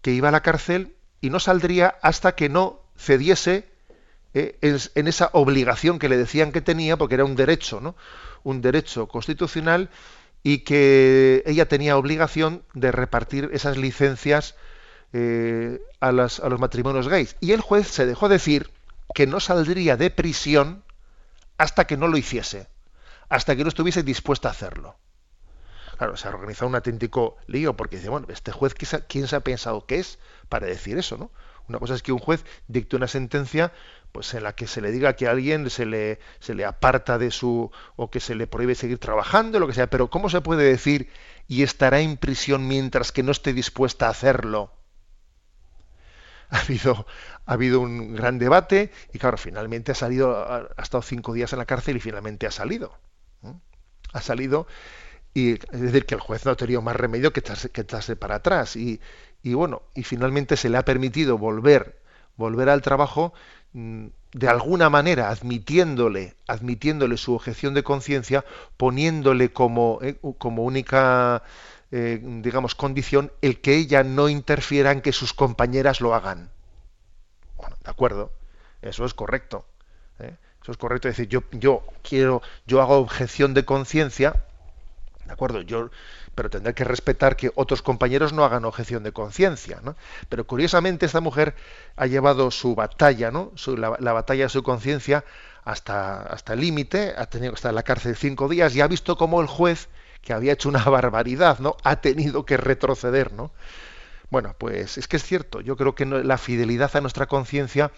que 0.03 0.11
iba 0.11 0.31
a 0.31 0.33
la 0.33 0.43
cárcel 0.43 0.97
y 1.21 1.31
no 1.31 1.39
saldría 1.39 1.95
hasta 2.03 2.35
que 2.35 2.49
no 2.49 2.83
cediese 2.97 3.71
eh, 4.35 4.59
en, 4.61 5.07
esa 5.07 5.31
obligación 5.35 6.01
que 6.01 6.09
le 6.09 6.17
decían 6.17 6.51
que 6.51 6.63
tenía, 6.63 6.97
porque 6.97 7.15
era 7.15 7.25
un 7.25 7.37
derecho, 7.37 7.81
¿no? 7.81 7.95
Un 8.43 8.61
derecho 8.61 9.07
constitucional 9.07 9.89
y 10.43 10.59
que 10.59 11.43
ella 11.47 11.67
tenía 11.69 11.97
obligación 11.97 12.63
de 12.75 12.93
repartir 12.93 13.51
esas 13.53 13.77
licencias 13.77 14.55
eh, 15.13 15.81
a, 16.01 16.13
las, 16.13 16.41
a, 16.41 16.49
los 16.49 16.61
matrimonios 16.61 17.09
gays. 17.09 17.37
Y 17.41 17.53
el 17.53 17.61
juez 17.61 17.89
se 17.89 18.07
dejó 18.07 18.29
decir 18.29 18.71
que 19.15 19.27
no 19.27 19.41
saldría 19.41 19.97
de 19.97 20.11
prisión 20.11 20.85
hasta 21.59 21.87
que 21.87 21.97
no 21.97 22.09
lo 22.09 22.17
hiciese, 22.17 22.69
hasta 23.29 23.55
que 23.57 23.65
no 23.65 23.69
estuviese 23.69 24.03
dispuesta 24.03 24.49
a 24.49 24.53
hacerlo. 24.53 24.97
Claro, 25.99 26.17
se 26.17 26.29
ha 26.29 26.31
organizado 26.31 26.69
un 26.69 26.75
auténtico 26.77 27.37
lío 27.47 27.77
porque 27.77 27.97
dice, 27.97 28.09
bueno, 28.09 28.27
este 28.31 28.53
juez, 28.53 28.75
¿quién 29.07 29.29
se 29.29 29.37
ha 29.37 29.41
pensado 29.41 29.85
que 29.85 29.99
es 29.99 30.19
para 30.49 30.67
decir 30.67 30.97
eso, 30.97 31.19
no? 31.19 31.31
Una 31.69 31.79
cosa 31.79 31.95
es 31.95 32.03
que 32.03 32.13
un 32.13 32.19
juez 32.19 32.45
dicte 32.69 32.97
una 32.97 33.07
sentencia 33.07 33.73
pues 34.13 34.35
en 34.35 34.43
la 34.43 34.55
que 34.55 34.67
se 34.67 34.81
le 34.81 34.91
diga 34.91 35.15
que 35.15 35.27
a 35.27 35.31
alguien 35.31 35.69
se 35.71 35.87
le, 35.87 36.19
se 36.41 36.55
le 36.55 36.65
aparta 36.65 37.19
de 37.19 37.31
su 37.31 37.71
o 37.97 38.11
que 38.11 38.21
se 38.21 38.35
le 38.35 38.47
prohíbe 38.47 38.75
seguir 38.75 38.99
trabajando, 38.99 39.61
lo 39.61 39.67
que 39.67 39.75
sea, 39.75 39.89
pero 39.89 40.11
¿cómo 40.11 40.29
se 40.29 40.41
puede 40.41 40.65
decir 40.65 41.11
y 41.47 41.63
estará 41.63 42.01
en 42.01 42.17
prisión 42.17 42.67
mientras 42.67 43.13
que 43.13 43.23
no 43.23 43.33
esté 43.33 43.53
dispuesta 43.53 44.07
a 44.07 44.11
hacerlo? 44.11 44.73
Ha 46.53 46.59
habido, 46.63 47.07
ha 47.47 47.53
habido 47.53 47.79
un 47.79 48.17
gran 48.17 48.41
debate 48.41 48.91
y 49.13 49.21
claro, 49.21 49.37
finalmente 49.37 49.93
ha 49.93 49.95
salido, 49.95 50.37
ha, 50.37 50.69
estado 50.83 51.01
cinco 51.01 51.33
días 51.33 51.53
en 51.53 51.61
la 51.61 51.65
cárcel 51.65 51.97
y 51.97 52.01
finalmente 52.01 52.49
ha 52.49 52.51
salido. 52.51 52.99
Ha 54.13 54.21
salido 54.21 54.67
y 55.33 55.53
es 55.53 55.81
decir 55.81 56.07
que 56.07 56.17
el 56.17 56.21
juez 56.21 56.45
no 56.45 56.51
ha 56.51 56.57
tenido 56.57 56.83
más 56.83 56.97
remedio 56.97 57.33
que 57.33 57.39
echarse, 57.39 57.71
que 57.71 57.83
echarse 57.83 58.17
para 58.17 58.37
atrás 58.37 58.75
y, 58.75 59.01
y 59.43 59.55
bueno, 59.55 59.83
y 59.95 60.03
finalmente 60.03 60.57
se 60.57 60.69
le 60.69 60.77
ha 60.77 60.85
permitido 60.85 61.39
volver, 61.39 62.03
volver 62.37 62.69
al 62.69 62.83
trabajo 62.83 63.33
de 63.73 64.49
alguna 64.49 64.91
manera 64.91 65.31
admitiéndole, 65.31 66.35
admitiéndole 66.47 67.17
su 67.17 67.35
objeción 67.35 67.75
de 67.75 67.83
conciencia, 67.83 68.45
poniéndole 68.77 69.53
como, 69.53 69.99
eh, 70.03 70.19
como 70.39 70.65
única 70.65 71.43
eh, 71.93 72.21
digamos 72.23 72.77
condición 72.77 73.33
el 73.43 73.61
que 73.61 73.75
ella 73.75 74.05
no 74.05 74.29
interfiera 74.29 74.93
en 74.93 75.01
que 75.01 75.13
sus 75.13 75.33
compañeras 75.33 76.01
lo 76.01 76.15
hagan. 76.15 76.51
Bueno, 77.57 77.77
de 77.83 77.91
acuerdo, 77.91 78.33
eso 78.81 79.05
es 79.05 79.15
correcto. 79.15 79.67
¿eh? 80.21 80.37
Eso 80.63 80.73
es 80.73 80.79
correcto. 80.79 81.09
Decir, 81.09 81.29
yo, 81.29 81.43
yo 81.51 81.83
quiero, 82.03 82.43
yo 82.67 82.81
hago 82.81 82.97
objeción 82.97 83.55
de 83.55 83.65
conciencia, 83.65 84.45
de 85.31 85.35
acuerdo, 85.35 85.61
yo 85.63 85.91
pero 86.35 86.51
tendrá 86.51 86.73
que 86.73 86.83
respetar 86.83 87.37
que 87.37 87.53
otros 87.55 87.83
compañeros 87.83 88.33
no 88.33 88.45
hagan 88.45 88.65
objeción 88.65 89.05
de 89.05 89.13
conciencia. 89.13 89.81
¿no? 89.83 89.97
Pero 90.29 90.45
curiosamente 90.45 91.07
esta 91.07 91.21
mujer 91.21 91.55
ha 91.95 92.07
llevado 92.07 92.51
su 92.51 92.75
batalla, 92.75 93.31
¿no? 93.31 93.53
la, 93.77 94.13
batalla 94.13 94.45
de 94.45 94.49
su 94.49 94.65
conciencia 94.65 95.25
hasta, 95.65 96.23
hasta 96.23 96.55
el 96.55 96.61
límite, 96.61 97.15
ha 97.17 97.27
tenido 97.27 97.53
que 97.53 97.57
estar 97.57 97.71
en 97.71 97.77
la 97.77 97.85
cárcel 97.85 98.17
cinco 98.17 98.49
días 98.49 98.75
y 98.75 98.81
ha 98.81 98.89
visto 98.89 99.17
cómo 99.17 99.41
el 99.41 99.47
juez, 99.47 99.89
que 100.21 100.33
había 100.33 100.53
hecho 100.53 100.69
una 100.69 100.83
barbaridad, 100.91 101.61
¿no? 101.61 101.77
ha 101.85 102.01
tenido 102.01 102.45
que 102.45 102.57
retroceder. 102.57 103.33
¿no? 103.33 103.53
Bueno, 104.31 104.57
pues 104.59 104.99
es 104.99 105.07
que 105.07 105.17
es 105.17 105.23
cierto, 105.23 105.61
yo 105.61 105.77
creo 105.77 105.95
que 105.95 106.07
la 106.07 106.39
fidelidad 106.39 106.97
a 106.97 107.01
nuestra 107.01 107.27
conciencia 107.27 107.93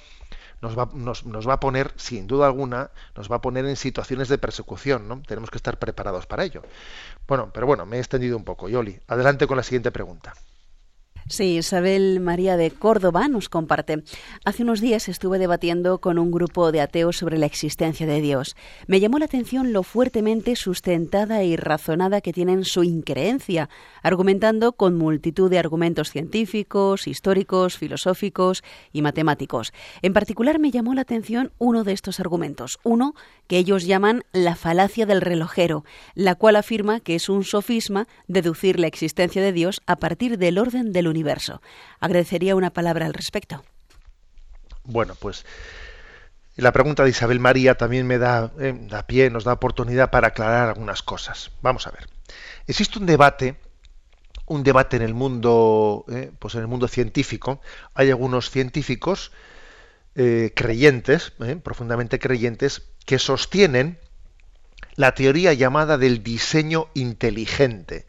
nos 0.62 0.78
va, 0.78 0.88
nos, 0.94 1.26
nos 1.26 1.46
va, 1.46 1.54
a 1.54 1.60
poner, 1.60 1.92
sin 1.96 2.26
duda 2.26 2.46
alguna, 2.46 2.90
nos 3.16 3.30
va 3.30 3.36
a 3.36 3.40
poner 3.40 3.66
en 3.66 3.76
situaciones 3.76 4.28
de 4.28 4.38
persecución, 4.38 5.08
¿no? 5.08 5.20
Tenemos 5.22 5.50
que 5.50 5.58
estar 5.58 5.78
preparados 5.78 6.26
para 6.26 6.44
ello. 6.44 6.62
Bueno, 7.26 7.50
pero 7.52 7.66
bueno, 7.66 7.84
me 7.84 7.96
he 7.96 8.00
extendido 8.00 8.36
un 8.36 8.44
poco. 8.44 8.68
Yoli, 8.68 9.00
adelante 9.08 9.46
con 9.46 9.56
la 9.56 9.64
siguiente 9.64 9.90
pregunta. 9.90 10.34
Sí, 11.32 11.56
Isabel 11.56 12.20
María 12.20 12.58
de 12.58 12.70
Córdoba 12.70 13.26
nos 13.26 13.48
comparte. 13.48 14.02
Hace 14.44 14.64
unos 14.64 14.82
días 14.82 15.08
estuve 15.08 15.38
debatiendo 15.38 15.96
con 15.96 16.18
un 16.18 16.30
grupo 16.30 16.72
de 16.72 16.82
ateos 16.82 17.16
sobre 17.16 17.38
la 17.38 17.46
existencia 17.46 18.06
de 18.06 18.20
Dios. 18.20 18.54
Me 18.86 19.00
llamó 19.00 19.18
la 19.18 19.24
atención 19.24 19.72
lo 19.72 19.82
fuertemente 19.82 20.56
sustentada 20.56 21.42
y 21.42 21.56
razonada 21.56 22.20
que 22.20 22.34
tienen 22.34 22.66
su 22.66 22.84
increencia, 22.84 23.70
argumentando 24.02 24.72
con 24.72 24.98
multitud 24.98 25.48
de 25.50 25.58
argumentos 25.58 26.10
científicos, 26.10 27.06
históricos, 27.06 27.78
filosóficos 27.78 28.62
y 28.92 29.00
matemáticos. 29.00 29.72
En 30.02 30.12
particular 30.12 30.58
me 30.58 30.70
llamó 30.70 30.92
la 30.92 31.00
atención 31.00 31.50
uno 31.56 31.82
de 31.82 31.94
estos 31.94 32.20
argumentos, 32.20 32.78
uno 32.82 33.14
que 33.46 33.56
ellos 33.56 33.86
llaman 33.86 34.22
la 34.34 34.54
falacia 34.54 35.06
del 35.06 35.22
relojero, 35.22 35.86
la 36.14 36.34
cual 36.34 36.56
afirma 36.56 37.00
que 37.00 37.14
es 37.14 37.30
un 37.30 37.42
sofisma 37.42 38.06
deducir 38.28 38.78
la 38.78 38.86
existencia 38.86 39.40
de 39.40 39.52
Dios 39.52 39.80
a 39.86 39.96
partir 39.96 40.36
del 40.36 40.58
orden 40.58 40.92
del 40.92 41.08
universo. 41.08 41.21
Agradecería 42.00 42.56
una 42.56 42.70
palabra 42.70 43.06
al 43.06 43.14
respecto. 43.14 43.62
Bueno, 44.84 45.14
pues 45.18 45.44
la 46.56 46.72
pregunta 46.72 47.04
de 47.04 47.10
Isabel 47.10 47.40
María 47.40 47.76
también 47.76 48.06
me 48.06 48.18
da, 48.18 48.52
eh, 48.60 48.74
da 48.88 49.06
pie, 49.06 49.30
nos 49.30 49.44
da 49.44 49.54
oportunidad 49.54 50.10
para 50.10 50.28
aclarar 50.28 50.68
algunas 50.68 51.02
cosas. 51.02 51.50
Vamos 51.62 51.86
a 51.86 51.90
ver. 51.90 52.08
Existe 52.66 52.98
un 52.98 53.06
debate, 53.06 53.56
un 54.46 54.62
debate 54.62 54.96
en 54.96 55.02
el 55.02 55.14
mundo, 55.14 56.04
eh, 56.08 56.30
pues 56.38 56.54
en 56.54 56.60
el 56.60 56.66
mundo 56.66 56.88
científico. 56.88 57.60
Hay 57.94 58.10
algunos 58.10 58.50
científicos 58.50 59.32
eh, 60.14 60.52
creyentes, 60.54 61.32
profundamente 61.62 62.18
creyentes, 62.18 62.82
que 63.06 63.18
sostienen 63.18 63.98
la 64.94 65.14
teoría 65.14 65.54
llamada 65.54 65.96
del 65.96 66.22
diseño 66.22 66.88
inteligente. 66.92 68.06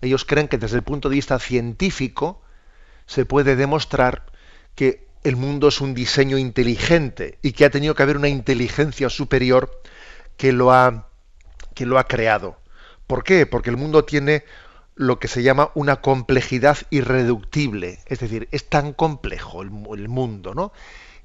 Ellos 0.00 0.24
creen 0.24 0.48
que 0.48 0.56
desde 0.56 0.76
el 0.76 0.82
punto 0.82 1.10
de 1.10 1.16
vista 1.16 1.38
científico 1.38 2.40
se 3.06 3.24
puede 3.24 3.56
demostrar 3.56 4.24
que 4.74 5.06
el 5.22 5.36
mundo 5.36 5.68
es 5.68 5.80
un 5.80 5.94
diseño 5.94 6.38
inteligente 6.38 7.38
y 7.42 7.52
que 7.52 7.64
ha 7.64 7.70
tenido 7.70 7.94
que 7.94 8.02
haber 8.02 8.16
una 8.16 8.28
inteligencia 8.28 9.08
superior 9.08 9.70
que 10.36 10.52
lo 10.52 10.72
ha, 10.72 11.08
que 11.74 11.86
lo 11.86 11.98
ha 11.98 12.06
creado. 12.06 12.58
¿Por 13.06 13.24
qué? 13.24 13.46
Porque 13.46 13.70
el 13.70 13.76
mundo 13.76 14.04
tiene 14.04 14.44
lo 14.94 15.18
que 15.18 15.28
se 15.28 15.42
llama 15.42 15.70
una 15.74 15.96
complejidad 15.96 16.78
irreductible. 16.90 18.00
Es 18.06 18.20
decir, 18.20 18.48
es 18.52 18.68
tan 18.68 18.92
complejo 18.92 19.62
el, 19.62 19.70
mundo, 19.70 20.54
¿no? 20.54 20.72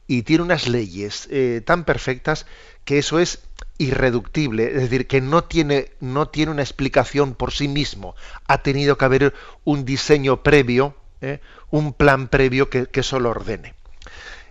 Y 0.08 0.24
tiene 0.24 0.44
unas 0.44 0.68
leyes 0.68 1.28
eh, 1.30 1.62
tan 1.64 1.84
perfectas 1.84 2.46
que 2.84 2.98
eso 2.98 3.20
es 3.20 3.44
irreductible, 3.78 4.68
es 4.68 4.82
decir, 4.82 5.08
que 5.08 5.22
no 5.22 5.44
tiene, 5.44 5.92
no 6.00 6.28
tiene 6.28 6.52
una 6.52 6.64
explicación 6.64 7.36
por 7.36 7.52
sí 7.52 7.68
mismo. 7.68 8.16
Ha 8.48 8.64
tenido 8.64 8.98
que 8.98 9.06
haber 9.06 9.34
un 9.64 9.86
diseño 9.86 10.42
previo, 10.42 10.96
¿eh? 11.22 11.40
un 11.70 11.94
plan 11.94 12.28
previo 12.28 12.70
que, 12.70 12.88
eso 12.94 13.20
lo 13.20 13.30
ordene. 13.30 13.76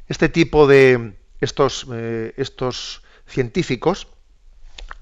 Este 0.08 0.28
tipo 0.28 0.66
de 0.66 1.14
estos, 1.40 1.86
eh, 1.92 2.34
estos 2.36 3.02
científicos 3.26 4.08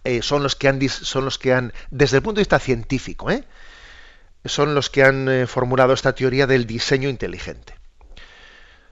eh, 0.05 0.23
son 0.23 0.43
los 0.43 0.57
que 0.57 0.69
han 0.69 0.81
son 0.89 1.25
los 1.25 1.39
que 1.39 1.53
han, 1.53 1.73
desde 1.91 2.19
el 2.19 2.23
punto 2.23 2.39
de 2.39 2.43
vista 2.43 2.59
científico, 2.59 3.29
son 4.45 4.75
los 4.75 4.91
que 4.91 5.03
han 5.03 5.47
formulado 5.49 5.93
esta 5.93 6.14
teoría 6.14 6.47
del 6.47 6.67
diseño 6.67 7.09
inteligente. 7.09 7.75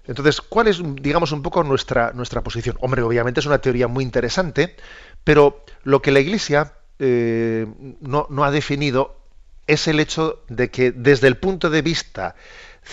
Entonces, 0.07 0.41
¿cuál 0.41 0.69
es, 0.69 0.81
digamos, 0.97 1.33
un 1.33 1.43
poco 1.43 1.63
nuestra, 1.65 2.13
nuestra 2.13 2.43
posición? 2.43 2.77
Hombre, 2.81 3.03
obviamente 3.03 3.41
es 3.41 3.47
una 3.47 3.59
teoría 3.59 3.89
muy 3.89 4.05
interesante, 4.05 4.77
pero 5.25 5.65
lo 5.83 6.03
que 6.03 6.13
la 6.13 6.21
Iglesia 6.21 6.75
eh, 6.99 7.67
no, 8.01 8.45
ha 8.45 8.51
definido 8.51 9.24
es 9.67 9.89
el 9.89 10.01
hecho 10.01 10.43
de 10.49 10.71
que 10.71 10.93
desde 10.93 11.29
el 11.29 11.37
punto 11.37 11.71
de 11.71 11.83
vista 11.83 12.35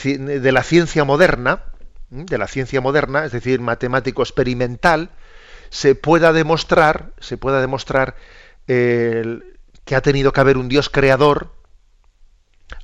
de 0.03 0.51
la 0.51 0.63
ciencia 0.63 1.03
moderna, 1.03 1.63
de 2.09 2.37
la 2.37 2.47
ciencia 2.47 2.81
moderna, 2.81 3.25
es 3.25 3.31
decir, 3.31 3.59
matemático 3.59 4.21
experimental, 4.21 5.09
se 5.69 5.95
pueda 5.95 6.33
demostrar, 6.33 7.11
se 7.19 7.37
pueda 7.37 7.61
demostrar 7.61 8.15
que 8.65 9.95
ha 9.95 10.01
tenido 10.01 10.31
que 10.31 10.39
haber 10.39 10.57
un 10.57 10.69
Dios 10.69 10.89
creador 10.89 11.53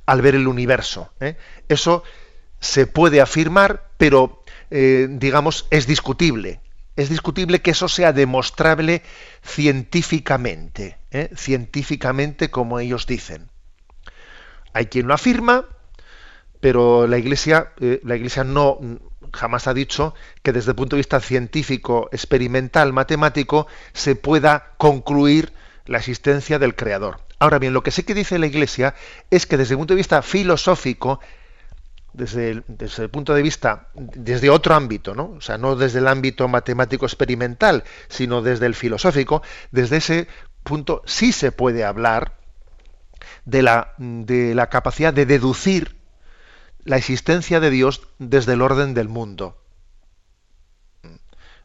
al 0.04 0.20
ver 0.20 0.34
el 0.34 0.48
universo. 0.48 1.10
¿eh? 1.20 1.36
Eso 1.68 2.02
se 2.60 2.86
puede 2.86 3.20
afirmar, 3.22 3.90
pero 3.96 4.42
eh, 4.70 5.06
digamos 5.10 5.66
es 5.70 5.86
discutible 5.86 6.60
es 6.98 7.08
discutible 7.08 7.60
que 7.60 7.70
eso 7.70 7.88
sea 7.88 8.12
demostrable 8.12 9.02
científicamente, 9.44 10.98
¿eh? 11.12 11.30
científicamente 11.36 12.50
como 12.50 12.80
ellos 12.80 13.06
dicen. 13.06 13.50
Hay 14.72 14.86
quien 14.86 15.06
lo 15.06 15.14
afirma, 15.14 15.66
pero 16.60 17.06
la 17.06 17.18
Iglesia, 17.18 17.72
eh, 17.80 18.00
la 18.04 18.16
Iglesia 18.16 18.44
no 18.44 18.78
jamás 19.32 19.66
ha 19.66 19.74
dicho 19.74 20.14
que 20.42 20.52
desde 20.52 20.70
el 20.70 20.76
punto 20.76 20.96
de 20.96 21.00
vista 21.00 21.20
científico, 21.20 22.08
experimental, 22.12 22.92
matemático, 22.92 23.66
se 23.92 24.16
pueda 24.16 24.72
concluir 24.78 25.52
la 25.86 25.98
existencia 25.98 26.58
del 26.58 26.74
Creador. 26.74 27.20
Ahora 27.38 27.58
bien, 27.58 27.72
lo 27.72 27.82
que 27.82 27.90
sí 27.90 28.02
que 28.02 28.14
dice 28.14 28.38
la 28.38 28.46
Iglesia 28.46 28.94
es 29.30 29.46
que 29.46 29.56
desde 29.56 29.74
el 29.74 29.78
punto 29.78 29.94
de 29.94 29.98
vista 29.98 30.22
filosófico 30.22 31.20
desde 32.12 32.62
desde 32.66 33.04
el, 33.04 33.10
punto 33.10 33.34
de 33.34 33.42
vista, 33.42 33.88
desde 33.94 34.50
otro 34.50 34.74
ámbito, 34.74 35.14
¿no? 35.14 35.34
O 35.36 35.40
sea, 35.40 35.58
no 35.58 35.76
desde 35.76 36.00
el 36.00 36.08
ámbito 36.08 36.48
matemático 36.48 37.06
experimental, 37.06 37.84
sino 38.08 38.42
desde 38.42 38.66
el 38.66 38.74
filosófico, 38.74 39.42
desde 39.70 39.98
ese 39.98 40.28
punto 40.64 41.02
sí 41.06 41.32
se 41.32 41.52
puede 41.52 41.84
hablar 41.84 42.37
de 43.44 43.62
la, 43.62 43.94
de 43.98 44.54
la 44.54 44.68
capacidad 44.68 45.12
de 45.12 45.26
deducir 45.26 45.96
la 46.84 46.96
existencia 46.96 47.60
de 47.60 47.70
Dios 47.70 48.02
desde 48.18 48.54
el 48.54 48.62
orden 48.62 48.94
del 48.94 49.08
mundo. 49.08 49.60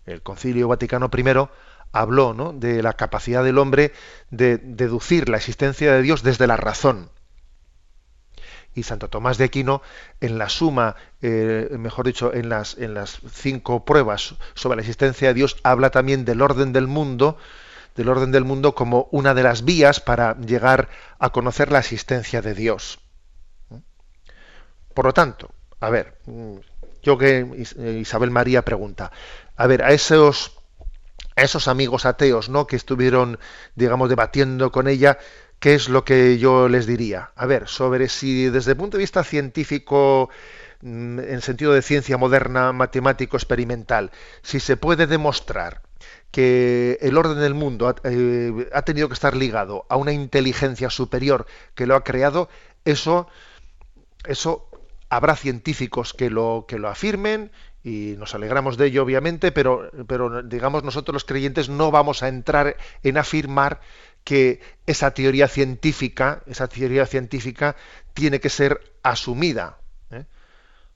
El 0.05 0.21
Concilio 0.21 0.67
Vaticano 0.67 1.09
I 1.15 1.23
habló 1.93 2.33
¿no? 2.33 2.51
de 2.53 2.83
la 2.83 2.93
capacidad 2.93 3.43
del 3.43 3.57
hombre 3.57 3.93
de 4.31 4.57
deducir 4.57 5.29
la 5.29 5.37
existencia 5.37 5.93
de 5.93 6.01
Dios 6.01 6.23
desde 6.23 6.47
la 6.47 6.57
razón 6.57 7.09
y 8.75 8.83
Santo 8.83 9.09
Tomás 9.09 9.37
de 9.37 9.45
Aquino 9.45 9.81
en 10.19 10.37
la 10.37 10.49
suma, 10.49 10.95
eh, 11.21 11.69
mejor 11.77 12.05
dicho, 12.05 12.33
en 12.33 12.49
las, 12.49 12.77
en 12.77 12.93
las 12.93 13.19
cinco 13.31 13.85
pruebas 13.85 14.35
sobre 14.53 14.77
la 14.77 14.81
existencia 14.81 15.29
de 15.29 15.33
Dios, 15.33 15.57
habla 15.63 15.91
también 15.91 16.25
del 16.25 16.41
orden 16.41 16.73
del 16.73 16.87
mundo, 16.87 17.37
del 17.95 18.09
orden 18.09 18.31
del 18.31 18.43
mundo 18.43 18.75
como 18.75 19.07
una 19.11 19.33
de 19.33 19.43
las 19.43 19.63
vías 19.63 19.99
para 19.99 20.37
llegar 20.37 20.89
a 21.19 21.31
conocer 21.31 21.71
la 21.71 21.79
existencia 21.79 22.41
de 22.41 22.53
Dios. 22.53 22.99
Por 24.93 25.05
lo 25.05 25.13
tanto, 25.13 25.51
a 25.79 25.89
ver, 25.89 26.17
yo 27.01 27.17
que 27.17 27.67
Isabel 27.99 28.31
María 28.31 28.63
pregunta, 28.63 29.11
a 29.55 29.67
ver, 29.67 29.83
a 29.83 29.91
esos 29.91 30.57
a 31.35 31.41
esos 31.41 31.67
amigos 31.67 32.05
ateos, 32.05 32.49
¿no? 32.49 32.67
que 32.67 32.75
estuvieron 32.75 33.39
digamos 33.75 34.09
debatiendo 34.09 34.71
con 34.71 34.87
ella, 34.87 35.17
¿qué 35.59 35.75
es 35.75 35.89
lo 35.89 36.03
que 36.03 36.37
yo 36.37 36.67
les 36.69 36.85
diría? 36.85 37.31
A 37.35 37.45
ver, 37.45 37.67
sobre 37.67 38.09
si 38.09 38.49
desde 38.49 38.71
el 38.71 38.77
punto 38.77 38.97
de 38.97 39.03
vista 39.03 39.23
científico 39.23 40.29
mm, 40.81 41.19
en 41.19 41.41
sentido 41.41 41.73
de 41.73 41.81
ciencia 41.81 42.17
moderna, 42.17 42.71
matemático, 42.73 43.37
experimental, 43.37 44.11
si 44.41 44.59
se 44.59 44.77
puede 44.77 45.07
demostrar 45.07 45.82
que 46.31 46.97
el 47.01 47.17
orden 47.17 47.39
del 47.39 47.53
mundo 47.53 47.87
ha, 47.87 47.95
eh, 48.03 48.69
ha, 48.73 48.81
tenido 48.81 49.07
que 49.07 49.13
estar 49.13 49.35
ligado 49.35 49.85
a 49.89 49.97
una 49.97 50.13
inteligencia 50.13 50.89
superior 50.89 51.45
que 51.75 51.85
lo 51.85 51.95
ha 51.95 52.03
creado, 52.03 52.49
eso, 52.85 53.27
eso 54.25 54.67
habrá 55.09 55.35
científicos 55.35 56.13
que 56.13 56.29
lo, 56.29 56.65
que 56.67 56.79
lo 56.79 56.89
afirmen 56.89 57.51
y 57.83 58.15
nos 58.17 58.33
alegramos 58.33 58.77
de 58.77 58.87
ello 58.87 59.03
obviamente, 59.03 59.51
pero, 59.51 59.91
pero 60.07 60.41
digamos 60.41 60.83
nosotros 60.83 61.13
los 61.13 61.25
creyentes 61.25 61.69
no 61.69 61.91
vamos 61.91 62.23
a 62.23 62.29
entrar 62.29 62.77
en 63.03 63.17
afirmar 63.17 63.81
que 64.23 64.61
esa 64.87 65.11
teoría 65.11 65.47
científica, 65.47 66.43
esa 66.47 66.67
teoría 66.67 67.05
científica 67.05 67.75
tiene 68.13 68.39
que 68.39 68.49
ser 68.49 68.79
asumida. 69.03 69.77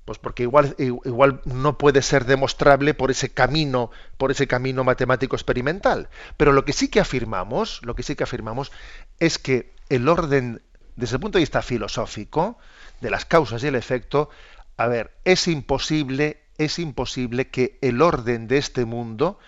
Pues 0.08 0.20
porque 0.20 0.44
igual, 0.44 0.74
igual 0.78 1.42
no 1.44 1.78
puede 1.78 2.02
ser 2.02 2.24
demostrable 2.24 2.94
por 2.94 3.12
ese 3.12 3.28
camino, 3.28 3.92
por 4.16 4.32
ese 4.32 4.48
camino 4.48 4.86
matemático 4.86 5.36
experimental. 5.36 6.08
Pero 6.38 6.54
lo 6.54 6.64
que 6.64 6.72
sí 6.72 6.88
que 6.88 7.02
afirmamos, 7.02 7.82
lo 7.84 7.94
que 7.94 8.04
sí 8.04 8.16
que 8.16 8.24
afirmamos 8.24 8.72
es 9.20 9.38
que 9.38 9.74
el 9.90 10.08
orden, 10.08 10.62
desde 10.96 11.18
el 11.18 11.20
punto 11.20 11.40
de 11.40 11.42
vista 11.42 11.62
filosófico, 11.62 12.58
de 13.02 13.10
las 13.10 13.26
causas 13.26 13.62
y 13.66 13.68
el 13.68 13.76
efecto, 13.76 14.30
a 14.78 14.88
ver, 14.88 15.12
es 15.26 15.46
imposible, 15.50 16.42
es 16.58 16.80
imposible 16.80 17.50
que 17.50 17.78
el 17.82 18.02
orden 18.02 18.48
de 18.48 18.60
este 18.60 18.86
mundo, 18.86 19.40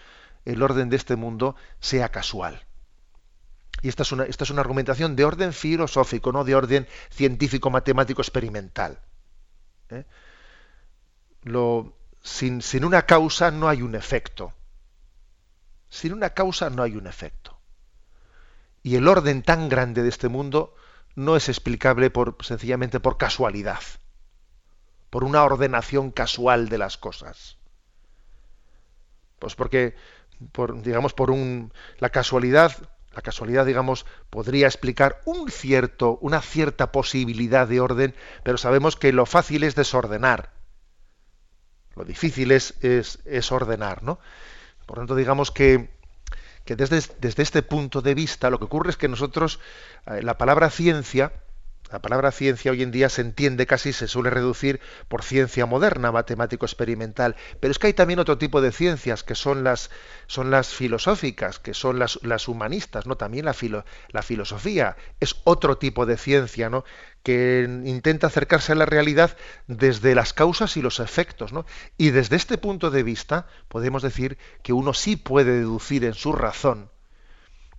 el 0.43 0.62
orden 0.62 0.89
de 0.89 0.97
este 0.97 1.16
mundo 1.16 1.55
sea 1.80 2.10
casual. 2.10 2.66
Y 3.82 3.88
esta 3.88 4.03
es 4.03 4.12
una, 4.12 4.26
esta 4.26 4.43
es 4.43 4.49
una 4.49 4.60
argumentación 4.60 5.16
de 5.16 5.24
orden 5.24 5.53
filosófico, 5.53 6.34
no 6.34 6.43
de 6.43 6.55
orden 6.55 6.86
científico, 7.12 7.70
matemático, 7.70 8.22
experimental. 8.22 8.99
¿eh? 9.89 10.03
Sin, 12.22 12.62
una 12.84 13.04
causa 13.04 13.52
no 13.52 13.68
hay 13.68 13.82
un 13.82 13.95
efecto. 13.95 14.54
Sin 15.89 16.14
una 16.14 16.32
causa 16.32 16.70
no 16.70 16.84
hay 16.84 16.95
un 16.95 17.08
efecto. 17.08 17.58
Y 18.84 18.95
el 18.95 19.08
orden 19.08 19.43
tan 19.43 19.70
grande 19.70 20.04
de 20.04 20.10
este 20.10 20.30
mundo 20.30 20.76
no 21.16 21.36
es 21.36 21.50
explicable 21.50 22.10
por, 22.10 22.38
sencillamente 22.41 23.00
por 23.00 23.18
casualidad, 23.18 23.82
por 25.10 25.24
una 25.24 25.43
ordenación 25.43 26.12
casual 26.12 26.70
de 26.70 26.78
las 26.78 26.97
cosas. 26.97 27.58
Pues 29.39 29.56
porque, 29.56 29.95
por, 30.52 30.82
digamos, 30.82 31.14
por 31.14 31.32
un, 31.32 31.74
la 31.97 32.10
casualidad, 32.10 32.76
la 33.14 33.22
casualidad, 33.22 33.66
digamos, 33.66 34.06
podría 34.30 34.68
explicar 34.68 35.22
un 35.26 35.50
cierto, 35.50 36.18
una 36.22 36.41
cierta 36.41 36.91
posibilidad 36.91 37.68
de 37.68 37.80
orden, 37.80 38.16
pero 38.43 38.58
sabemos 38.58 38.95
que 38.95 39.12
lo 39.12 39.26
fácil 39.26 39.64
es 39.64 39.76
desordenar. 39.76 40.59
Lo 41.96 42.04
difícil 42.06 42.52
es, 42.52 42.76
es, 42.82 43.20
es 43.26 43.52
ordenar, 43.52 44.04
¿no? 44.04 44.20
Por 44.86 44.98
tanto, 44.98 45.16
digamos 45.16 45.52
que 45.52 45.90
que 46.66 46.76
desde, 46.76 47.02
desde, 47.20 47.42
este 47.42 47.64
punto 47.64 48.04
de 48.04 48.14
vista 48.14 48.52
lo 48.52 48.60
que 48.60 48.66
ocurre 48.66 48.92
es 48.92 48.98
que 48.98 49.08
nosotros, 49.08 49.60
eh, 50.06 50.22
la 50.22 50.38
palabra 50.38 50.70
ciencia, 50.70 51.34
la 51.92 52.00
palabra 52.00 52.32
ciencia 52.32 52.72
hoy 52.72 52.84
en 52.84 52.92
día 52.92 53.10
se 53.10 53.22
entiende 53.22 53.66
casi, 53.66 53.94
se 53.94 54.08
suele 54.08 54.30
reducir 54.30 54.80
por 55.08 55.24
ciencia 55.24 55.66
moderna, 55.66 56.12
matemático 56.12 56.66
experimental, 56.66 57.36
pero 57.60 57.72
es 57.72 57.80
que 57.80 57.88
hay 57.88 57.94
también 57.94 58.20
otro 58.20 58.38
tipo 58.38 58.62
de 58.62 58.72
ciencias 58.72 59.24
que 59.24 59.36
son 59.36 59.64
las, 59.64 59.90
son 60.28 60.52
las 60.52 60.70
filosóficas, 60.70 61.60
que 61.60 61.74
son 61.74 61.98
las, 61.98 62.20
las 62.22 62.48
humanistas, 62.48 63.08
¿no? 63.08 63.18
También 63.18 63.46
la, 63.46 63.54
filo, 63.54 63.86
la 64.10 64.22
filosofía 64.22 64.98
es 65.20 65.38
otro 65.46 65.78
tipo 65.78 66.06
de 66.06 66.18
ciencia, 66.18 66.70
¿no? 66.70 66.84
que 67.24 67.68
intenta 67.84 68.28
acercarse 68.28 68.72
a 68.72 68.76
la 68.76 68.86
realidad 68.86 69.36
desde 69.68 70.16
las 70.16 70.32
causas 70.32 70.78
y 70.78 70.82
los 70.82 71.02
efectos, 71.02 71.52
¿no? 71.52 71.66
Y 71.98 72.12
desde 72.12 72.38
este 72.38 72.58
punto 72.58 72.92
de 72.92 73.04
vista 73.04 73.48
podemos 73.68 74.02
decir 74.02 74.38
que 74.64 74.72
uno 74.72 74.94
sí 74.94 75.18
puede 75.18 75.52
deducir 75.52 76.06
en 76.06 76.14
su 76.14 76.32
razón 76.32 76.90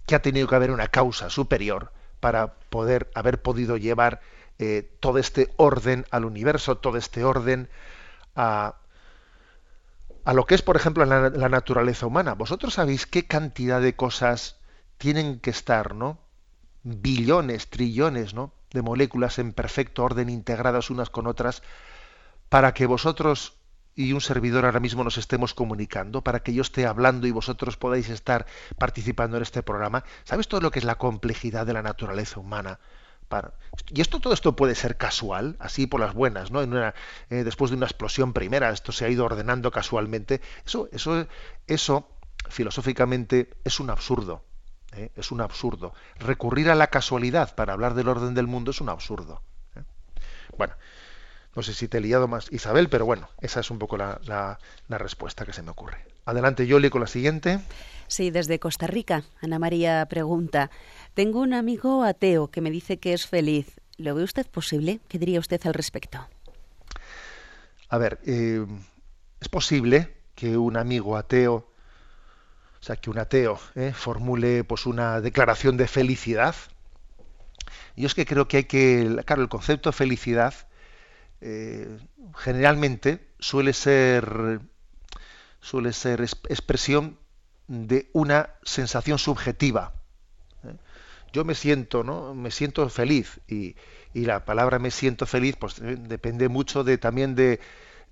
que 0.06 0.14
ha 0.14 0.22
tenido 0.22 0.46
que 0.46 0.56
haber 0.56 0.72
una 0.72 0.88
causa 0.88 1.30
superior 1.30 1.92
para 2.20 2.54
poder 2.54 3.10
haber 3.14 3.42
podido 3.42 3.76
llevar 3.76 4.20
eh, 4.58 4.90
todo 5.00 5.18
este 5.18 5.52
orden 5.56 6.04
al 6.10 6.24
universo, 6.24 6.76
todo 6.78 6.98
este 6.98 7.24
orden 7.24 7.68
a, 8.36 8.76
a 10.24 10.32
lo 10.34 10.44
que 10.44 10.54
es, 10.54 10.62
por 10.62 10.76
ejemplo, 10.76 11.04
la, 11.04 11.30
la, 11.30 11.48
naturaleza 11.48 12.06
humana. 12.06 12.34
Vosotros 12.34 12.74
sabéis 12.74 13.06
qué 13.06 13.26
cantidad 13.26 13.80
de 13.80 13.96
cosas 13.96 14.60
tienen 14.98 15.40
que 15.40 15.50
estar, 15.50 15.94
¿no? 15.94 16.18
Billones, 16.82 17.70
trillones, 17.70 18.34
¿no? 18.34 18.52
De 18.70 18.82
moléculas 18.82 19.38
en 19.38 19.52
perfecto 19.52 20.04
orden 20.04 20.28
integradas 20.28 20.90
unas 20.90 21.10
con 21.10 21.26
otras 21.26 21.62
para 22.50 22.74
que 22.74 22.86
vosotros 22.86 23.59
y 24.00 24.14
un 24.14 24.20
servidor 24.22 24.64
ahora 24.64 24.80
mismo 24.80 25.04
nos 25.04 25.18
estemos 25.18 25.52
comunicando, 25.52 26.22
para 26.22 26.40
que 26.42 26.54
yo 26.54 26.62
esté 26.62 26.86
hablando 26.86 27.26
y 27.26 27.32
vosotros 27.32 27.76
podáis 27.76 28.08
estar 28.08 28.46
participando 28.78 29.36
en 29.36 29.42
este 29.42 29.62
programa. 29.62 30.04
¿Sabes 30.24 30.48
todo 30.48 30.62
lo 30.62 30.70
que 30.70 30.78
es 30.78 30.84
la 30.86 30.96
complejidad 30.96 31.66
de 31.66 31.74
la 31.74 31.82
naturaleza 31.82 32.40
humana? 32.40 32.80
Y 33.90 34.00
esto 34.00 34.18
todo 34.18 34.32
esto 34.32 34.56
puede 34.56 34.74
ser 34.74 34.96
casual, 34.96 35.56
así 35.60 35.86
por 35.86 36.00
las 36.00 36.14
buenas, 36.14 36.50
¿no? 36.50 36.62
En 36.62 36.72
una, 36.72 36.94
eh, 37.28 37.44
después 37.44 37.70
de 37.70 37.76
una 37.76 37.86
explosión 37.86 38.32
primera, 38.32 38.70
esto 38.70 38.90
se 38.90 39.04
ha 39.04 39.08
ido 39.08 39.24
ordenando 39.24 39.70
casualmente. 39.70 40.40
Eso, 40.66 40.88
eso, 40.92 41.26
eso 41.66 42.08
filosóficamente 42.48 43.50
es 43.64 43.78
un 43.80 43.90
absurdo. 43.90 44.42
¿eh? 44.96 45.12
Es 45.14 45.30
un 45.30 45.42
absurdo. 45.42 45.94
Recurrir 46.18 46.70
a 46.70 46.74
la 46.74 46.88
casualidad 46.88 47.54
para 47.54 47.74
hablar 47.74 47.94
del 47.94 48.08
orden 48.08 48.34
del 48.34 48.48
mundo 48.48 48.72
es 48.72 48.80
un 48.80 48.88
absurdo. 48.88 49.42
¿eh? 49.76 49.84
Bueno, 50.56 50.74
no 51.54 51.62
sé 51.62 51.74
si 51.74 51.88
te 51.88 51.98
he 51.98 52.00
liado 52.00 52.28
más, 52.28 52.50
Isabel, 52.52 52.88
pero 52.88 53.04
bueno, 53.06 53.28
esa 53.40 53.60
es 53.60 53.70
un 53.70 53.78
poco 53.78 53.96
la, 53.96 54.20
la, 54.24 54.58
la 54.88 54.98
respuesta 54.98 55.44
que 55.44 55.52
se 55.52 55.62
me 55.62 55.70
ocurre. 55.70 56.04
Adelante, 56.24 56.66
Yoli, 56.66 56.90
con 56.90 57.00
la 57.00 57.06
siguiente. 57.06 57.60
Sí, 58.06 58.30
desde 58.30 58.58
Costa 58.58 58.86
Rica. 58.86 59.24
Ana 59.40 59.58
María 59.58 60.06
pregunta, 60.06 60.70
tengo 61.14 61.40
un 61.40 61.54
amigo 61.54 62.04
ateo 62.04 62.48
que 62.48 62.60
me 62.60 62.70
dice 62.70 62.98
que 62.98 63.12
es 63.12 63.26
feliz. 63.26 63.80
¿Lo 63.96 64.14
ve 64.14 64.22
usted 64.22 64.46
posible? 64.46 65.00
¿Qué 65.08 65.18
diría 65.18 65.40
usted 65.40 65.60
al 65.66 65.74
respecto? 65.74 66.26
A 67.88 67.98
ver, 67.98 68.20
eh, 68.24 68.64
es 69.40 69.48
posible 69.48 70.16
que 70.34 70.56
un 70.56 70.76
amigo 70.76 71.16
ateo, 71.16 71.54
o 71.54 72.82
sea, 72.82 72.96
que 72.96 73.10
un 73.10 73.18
ateo 73.18 73.58
eh, 73.74 73.92
formule 73.92 74.64
pues 74.64 74.86
una 74.86 75.20
declaración 75.20 75.76
de 75.76 75.88
felicidad. 75.88 76.54
Yo 77.96 78.06
es 78.06 78.14
que 78.14 78.24
creo 78.24 78.48
que 78.48 78.58
hay 78.58 78.64
que, 78.64 79.22
claro, 79.26 79.42
el 79.42 79.48
concepto 79.48 79.90
de 79.90 79.96
felicidad 79.96 80.54
eh, 81.40 81.98
generalmente 82.36 83.28
suele 83.38 83.72
ser 83.72 84.60
suele 85.60 85.92
ser 85.92 86.22
expresión 86.22 87.18
de 87.68 88.08
una 88.12 88.50
sensación 88.62 89.18
subjetiva. 89.18 89.92
¿eh? 90.64 90.74
Yo 91.32 91.44
me 91.44 91.54
siento, 91.54 92.02
¿no? 92.02 92.34
Me 92.34 92.50
siento 92.50 92.88
feliz 92.88 93.40
y, 93.46 93.76
y 94.14 94.24
la 94.24 94.44
palabra 94.44 94.78
me 94.78 94.90
siento 94.90 95.26
feliz, 95.26 95.56
pues 95.56 95.78
eh, 95.80 95.96
depende 95.98 96.48
mucho 96.48 96.82
de 96.82 96.98
también 96.98 97.34
de, 97.34 97.60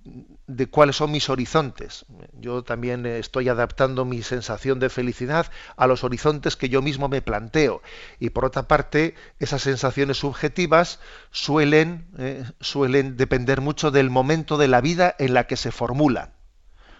de 0.03 0.67
cuáles 0.67 0.95
son 0.95 1.11
mis 1.11 1.29
horizontes. 1.29 2.05
Yo 2.33 2.63
también 2.63 3.05
estoy 3.05 3.49
adaptando 3.49 4.05
mi 4.05 4.23
sensación 4.23 4.79
de 4.79 4.89
felicidad 4.89 5.47
a 5.75 5.87
los 5.87 6.03
horizontes 6.03 6.55
que 6.55 6.69
yo 6.69 6.81
mismo 6.81 7.09
me 7.09 7.21
planteo. 7.21 7.81
Y 8.19 8.31
por 8.31 8.45
otra 8.45 8.67
parte, 8.67 9.15
esas 9.39 9.61
sensaciones 9.61 10.17
subjetivas 10.17 10.99
suelen, 11.31 12.07
eh, 12.17 12.43
suelen 12.59 13.17
depender 13.17 13.61
mucho 13.61 13.91
del 13.91 14.09
momento 14.09 14.57
de 14.57 14.67
la 14.67 14.81
vida 14.81 15.15
en 15.19 15.33
la 15.33 15.45
que 15.45 15.57
se 15.57 15.71
formulan. 15.71 16.33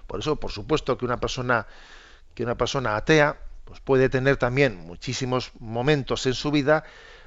Por 0.07 0.19
eso, 0.19 0.35
por 0.37 0.51
supuesto, 0.51 0.97
que 0.97 1.05
una 1.05 1.19
persona, 1.19 1.67
que 2.33 2.43
una 2.43 2.55
persona 2.55 2.95
atea 2.95 3.37
pues 3.65 3.81
puede 3.81 4.09
tener 4.09 4.37
también 4.37 4.77
muchísimos 4.77 5.51
momentos 5.59 6.25
en 6.25 6.33
su 6.33 6.49
vida, 6.49 6.83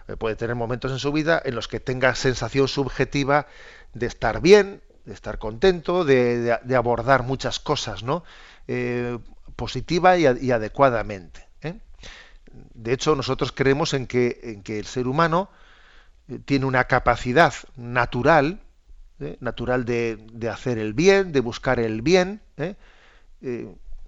eh, 0.09 0.16
puede 0.16 0.35
tener 0.35 0.57
momentos 0.57 0.91
en 0.91 0.99
su 0.99 1.12
vida 1.12 1.41
en 1.45 1.55
los 1.55 1.68
que 1.68 1.79
tenga 1.79 2.16
sensación 2.16 2.66
subjetiva 2.66 3.47
de 3.95 4.07
estar 4.07 4.41
bien, 4.41 4.83
de 5.05 5.12
estar 5.12 5.38
contento, 5.38 6.05
de, 6.05 6.59
de, 6.62 6.76
abordar 6.76 7.22
muchas 7.22 7.59
cosas, 7.59 8.03
¿no? 8.03 8.24
Eh, 8.68 9.18
positiva 9.57 10.16
y, 10.16 10.50
adecuadamente. 10.50 11.48
¿eh? 11.62 11.78
De 12.74 12.92
hecho, 12.92 13.16
nosotros 13.16 13.53
creemos 13.53 13.94
en 13.94 14.07
que, 14.07 14.40
en 14.42 14.62
que 14.62 14.78
el 14.78 14.86
ser 14.86 15.07
humano 15.09 15.50
eh, 16.28 16.38
tiene 16.44 16.66
una 16.66 16.84
capacidad 16.84 17.53
natural, 17.76 18.61
natural 19.38 19.84
de, 19.84 20.18
de, 20.32 20.48
hacer 20.48 20.78
el 20.78 20.94
bien, 20.94 21.30
de 21.32 21.40
buscar 21.40 21.78
el 21.78 22.03
bien, 22.03 22.40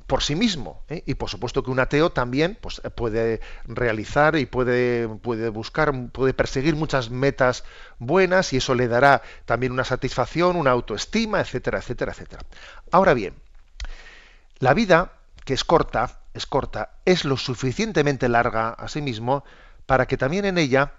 por 0.06 0.22
sí 0.22 0.34
mismo. 0.34 0.84
¿eh? 0.88 1.02
Y 1.06 1.14
por 1.14 1.30
supuesto 1.30 1.62
que 1.62 1.70
un 1.70 1.80
ateo 1.80 2.10
también 2.10 2.58
pues, 2.60 2.80
puede 2.94 3.40
realizar 3.64 4.36
y 4.36 4.46
puede, 4.46 5.08
puede 5.08 5.48
buscar, 5.48 5.92
puede 6.10 6.34
perseguir 6.34 6.76
muchas 6.76 7.10
metas 7.10 7.64
buenas 7.98 8.52
y 8.52 8.58
eso 8.58 8.74
le 8.74 8.88
dará 8.88 9.22
también 9.44 9.72
una 9.72 9.84
satisfacción, 9.84 10.56
una 10.56 10.70
autoestima, 10.70 11.40
etcétera, 11.40 11.78
etcétera, 11.78 12.12
etcétera. 12.12 12.42
Ahora 12.90 13.14
bien, 13.14 13.34
la 14.58 14.74
vida, 14.74 15.12
que 15.44 15.54
es 15.54 15.64
corta, 15.64 16.20
es 16.34 16.46
corta, 16.46 16.90
es 17.04 17.24
lo 17.24 17.36
suficientemente 17.36 18.28
larga 18.28 18.70
a 18.70 18.88
sí 18.88 19.02
mismo 19.02 19.44
para 19.86 20.06
que 20.06 20.16
también 20.16 20.44
en 20.44 20.58
ella 20.58 20.94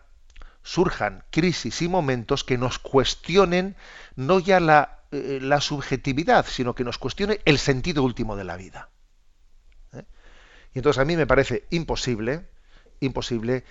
surjan 0.63 1.23
crisis 1.29 1.81
y 1.81 1.87
momentos 1.87 2.43
que 2.43 2.57
nos 2.57 2.79
cuestionen 2.79 3.75
no 4.15 4.39
ya 4.39 4.59
la, 4.59 4.99
eh, 5.11 5.39
la 5.41 5.61
subjetividad, 5.61 6.45
sino 6.47 6.73
que 6.73 6.83
nos 6.83 6.97
cuestione 6.97 7.39
el 7.45 7.59
sentido 7.59 8.03
último 8.03 8.35
de 8.35 8.43
la 8.43 8.57
vida. 8.57 8.89
Y 10.76 10.80
entonces 10.80 11.01
a 11.01 11.05
mí 11.05 11.15
me 11.15 11.26
parece 11.26 11.63
imposible, 11.69 12.45
imposible 12.99 13.63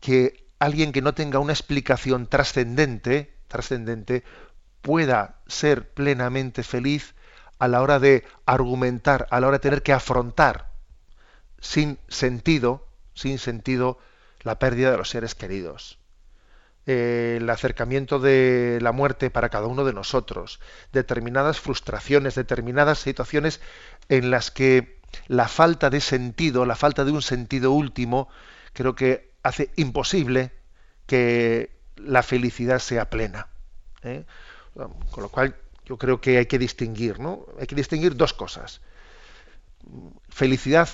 que 0.00 0.44
alguien 0.58 0.90
que 0.90 1.02
no 1.02 1.14
tenga 1.14 1.38
una 1.38 1.52
explicación 1.52 2.26
trascendente, 2.26 3.32
trascendente, 3.46 4.24
pueda 4.82 5.38
ser 5.46 5.88
plenamente 5.90 6.64
feliz 6.64 7.14
a 7.60 7.68
la 7.68 7.80
hora 7.80 8.00
de 8.00 8.24
argumentar, 8.44 9.28
a 9.30 9.38
la 9.38 9.46
hora 9.46 9.58
de 9.58 9.62
tener 9.62 9.82
que 9.84 9.92
afrontar 9.92 10.72
sin 11.60 11.96
sentido, 12.08 12.88
sin 13.14 13.38
sentido, 13.38 13.98
la 14.42 14.58
pérdida 14.58 14.90
de 14.90 14.96
los 14.96 15.10
seres 15.10 15.34
queridos. 15.36 15.98
el 16.86 17.48
acercamiento 17.50 18.18
de 18.18 18.78
la 18.80 18.92
muerte 18.92 19.30
para 19.30 19.50
cada 19.50 19.66
uno 19.66 19.84
de 19.84 19.92
nosotros, 19.92 20.58
determinadas 20.92 21.60
frustraciones, 21.60 22.34
determinadas 22.34 22.98
situaciones 22.98 23.60
en 24.08 24.30
las 24.30 24.50
que 24.50 24.97
la 25.26 25.48
falta 25.48 25.90
de 25.90 26.00
sentido, 26.00 26.64
la 26.64 26.76
falta 26.76 27.04
de 27.04 27.12
un 27.12 27.22
sentido 27.22 27.72
último, 27.72 28.28
creo 28.72 28.94
que 28.94 29.32
hace 29.42 29.70
imposible 29.76 30.52
que 31.06 31.70
la 31.96 32.22
felicidad 32.22 32.78
sea 32.78 33.10
plena. 33.10 33.48
¿eh? 34.02 34.24
Con 34.74 35.22
lo 35.22 35.28
cual, 35.28 35.56
yo 35.84 35.96
creo 35.96 36.20
que 36.20 36.38
hay 36.38 36.46
que 36.46 36.58
distinguir, 36.58 37.18
¿no? 37.18 37.46
Hay 37.58 37.66
que 37.66 37.74
distinguir 37.74 38.16
dos 38.16 38.32
cosas. 38.34 38.80
Felicidad 40.28 40.88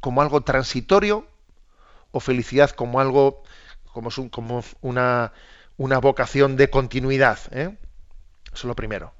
como 0.00 0.22
algo 0.22 0.42
transitorio 0.42 1.26
o 2.10 2.20
felicidad 2.20 2.70
como 2.70 3.00
algo 3.00 3.42
como, 3.92 4.10
como 4.30 4.64
una, 4.80 5.32
una 5.76 5.98
vocación 5.98 6.56
de 6.56 6.70
continuidad. 6.70 7.38
¿eh? 7.52 7.76
Eso 8.46 8.54
es 8.54 8.64
lo 8.64 8.76
primero. 8.76 9.14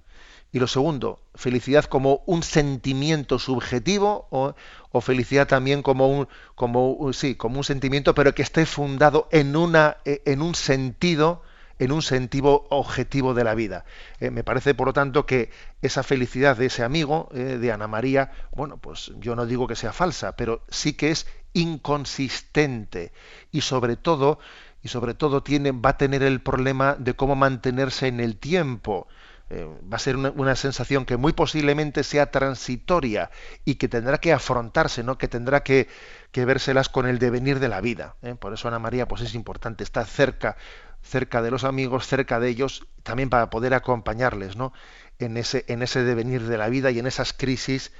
Y 0.55 0.59
lo 0.59 0.67
segundo, 0.67 1.19
felicidad 1.35 1.87
como 1.87 2.23
un 2.27 2.43
sentimiento 2.43 3.39
subjetivo 3.39 4.29
o, 4.31 5.01
felicidad 5.01 5.49
también 5.49 5.81
como 5.83 6.09
un, 6.09 6.29
como, 6.55 7.11
sí, 7.15 7.37
como 7.37 7.57
un 7.57 7.65
sentimiento, 7.65 8.15
pero 8.15 8.35
que 8.35 8.43
esté 8.43 8.67
fundado 8.67 9.29
en, 9.33 9.57
una, 9.57 9.97
e, 10.05 10.21
en 10.27 10.43
un 10.43 10.55
sentido, 10.55 11.43
en 11.79 11.91
un 11.91 12.03
sentido 12.03 12.67
objetivo 12.69 13.33
de 13.33 13.45
la 13.45 13.55
vida. 13.55 13.87
Eh, 14.21 14.31
me 14.31 14.45
parece, 14.45 14.75
por 14.75 14.89
lo 14.89 14.93
tanto, 14.93 15.25
que 15.25 15.49
esa 15.81 16.03
felicidad 16.03 16.55
de 16.59 16.67
ese 16.67 16.85
amigo, 16.85 17.31
eh, 17.33 17.57
de 17.59 17.73
Ana 17.73 17.89
María, 17.89 18.31
bueno, 18.55 18.77
pues 18.77 19.11
yo 19.21 19.35
no 19.35 19.47
digo 19.47 19.67
que 19.67 19.75
sea 19.75 19.95
falsa, 19.95 20.37
pero 20.37 20.63
sí 20.69 20.93
que 20.93 21.13
es 21.13 21.27
inconsistente 21.55 23.13
y 23.53 23.63
sobre 23.63 23.97
todo, 23.97 24.39
y 24.83 24.89
sobre 24.89 25.15
todo 25.15 25.43
tiene, 25.43 25.73
va 25.73 25.91
a 25.91 25.97
tener 25.97 26.23
el 26.23 26.43
problema 26.43 26.95
de 26.99 27.15
cómo 27.15 27.37
mantenerse 27.37 28.09
en 28.09 28.21
el 28.21 28.37
tiempo 28.37 29.09
eh, 29.55 29.69
va 29.93 29.97
a 29.97 29.99
ser 29.99 30.17
una, 30.17 30.57
sensación 30.57 31.05
que 31.05 31.19
muy 31.19 31.35
posiblemente 31.35 32.05
sea 32.05 32.31
transitoria 32.31 33.31
y 33.67 33.75
que 33.75 33.87
tendrá 33.87 34.17
que 34.17 34.33
afrontarse, 34.33 35.03
¿no? 35.03 35.19
que 35.19 35.29
tendrá 35.29 35.63
que, 35.63 35.89
que 36.31 36.47
vérselas 36.47 36.89
con 36.89 37.07
el 37.07 37.19
devenir 37.19 37.61
de 37.61 37.69
la 37.69 37.83
vida. 37.83 38.17
¿eh? 38.23 38.35
Por 38.35 38.55
eso 38.55 38.69
Ana 38.69 38.79
María 38.79 39.07
pues 39.07 39.21
es 39.21 39.35
importante 39.35 39.85
estar 39.85 40.07
cerca, 40.07 40.57
cerca 41.03 41.43
de 41.43 41.51
los 41.51 41.65
amigos, 41.65 42.07
cerca 42.07 42.41
de 42.41 42.49
ellos, 42.49 42.87
también 43.03 43.29
para 43.29 43.51
poder 43.51 43.75
acompañarles 43.75 44.57
¿no? 44.57 44.73
en, 45.19 45.37
ese, 45.37 45.67
en 45.69 45.83
ese 45.83 46.03
devenir 46.03 46.45
de 46.45 46.57
la 46.57 46.71
vida 46.71 46.91
y 46.91 46.99
en 46.99 47.07
esas 47.07 47.35
crisis 47.35 47.93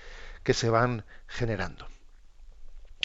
que 0.45 0.55
se 0.55 0.71
van 0.71 1.05
generando. 1.27 1.87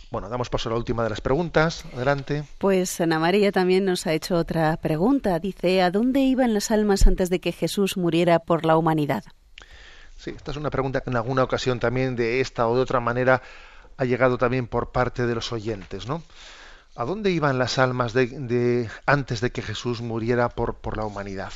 Bueno, 0.10 0.30
damos 0.30 0.50
paso 0.50 0.70
a 0.70 0.72
la 0.72 0.78
última 0.78 1.04
de 1.04 1.10
las 1.10 1.20
preguntas. 1.20 1.84
Adelante. 1.94 2.44
Pues 2.60 3.02
Ana 3.02 3.20
María 3.20 3.52
también 3.52 3.84
nos 3.84 4.08
ha 4.08 4.14
hecho 4.14 4.36
otra 4.36 4.78
pregunta. 4.78 5.38
Dice, 5.40 5.82
¿a 5.82 5.92
dónde 5.92 6.22
iban 6.22 6.54
las 6.54 6.72
almas 6.72 7.08
antes 7.08 7.30
de 7.30 7.42
que 7.42 7.52
Jesús 7.52 7.98
muriera 7.98 8.40
por 8.40 8.66
la 8.66 8.78
humanidad? 8.78 9.26
Sí, 10.16 10.32
esta 10.32 10.52
es 10.52 10.58
una 10.58 10.70
pregunta 10.70 11.02
que 11.02 11.10
en 11.10 11.18
alguna 11.18 11.44
ocasión 11.44 11.80
también 11.80 12.16
de 12.16 12.40
esta 12.40 12.68
o 12.68 12.76
de 12.76 12.82
otra 12.82 13.02
manera 13.02 13.42
ha 13.98 14.06
llegado 14.06 14.38
también 14.38 14.68
por 14.68 14.92
parte 14.92 15.28
de 15.28 15.36
los 15.36 15.52
oyentes, 15.52 16.08
¿no? 16.08 16.24
¿A 16.96 17.06
dónde 17.06 17.32
iban 17.32 17.60
las 17.60 17.78
almas 17.78 18.14
de, 18.14 18.90
antes 19.06 19.42
de 19.42 19.52
que 19.52 19.62
Jesús 19.62 20.02
muriera 20.02 20.50
por, 20.50 20.76
por 20.76 20.98
la 20.98 21.06
humanidad? 21.06 21.54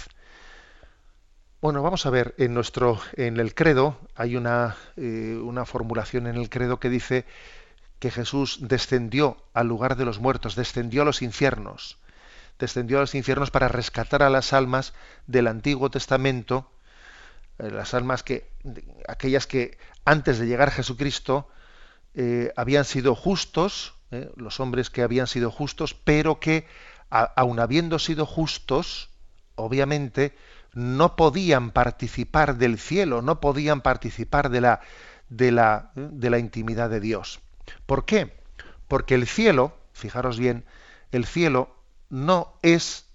Bueno, 1.61 1.81
vamos 1.81 2.05
a 2.05 2.09
ver, 2.09 2.35
en 2.37 2.53
nuestro, 2.53 2.99
en 3.13 3.39
el 3.39 3.55
credo 3.55 3.97
hay 4.15 4.35
una, 4.35 4.75
eh, 4.97 5.39
una 5.41 5.65
formulación 5.65 6.27
en 6.27 6.35
el 6.35 6.49
credo 6.49 6.79
que 6.79 6.89
dice 6.89 7.25
que 8.01 8.09
Jesús 8.09 8.57
descendió 8.61 9.37
al 9.53 9.67
lugar 9.67 9.95
de 9.95 10.05
los 10.05 10.17
muertos, 10.17 10.55
descendió 10.55 11.03
a 11.03 11.05
los 11.05 11.21
infiernos, 11.21 11.99
descendió 12.57 12.97
a 12.97 13.01
los 13.01 13.13
infiernos 13.13 13.51
para 13.51 13.67
rescatar 13.67 14.23
a 14.23 14.31
las 14.31 14.53
almas 14.53 14.93
del 15.27 15.45
Antiguo 15.45 15.91
Testamento, 15.91 16.67
eh, 17.59 17.69
las 17.69 17.93
almas 17.93 18.23
que, 18.23 18.49
aquellas 19.07 19.45
que 19.45 19.77
antes 20.03 20.39
de 20.39 20.47
llegar 20.47 20.71
Jesucristo 20.71 21.47
eh, 22.15 22.51
habían 22.55 22.85
sido 22.85 23.13
justos, 23.13 23.93
eh, 24.09 24.31
los 24.35 24.59
hombres 24.59 24.89
que 24.89 25.03
habían 25.03 25.27
sido 25.27 25.51
justos, 25.51 25.93
pero 25.93 26.39
que 26.39 26.65
aun 27.11 27.59
habiendo 27.59 27.99
sido 27.99 28.25
justos, 28.25 29.11
obviamente 29.53 30.35
no 30.73 31.15
podían 31.15 31.69
participar 31.69 32.55
del 32.55 32.79
cielo, 32.79 33.21
no 33.21 33.39
podían 33.39 33.81
participar 33.81 34.49
de 34.49 34.61
la, 34.61 34.79
de 35.29 35.51
la, 35.51 35.91
de 35.93 36.29
la 36.31 36.39
intimidad 36.39 36.89
de 36.89 36.99
Dios. 36.99 37.41
¿Por 37.85 38.05
qué? 38.05 38.37
Porque 38.87 39.15
el 39.15 39.27
cielo, 39.27 39.77
fijaros 39.93 40.37
bien, 40.37 40.65
el 41.11 41.25
cielo 41.25 41.75
no 42.09 42.53
es 42.61 43.05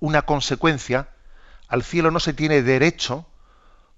una 0.00 0.22
consecuencia, 0.22 1.08
al 1.68 1.82
cielo 1.82 2.10
no 2.10 2.20
se 2.20 2.32
tiene 2.32 2.62
derecho 2.62 3.26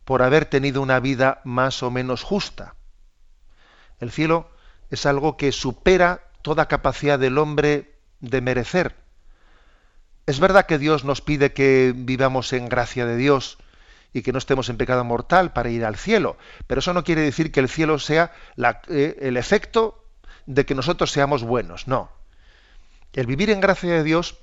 por 0.04 0.22
haber 0.22 0.44
tenido 0.44 0.82
una 0.82 1.00
vida 1.00 1.40
más 1.44 1.82
o 1.82 1.90
menos 1.90 2.22
justa. 2.22 2.74
El 4.00 4.10
cielo 4.10 4.50
es 4.90 5.06
algo 5.06 5.36
que 5.36 5.50
supera 5.50 6.24
toda 6.42 6.68
capacidad 6.68 7.18
del 7.18 7.38
hombre 7.38 7.94
de 8.20 8.40
merecer. 8.40 8.94
Es 10.26 10.40
verdad 10.40 10.66
que 10.66 10.78
Dios 10.78 11.04
nos 11.04 11.20
pide 11.20 11.52
que 11.52 11.92
vivamos 11.96 12.52
en 12.52 12.68
gracia 12.68 13.06
de 13.06 13.16
Dios, 13.16 13.58
y 14.14 14.22
que 14.22 14.32
no 14.32 14.38
estemos 14.38 14.70
en 14.70 14.78
pecado 14.78 15.04
mortal 15.04 15.52
para 15.52 15.68
ir 15.68 15.84
al 15.84 15.96
cielo. 15.96 16.38
Pero 16.68 16.78
eso 16.78 16.94
no 16.94 17.04
quiere 17.04 17.20
decir 17.20 17.50
que 17.52 17.60
el 17.60 17.68
cielo 17.68 17.98
sea 17.98 18.32
eh, 18.88 19.18
el 19.20 19.36
efecto 19.36 20.04
de 20.46 20.64
que 20.64 20.76
nosotros 20.76 21.10
seamos 21.10 21.42
buenos. 21.42 21.88
No. 21.88 22.10
El 23.12 23.26
vivir 23.26 23.50
en 23.50 23.60
gracia 23.60 23.92
de 23.92 24.04
Dios 24.04 24.38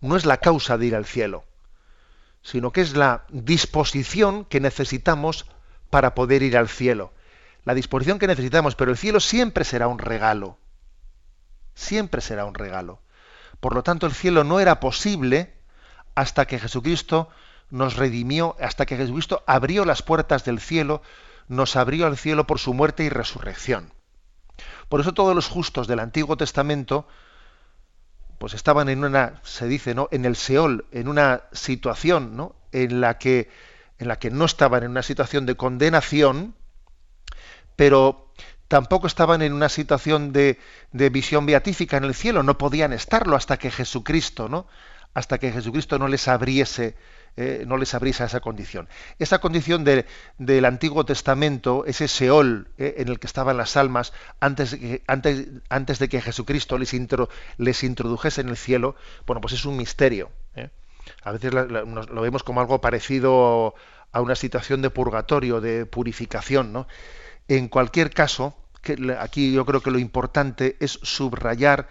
no 0.00 0.16
es 0.16 0.26
la 0.26 0.38
causa 0.38 0.76
de 0.76 0.86
ir 0.86 0.96
al 0.96 1.06
cielo, 1.06 1.44
sino 2.42 2.72
que 2.72 2.80
es 2.80 2.96
la 2.96 3.24
disposición 3.28 4.44
que 4.44 4.60
necesitamos 4.60 5.46
para 5.88 6.16
poder 6.16 6.42
ir 6.42 6.56
al 6.56 6.68
cielo. 6.68 7.12
La 7.64 7.74
disposición 7.74 8.18
que 8.18 8.26
necesitamos, 8.26 8.74
pero 8.74 8.90
el 8.90 8.96
cielo 8.96 9.20
siempre 9.20 9.64
será 9.64 9.86
un 9.86 10.00
regalo. 10.00 10.58
Siempre 11.74 12.20
será 12.20 12.46
un 12.46 12.54
regalo. 12.54 13.00
Por 13.60 13.74
lo 13.74 13.84
tanto, 13.84 14.06
el 14.06 14.12
cielo 14.12 14.42
no 14.42 14.58
era 14.58 14.80
posible 14.80 15.54
hasta 16.16 16.46
que 16.46 16.58
Jesucristo 16.58 17.28
nos 17.70 17.96
redimió 17.96 18.56
hasta 18.60 18.86
que 18.86 18.96
Jesucristo 18.96 19.42
abrió 19.46 19.84
las 19.84 20.02
puertas 20.02 20.44
del 20.44 20.60
cielo, 20.60 21.02
nos 21.48 21.76
abrió 21.76 22.06
al 22.06 22.16
cielo 22.16 22.46
por 22.46 22.58
su 22.58 22.74
muerte 22.74 23.04
y 23.04 23.08
resurrección. 23.08 23.92
Por 24.88 25.00
eso 25.00 25.14
todos 25.14 25.34
los 25.34 25.48
justos 25.48 25.86
del 25.86 26.00
Antiguo 26.00 26.36
Testamento 26.36 27.06
pues 28.38 28.54
estaban 28.54 28.88
en 28.88 29.04
una 29.04 29.40
se 29.44 29.66
dice, 29.66 29.94
¿no? 29.94 30.08
en 30.10 30.24
el 30.24 30.36
Seol, 30.36 30.84
en 30.92 31.08
una 31.08 31.44
situación, 31.52 32.36
¿no? 32.36 32.54
en 32.72 33.00
la 33.00 33.18
que 33.18 33.48
en 33.98 34.08
la 34.08 34.18
que 34.18 34.30
no 34.30 34.44
estaban 34.44 34.82
en 34.82 34.90
una 34.90 35.02
situación 35.02 35.46
de 35.46 35.56
condenación, 35.56 36.54
pero 37.76 38.30
tampoco 38.68 39.06
estaban 39.06 39.40
en 39.40 39.54
una 39.54 39.70
situación 39.70 40.32
de, 40.32 40.58
de, 40.92 41.08
visión 41.08 41.46
beatífica 41.46 41.96
en 41.96 42.04
el 42.04 42.14
cielo, 42.14 42.42
no 42.42 42.58
podían 42.58 42.92
estarlo 42.92 43.36
hasta 43.36 43.56
que 43.56 43.70
Jesucristo, 43.70 44.50
¿no? 44.50 44.66
Hasta 45.14 45.38
que 45.38 45.50
Jesucristo 45.50 45.98
no 45.98 46.08
les 46.08 46.28
abriese 46.28 46.94
eh, 47.36 47.64
no 47.66 47.76
les 47.76 47.92
abrís 47.94 48.20
a 48.20 48.24
esa 48.24 48.40
condición. 48.40 48.88
Esa 49.18 49.38
condición 49.40 49.84
del 49.84 50.64
Antiguo 50.64 51.04
Testamento, 51.04 51.84
ese 51.86 52.08
Seol 52.08 52.68
eh, 52.78 52.94
en 52.98 53.08
el 53.08 53.18
que 53.18 53.26
estaban 53.26 53.56
las 53.56 53.76
almas 53.76 54.12
antes 54.40 54.76
antes, 55.06 55.48
antes 55.68 55.98
de 55.98 56.08
que 56.08 56.22
Jesucristo 56.22 56.78
les, 56.78 56.94
les 57.58 57.82
introdujese 57.84 58.40
en 58.40 58.48
el 58.48 58.56
cielo, 58.56 58.96
bueno, 59.26 59.40
pues 59.40 59.52
es 59.52 59.66
un 59.66 59.76
misterio. 59.76 60.30
¿eh? 60.54 60.70
A 61.22 61.32
veces 61.32 61.52
lo 61.52 62.20
vemos 62.22 62.42
como 62.42 62.60
algo 62.60 62.80
parecido 62.80 63.74
a 64.12 64.20
una 64.22 64.34
situación 64.34 64.80
de 64.80 64.90
purgatorio, 64.90 65.60
de 65.60 65.84
purificación. 65.84 66.72
¿no? 66.72 66.86
En 67.48 67.68
cualquier 67.68 68.10
caso, 68.10 68.56
aquí 69.18 69.52
yo 69.52 69.66
creo 69.66 69.82
que 69.82 69.90
lo 69.90 69.98
importante 69.98 70.76
es 70.80 70.98
subrayar 71.02 71.88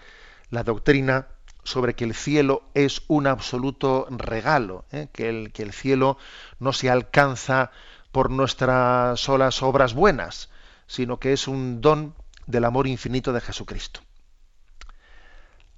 la 0.50 0.64
doctrina 0.64 1.28
sobre 1.66 1.96
que 1.96 2.06
el 2.06 2.14
cielo 2.14 2.64
es 2.74 3.02
un 3.08 3.28
absoluto 3.28 4.08
regalo, 4.10 4.86
¿eh? 4.92 5.10
que, 5.12 5.28
el, 5.28 5.52
que 5.52 5.64
el 5.64 5.74
cielo 5.74 6.18
no 6.60 6.72
se 6.72 6.90
alcanza 6.90 7.72
por 8.12 8.30
nuestras 8.30 9.20
solas 9.20 9.62
obras 9.62 9.94
buenas, 9.94 10.50
sino 10.88 11.20
que 11.20 11.34
es 11.34 11.48
un 11.50 11.82
don 11.82 12.16
del 12.46 12.64
amor 12.64 12.88
infinito 12.88 13.34
de 13.34 13.42
Jesucristo. 13.42 14.00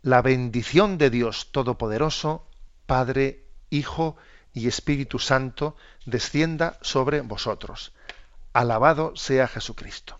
La 0.01 0.21
bendición 0.21 0.97
de 0.97 1.09
Dios 1.09 1.51
Todopoderoso, 1.51 2.45
Padre, 2.85 3.45
Hijo 3.69 4.17
y 4.53 4.67
Espíritu 4.67 5.19
Santo, 5.19 5.75
descienda 6.05 6.77
sobre 6.81 7.21
vosotros. 7.21 7.93
Alabado 8.53 9.15
sea 9.15 9.47
Jesucristo. 9.47 10.19